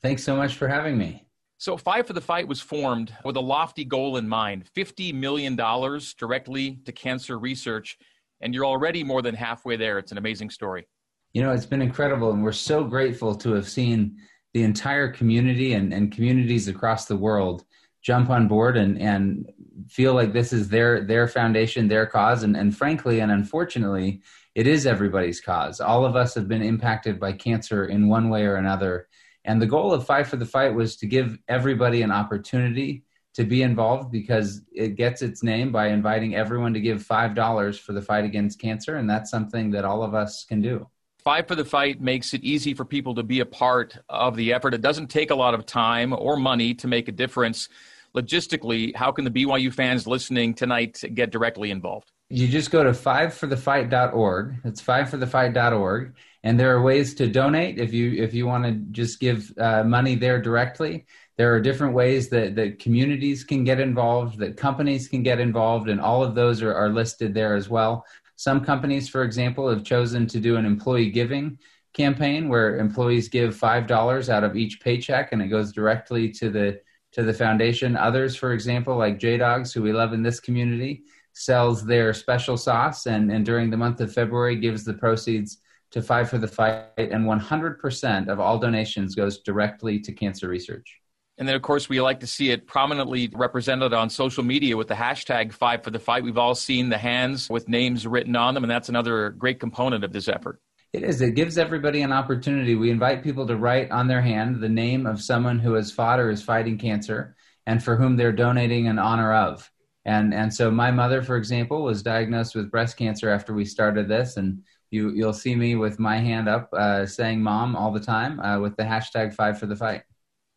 [0.00, 1.26] Thanks so much for having me.
[1.58, 5.54] So, Five for the Fight was formed with a lofty goal in mind $50 million
[5.54, 7.98] directly to cancer research
[8.40, 9.98] and you're already more than halfway there.
[9.98, 10.86] It's an amazing story.
[11.32, 14.16] You know, it's been incredible, and we're so grateful to have seen
[14.54, 17.64] the entire community and, and communities across the world
[18.02, 19.50] jump on board and, and
[19.88, 24.22] feel like this is their their foundation, their cause, and, and frankly and unfortunately,
[24.54, 25.80] it is everybody's cause.
[25.80, 29.08] All of us have been impacted by cancer in one way or another,
[29.46, 33.04] And the goal of Five for the Fight was to give everybody an opportunity
[33.36, 37.92] to be involved because it gets its name by inviting everyone to give $5 for
[37.92, 38.96] the fight against cancer.
[38.96, 40.88] And that's something that all of us can do.
[41.22, 44.52] Five for the Fight makes it easy for people to be a part of the
[44.52, 44.74] effort.
[44.74, 47.68] It doesn't take a lot of time or money to make a difference.
[48.16, 52.12] Logistically, how can the BYU fans listening tonight get directly involved?
[52.30, 54.54] You just go to fiveforthefight.org.
[54.64, 56.14] It's fiveforthefight.org,
[56.44, 59.84] and there are ways to donate if you if you want to just give uh,
[59.84, 61.06] money there directly.
[61.36, 65.88] There are different ways that, that communities can get involved, that companies can get involved,
[65.88, 68.04] and all of those are, are listed there as well.
[68.36, 71.58] Some companies, for example, have chosen to do an employee giving
[71.94, 76.50] campaign where employees give five dollars out of each paycheck and it goes directly to
[76.50, 76.80] the
[77.12, 77.96] to the foundation.
[77.96, 82.58] Others, for example, like J Dawgs, who we love in this community, sells their special
[82.58, 85.58] sauce and, and during the month of February gives the proceeds
[85.92, 91.00] to Five for the Fight, and 100% of all donations goes directly to cancer research.
[91.38, 94.88] And then, of course, we like to see it prominently represented on social media with
[94.88, 96.24] the hashtag Five for the Fight.
[96.24, 100.02] We've all seen the hands with names written on them, and that's another great component
[100.02, 100.60] of this effort.
[100.94, 101.20] It is.
[101.20, 102.74] It gives everybody an opportunity.
[102.74, 106.20] We invite people to write on their hand the name of someone who has fought
[106.20, 107.36] or is fighting cancer
[107.66, 109.70] and for whom they're donating in honor of.
[110.06, 114.08] And and so my mother, for example, was diagnosed with breast cancer after we started
[114.08, 118.00] this, and you you'll see me with my hand up uh, saying "mom" all the
[118.00, 120.02] time uh, with the hashtag Five for the Fight.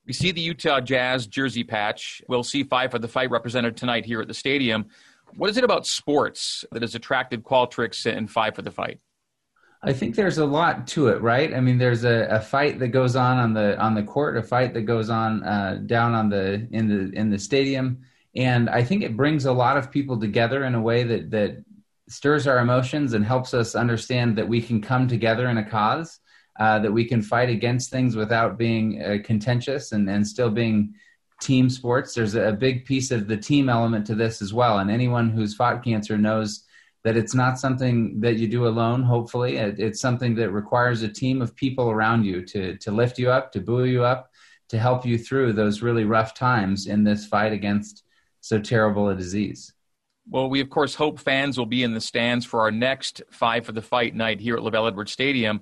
[0.10, 2.23] We see the Utah Jazz jersey patch.
[2.27, 4.88] We'll see Five for the Fight represented tonight here at the stadium.
[5.36, 8.99] What is it about sports that has attracted Qualtrics and Five for the Fight?
[9.84, 11.53] I think there's a lot to it, right?
[11.53, 14.41] I mean, there's a, a fight that goes on on the on the court, a
[14.41, 17.99] fight that goes on uh, down on the in the in the stadium,
[18.36, 21.64] and I think it brings a lot of people together in a way that that
[22.07, 26.19] stirs our emotions and helps us understand that we can come together in a cause,
[26.60, 30.94] uh, that we can fight against things without being uh, contentious and and still being
[31.41, 32.14] team sports.
[32.14, 35.56] There's a big piece of the team element to this as well, and anyone who's
[35.56, 36.65] fought cancer knows
[37.03, 39.57] that it's not something that you do alone hopefully.
[39.57, 43.31] It, it's something that requires a team of people around you to to lift you
[43.31, 44.31] up to buoy you up
[44.69, 48.03] to help you through those really rough times in this fight against
[48.41, 49.73] so terrible a disease.
[50.30, 53.65] Well we of course hope fans will be in the stands for our next five
[53.65, 55.61] for the fight night here at LaVell Edwards Stadium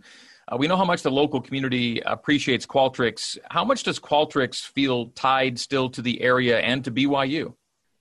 [0.52, 3.38] uh, we know how much the local community appreciates Qualtrics.
[3.50, 7.54] How much does Qualtrics feel tied still to the area and to BYU?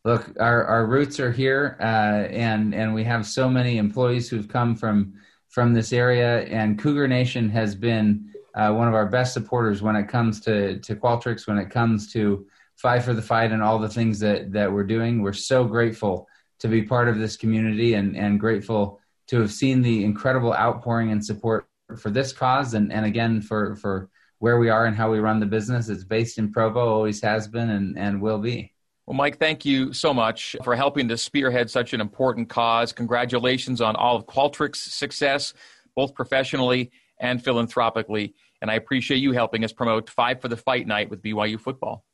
[0.06, 4.48] look, our, our roots are here, uh, and and we have so many employees who've
[4.48, 5.14] come from
[5.48, 9.96] from this area, and Cougar Nation has been uh, one of our best supporters when
[9.96, 12.46] it comes to to Qualtrics, when it comes to
[12.76, 15.20] Five for the Fight, and all the things that that we're doing.
[15.20, 16.28] We're so grateful
[16.60, 21.10] to be part of this community, and and grateful to have seen the incredible outpouring
[21.10, 21.66] and support
[21.98, 24.08] for this cause, and and again for for
[24.38, 25.88] where we are and how we run the business.
[25.88, 28.72] It's based in Provo, always has been, and and will be.
[29.06, 32.92] Well, Mike, thank you so much for helping to spearhead such an important cause.
[32.92, 35.54] Congratulations on all of Qualtrics' success,
[35.94, 36.90] both professionally
[37.20, 38.34] and philanthropically.
[38.60, 42.04] And I appreciate you helping us promote Five for the Fight Night with BYU football.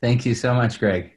[0.00, 1.12] Thank you so much, Greg.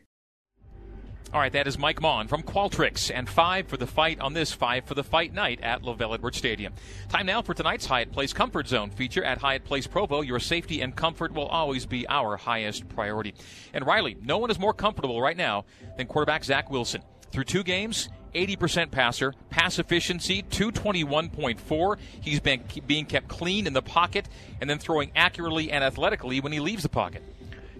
[1.33, 4.53] All right, that is Mike Maughan from Qualtrics and five for the fight on this
[4.53, 6.73] five for the fight night at LaVell Edwards Stadium.
[7.09, 10.21] Time now for tonight's Hyatt Place Comfort Zone feature at Hyatt Place Provo.
[10.21, 13.33] Your safety and comfort will always be our highest priority.
[13.73, 15.65] And Riley, no one is more comfortable right now
[15.97, 17.01] than quarterback Zach Wilson.
[17.31, 21.97] Through two games, 80% passer, pass efficiency 221.4.
[22.21, 24.29] He's been being kept clean in the pocket
[24.61, 27.23] and then throwing accurately and athletically when he leaves the pocket.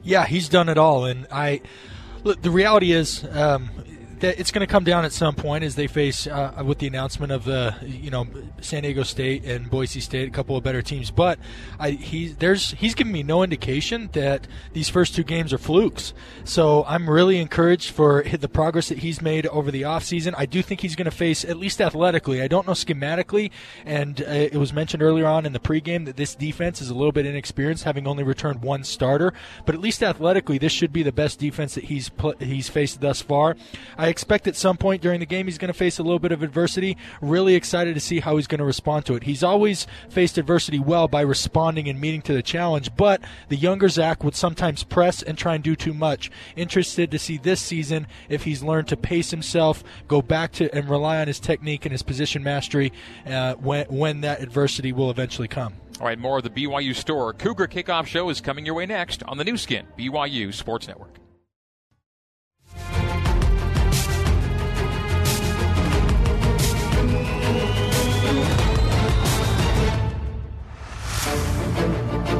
[0.02, 1.62] Yeah, he's done it all, and I
[2.24, 3.70] Look, the reality is, um,
[4.22, 7.32] it's going to come down at some point as they face uh, with the announcement
[7.32, 8.28] of the you know
[8.62, 11.12] San Diego State and Boise State, a couple of better teams.
[11.12, 11.40] But
[11.80, 16.14] I, he's there's he's given me no indication that these first two games are flukes.
[16.44, 20.34] So I'm really encouraged for the progress that he's made over the offseason.
[20.38, 22.42] I do think he's going to face at least athletically.
[22.42, 23.52] I don't know schematically,
[23.86, 26.94] and uh, it was mentioned earlier on in the pregame that this defense is a
[26.94, 29.34] little bit inexperienced, having only returned one starter.
[29.66, 33.02] But at least athletically, this should be the best defense that he's pl- he's faced
[33.02, 33.56] thus far.
[33.98, 36.32] I expect at some point during the game he's going to face a little bit
[36.32, 36.96] of adversity.
[37.20, 39.24] Really excited to see how he's going to respond to it.
[39.24, 43.90] He's always faced adversity well by responding and meeting to the challenge, but the younger
[43.90, 46.30] Zach would sometimes press and try and do too much.
[46.56, 50.88] Interested to see this season if he's learned to pace himself, go back to and
[50.88, 52.94] rely on his technique and his position mastery
[53.26, 55.74] uh, when when that adversity will eventually come.
[56.00, 59.24] All right, more of the BYU Store Cougar Kickoff Show is coming your way next
[59.24, 61.23] on the Nu Skin BYU Sports Network.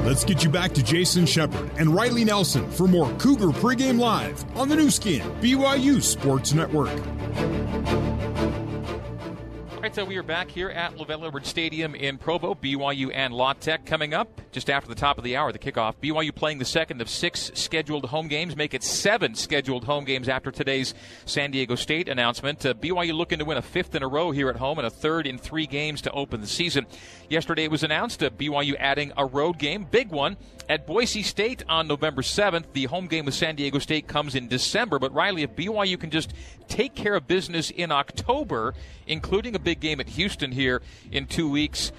[0.06, 4.44] Let's get you back to Jason Shepard and Riley Nelson for more Cougar Pregame Live
[4.58, 6.92] on the Nu Skin, BYU Sports Network.
[9.84, 12.56] Right, so we are back here at LaVell Edwards Stadium in Provo.
[12.56, 15.96] BYU and La Tech coming up just after the top of the hour, the kickoff.
[16.02, 20.30] BYU playing the second of six scheduled home games, make it seven scheduled home games
[20.30, 20.94] after today's
[21.26, 22.66] San Diego State announcement.
[22.66, 24.90] Uh, BYU looking to win a fifth in a row here at home and a
[24.90, 26.86] third in three games to open the season.
[27.30, 30.38] Yesterday it was announced uh, BYU adding a road game, big one,
[30.70, 32.66] at Boise State on November 7th.
[32.74, 36.10] The home game with San Diego State comes in December, but Riley, if BYU can
[36.10, 36.34] just
[36.68, 38.74] take care of business in October,
[39.08, 40.82] including a big game at Houston here
[41.12, 41.92] in two weeks,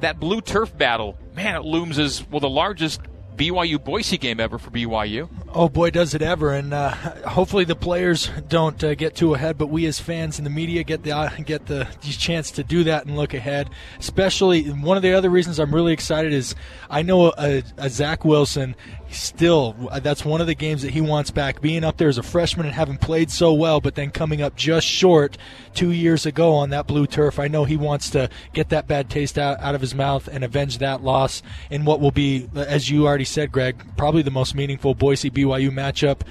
[0.00, 3.00] that blue turf battle, man, it looms as well the largest
[3.36, 5.28] BYU Boise game ever for BYU.
[5.54, 6.52] Oh boy, does it ever!
[6.52, 6.90] And uh,
[7.26, 10.82] hopefully the players don't uh, get too ahead, but we as fans and the media
[10.82, 13.70] get the uh, get the, chance to do that and look ahead.
[13.98, 16.54] Especially one of the other reasons I'm really excited is
[16.90, 18.76] I know a, a Zach Wilson.
[19.12, 21.60] Still, that's one of the games that he wants back.
[21.60, 24.56] Being up there as a freshman and having played so well, but then coming up
[24.56, 25.36] just short
[25.74, 27.38] two years ago on that blue turf.
[27.38, 30.42] I know he wants to get that bad taste out, out of his mouth and
[30.42, 34.54] avenge that loss in what will be, as you already said, Greg, probably the most
[34.54, 35.30] meaningful Boise.
[35.30, 36.22] BYU matchup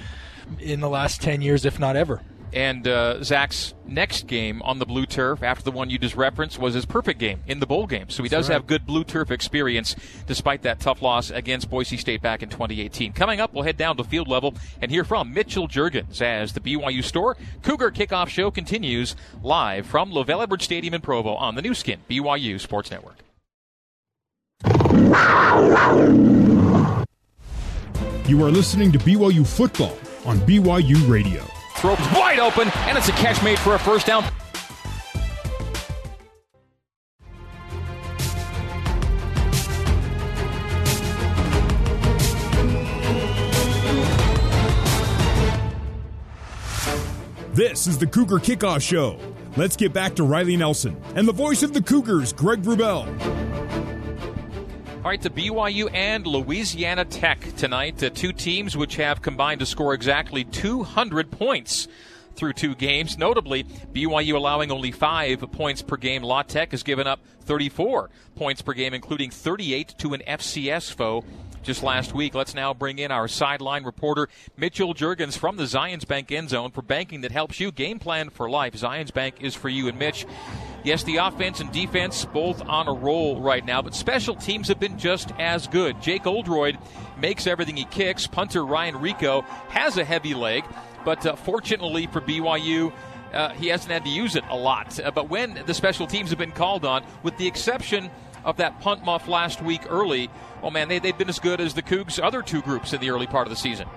[0.58, 2.20] in the last 10 years, if not ever.
[2.52, 6.58] And uh, Zach's next game on the blue turf, after the one you just referenced,
[6.58, 8.10] was his perfect game in the bowl game.
[8.10, 8.54] So he That's does right.
[8.56, 9.96] have good blue turf experience
[10.26, 13.12] despite that tough loss against Boise State back in 2018.
[13.14, 16.60] Coming up, we'll head down to field level and hear from Mitchell Juergens as the
[16.60, 21.62] BYU Store Cougar Kickoff Show continues live from LaVell Edwards Stadium in Provo on the
[21.62, 23.16] Nu Skin, BYU Sports Network.
[28.28, 31.44] You are listening to BYU Football on BYU Radio.
[31.82, 34.22] Throw wide open, and it's a catch made for a first down.
[47.52, 49.18] This is the Cougar Kickoff Show.
[49.56, 53.08] Let's get back to Riley Nelson and the voice of the Cougars, Greg Wrubell.
[55.04, 59.66] All right, to BYU and Louisiana Tech tonight, the two teams which have combined to
[59.66, 61.88] score exactly 200 points
[62.36, 63.18] through two games.
[63.18, 66.22] Notably, BYU allowing only five points per game.
[66.22, 71.24] La Tech has given up 34 points per game, including 38 to an FCS foe
[71.62, 72.34] just last week.
[72.34, 76.70] Let's now bring in our sideline reporter, Mitchell Juergens from the Zions Bank end zone
[76.70, 78.74] for banking that helps you game plan for life.
[78.74, 79.88] Zions Bank is for you.
[79.88, 80.26] And Mitch,
[80.84, 84.80] Yes, the offense and defense both on a roll right now, but special teams have
[84.80, 86.02] been just as good.
[86.02, 86.76] Jake Oldroyd
[87.16, 88.26] makes everything he kicks.
[88.26, 90.64] Punter Ryan Rehkow has a heavy leg,
[91.04, 92.92] but uh, fortunately for BYU,
[93.32, 94.98] uh, he hasn't had to use it a lot.
[94.98, 98.10] Uh, but when the special teams have been called on, with the exception
[98.44, 100.30] of that punt muff last week early,
[100.62, 103.10] Oh man, they, they've been as good as the Cougs' other two groups in the
[103.10, 103.88] early part of the season.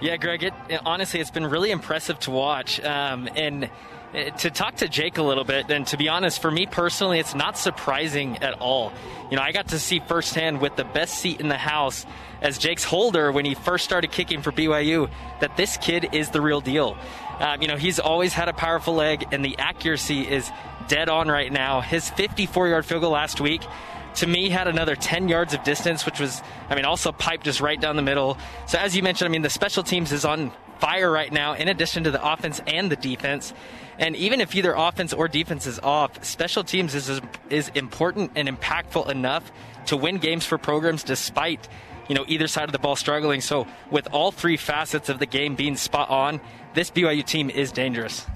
[0.00, 0.54] Yeah, Greg, it,
[0.84, 2.80] honestly, it's been really impressive to watch.
[2.80, 3.64] Um, and
[4.14, 7.18] uh, to talk to Jake a little bit, and to be honest, for me personally,
[7.18, 8.92] it's not surprising at all.
[9.30, 12.06] You know, I got to see firsthand with the best seat in the house
[12.40, 15.10] as Jake's holder when he first started kicking for BYU
[15.40, 16.96] that this kid is the real deal.
[17.38, 20.50] Um, you know, he's always had a powerful leg, and the accuracy is
[20.88, 21.80] dead on right now.
[21.80, 23.62] His 54 yard field goal last week
[24.16, 27.60] to me had another 10 yards of distance, which was, I mean, also piped just
[27.60, 28.38] right down the middle.
[28.66, 31.68] So as you mentioned, I mean, the special teams is on fire right now, in
[31.68, 33.52] addition to the offense and the defense.
[33.98, 38.48] And even if either offense or defense is off, special teams is is important and
[38.48, 39.50] impactful enough
[39.86, 41.68] to win games for programs despite
[42.08, 43.40] you know either side of the ball struggling.
[43.40, 46.40] So with all three facets of the game being spot on,
[46.74, 48.26] this BYU team is dangerous.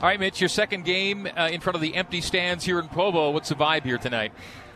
[0.00, 2.88] All right, Mitch, your second game uh, in front of the empty stands here in
[2.88, 3.30] Provo.
[3.30, 4.32] What's the vibe here tonight?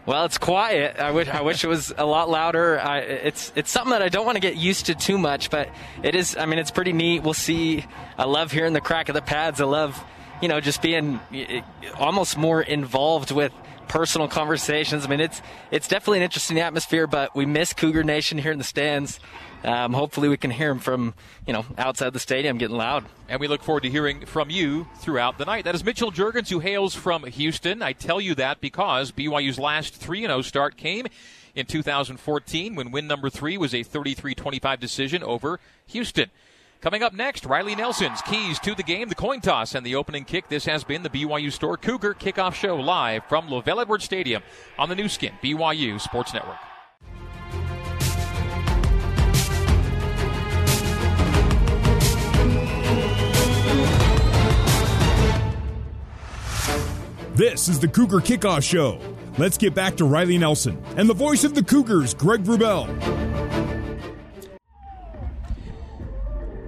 [0.06, 1.00] Well, it's quiet.
[1.00, 2.78] I wish I wish it was a lot louder.
[2.78, 5.68] I, it's it's something that I don't want to get used to too much, but
[6.04, 6.36] it is.
[6.36, 7.24] I mean, it's pretty neat.
[7.24, 7.84] We'll see.
[8.16, 9.60] I love hearing the crack of the pads.
[9.60, 10.00] I love,
[10.40, 11.18] you know, just being
[11.98, 13.52] almost more involved with
[13.88, 15.04] personal conversations.
[15.04, 18.58] I mean, it's it's definitely an interesting atmosphere, but we miss Cougar Nation here in
[18.58, 19.20] the stands.
[19.64, 21.14] Um, hopefully, we can hear them from
[21.46, 23.04] you know outside the stadium getting loud.
[23.28, 25.64] And we look forward to hearing from you throughout the night.
[25.64, 27.82] That is Mitchell Juergens, who hails from Houston.
[27.82, 31.06] I tell you that because BYU's last 3 and 0 start came
[31.56, 36.30] in 2014 when win number three was a 33 25 decision over Houston.
[36.86, 40.24] Coming up next, Riley Nelson's keys to the game, the coin toss, and the opening
[40.24, 40.48] kick.
[40.48, 44.40] This has been the BYU Store Cougar Kickoff Show live from LaVell Edwards Stadium
[44.78, 46.54] on the Nu Skin, BYU Sports Network.
[57.34, 59.00] This is the Cougar Kickoff Show.
[59.38, 63.65] Let's get back to Riley Nelson and the voice of the Cougars, Greg Wrubell.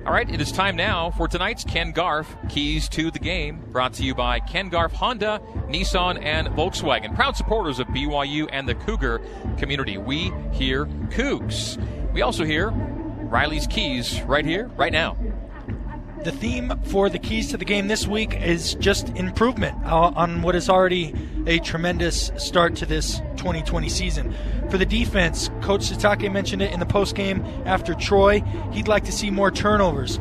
[0.08, 3.92] All right, it is time now for tonight's Ken Garff Keys to the Game, brought
[3.92, 7.14] to you by Ken Garff Honda, Nissan, and Volkswagen.
[7.14, 9.20] Proud supporters of BYU and the Cougar
[9.58, 9.98] community.
[9.98, 11.76] We hear Cougs.
[12.14, 15.14] We also hear Riley's Keys right here, right now.
[16.24, 20.40] The theme for the keys to the game this week is just improvement uh, on
[20.40, 21.14] what is already
[21.48, 24.34] a tremendous start to this 2020 season.
[24.70, 28.40] For the defense, Coach Sitake mentioned it in the post game after Troy.
[28.72, 30.20] He'd like to see more turnovers.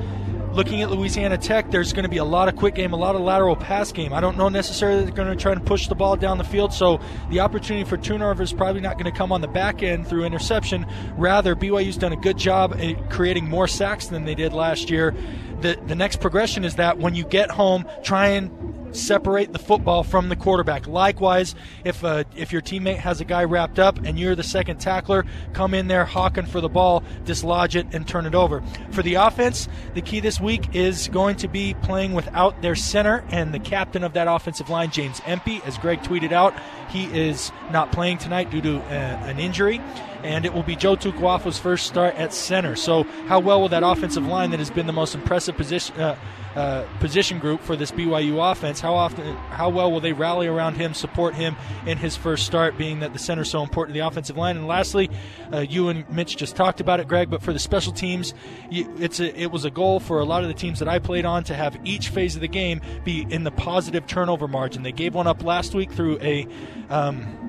[0.54, 3.16] Looking at Louisiana Tech, there's going to be a lot of quick game, a lot
[3.16, 4.14] of lateral pass game.
[4.14, 6.74] I don't know necessarily they're going to try to push the ball down the field,
[6.74, 7.00] so
[7.30, 10.24] the opportunity for turnovers is probably not going to come on the back end through
[10.24, 10.88] interception.
[11.18, 15.14] Rather, BYU's done a good job at creating more sacks than they did last year.
[15.60, 20.04] The, the next progression is that when you get home, try and separate the football
[20.04, 20.88] from the quarterback.
[20.88, 24.80] Likewise, if uh, if your teammate has a guy wrapped up and you're the second
[24.80, 28.64] tackler, come in there hawking for the ball, dislodge it, and turn it over.
[28.92, 33.24] For the offense, the key this week is going to be playing without their center
[33.30, 35.62] and the captain of that offensive line, James Empey.
[35.66, 36.54] As Greg tweeted out,
[36.90, 39.82] he is not playing tonight due to uh, an injury
[40.24, 42.76] and it will be Joe Tukuafu's first start at center.
[42.76, 46.18] So, how well will that offensive line that has been the most impressive position uh,
[46.56, 48.80] uh, position group for this BYU offense?
[48.80, 51.56] How often, how well will they rally around him, support him
[51.86, 52.78] in his first start?
[52.78, 54.58] Being that the center is so important to the offensive line.
[54.58, 55.10] And lastly,
[55.52, 57.30] uh, you and Mitch just talked about it, Greg.
[57.30, 58.34] But for the special teams,
[58.70, 61.26] it's a, it was a goal for a lot of the teams that I played
[61.26, 64.84] on to have each phase of the game be in the positive turnover margin.
[64.84, 66.48] They gave one up last week through a.
[66.90, 67.44] Um,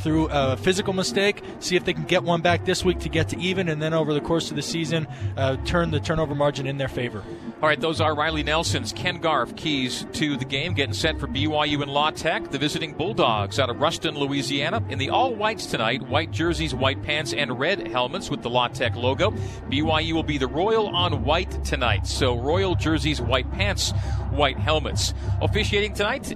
[0.00, 3.28] through a physical mistake, see if they can get one back this week to get
[3.28, 5.06] to even, and then over the course of the season,
[5.36, 7.22] uh, turn the turnover margin in their favor.
[7.60, 11.26] All right, those are Riley Nelson's Ken Garff keys to the game, getting set for
[11.26, 15.66] BYU and La Tech, the visiting Bulldogs out of Ruston, Louisiana, in the all whites
[15.66, 19.32] tonight, white jerseys, white pants, and red helmets with the La Tech logo.
[19.70, 23.90] BYU will be the Royal on white tonight, so Royal jerseys, white pants,
[24.30, 25.12] white helmets.
[25.42, 26.32] Officiating tonight,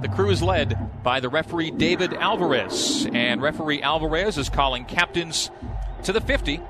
[0.00, 5.50] the crew is led by the referee David Alvarez, and referee Alvarez is calling captains
[6.04, 6.62] to the 50.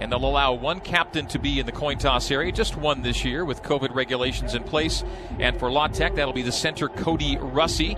[0.00, 3.24] And they'll allow one captain to be in the coin toss area, just one this
[3.24, 5.04] year with COVID regulations in place.
[5.38, 7.96] And for La Tech, that'll be the center Kody Russey.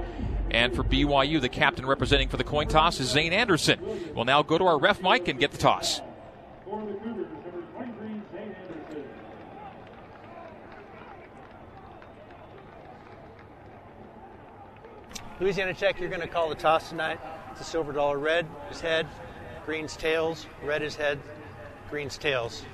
[0.50, 3.80] And for BYU, the captain representing for the coin toss is Zayne Anderson.
[4.14, 6.02] We'll now go to our ref mic and get the toss.
[15.40, 17.18] Louisiana Tech, you're going to call the toss tonight.
[17.50, 18.16] It's a silver dollar.
[18.16, 19.08] Red is head,
[19.66, 20.46] green's tails.
[20.62, 21.18] Red is head,
[21.93, 22.64] green's tails.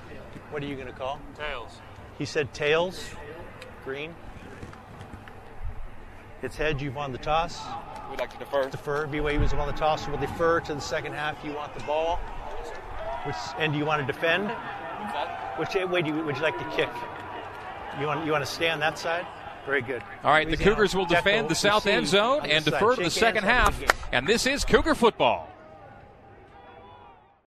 [0.53, 1.21] What are you going to call?
[1.37, 1.81] Tails.
[2.19, 3.11] He said tails.
[3.85, 4.15] Green.
[6.41, 6.81] It's head.
[6.81, 7.61] You've won the toss.
[8.11, 8.71] We'd like to defer.
[8.71, 9.09] Defer.
[9.09, 10.05] BYU was on the toss.
[10.05, 11.37] So we'll defer to the second half.
[11.45, 12.21] You want the ball.
[13.25, 14.53] Which and do you want to defend?
[15.57, 16.89] Which way do you, would you like to kick?
[17.99, 19.27] You want you want to stay on that side?
[19.67, 20.01] Very good.
[20.23, 23.43] All right, the Cougars will defend the south end zone and defer to the second
[23.43, 23.83] half.
[24.13, 25.51] And this is Cougar football.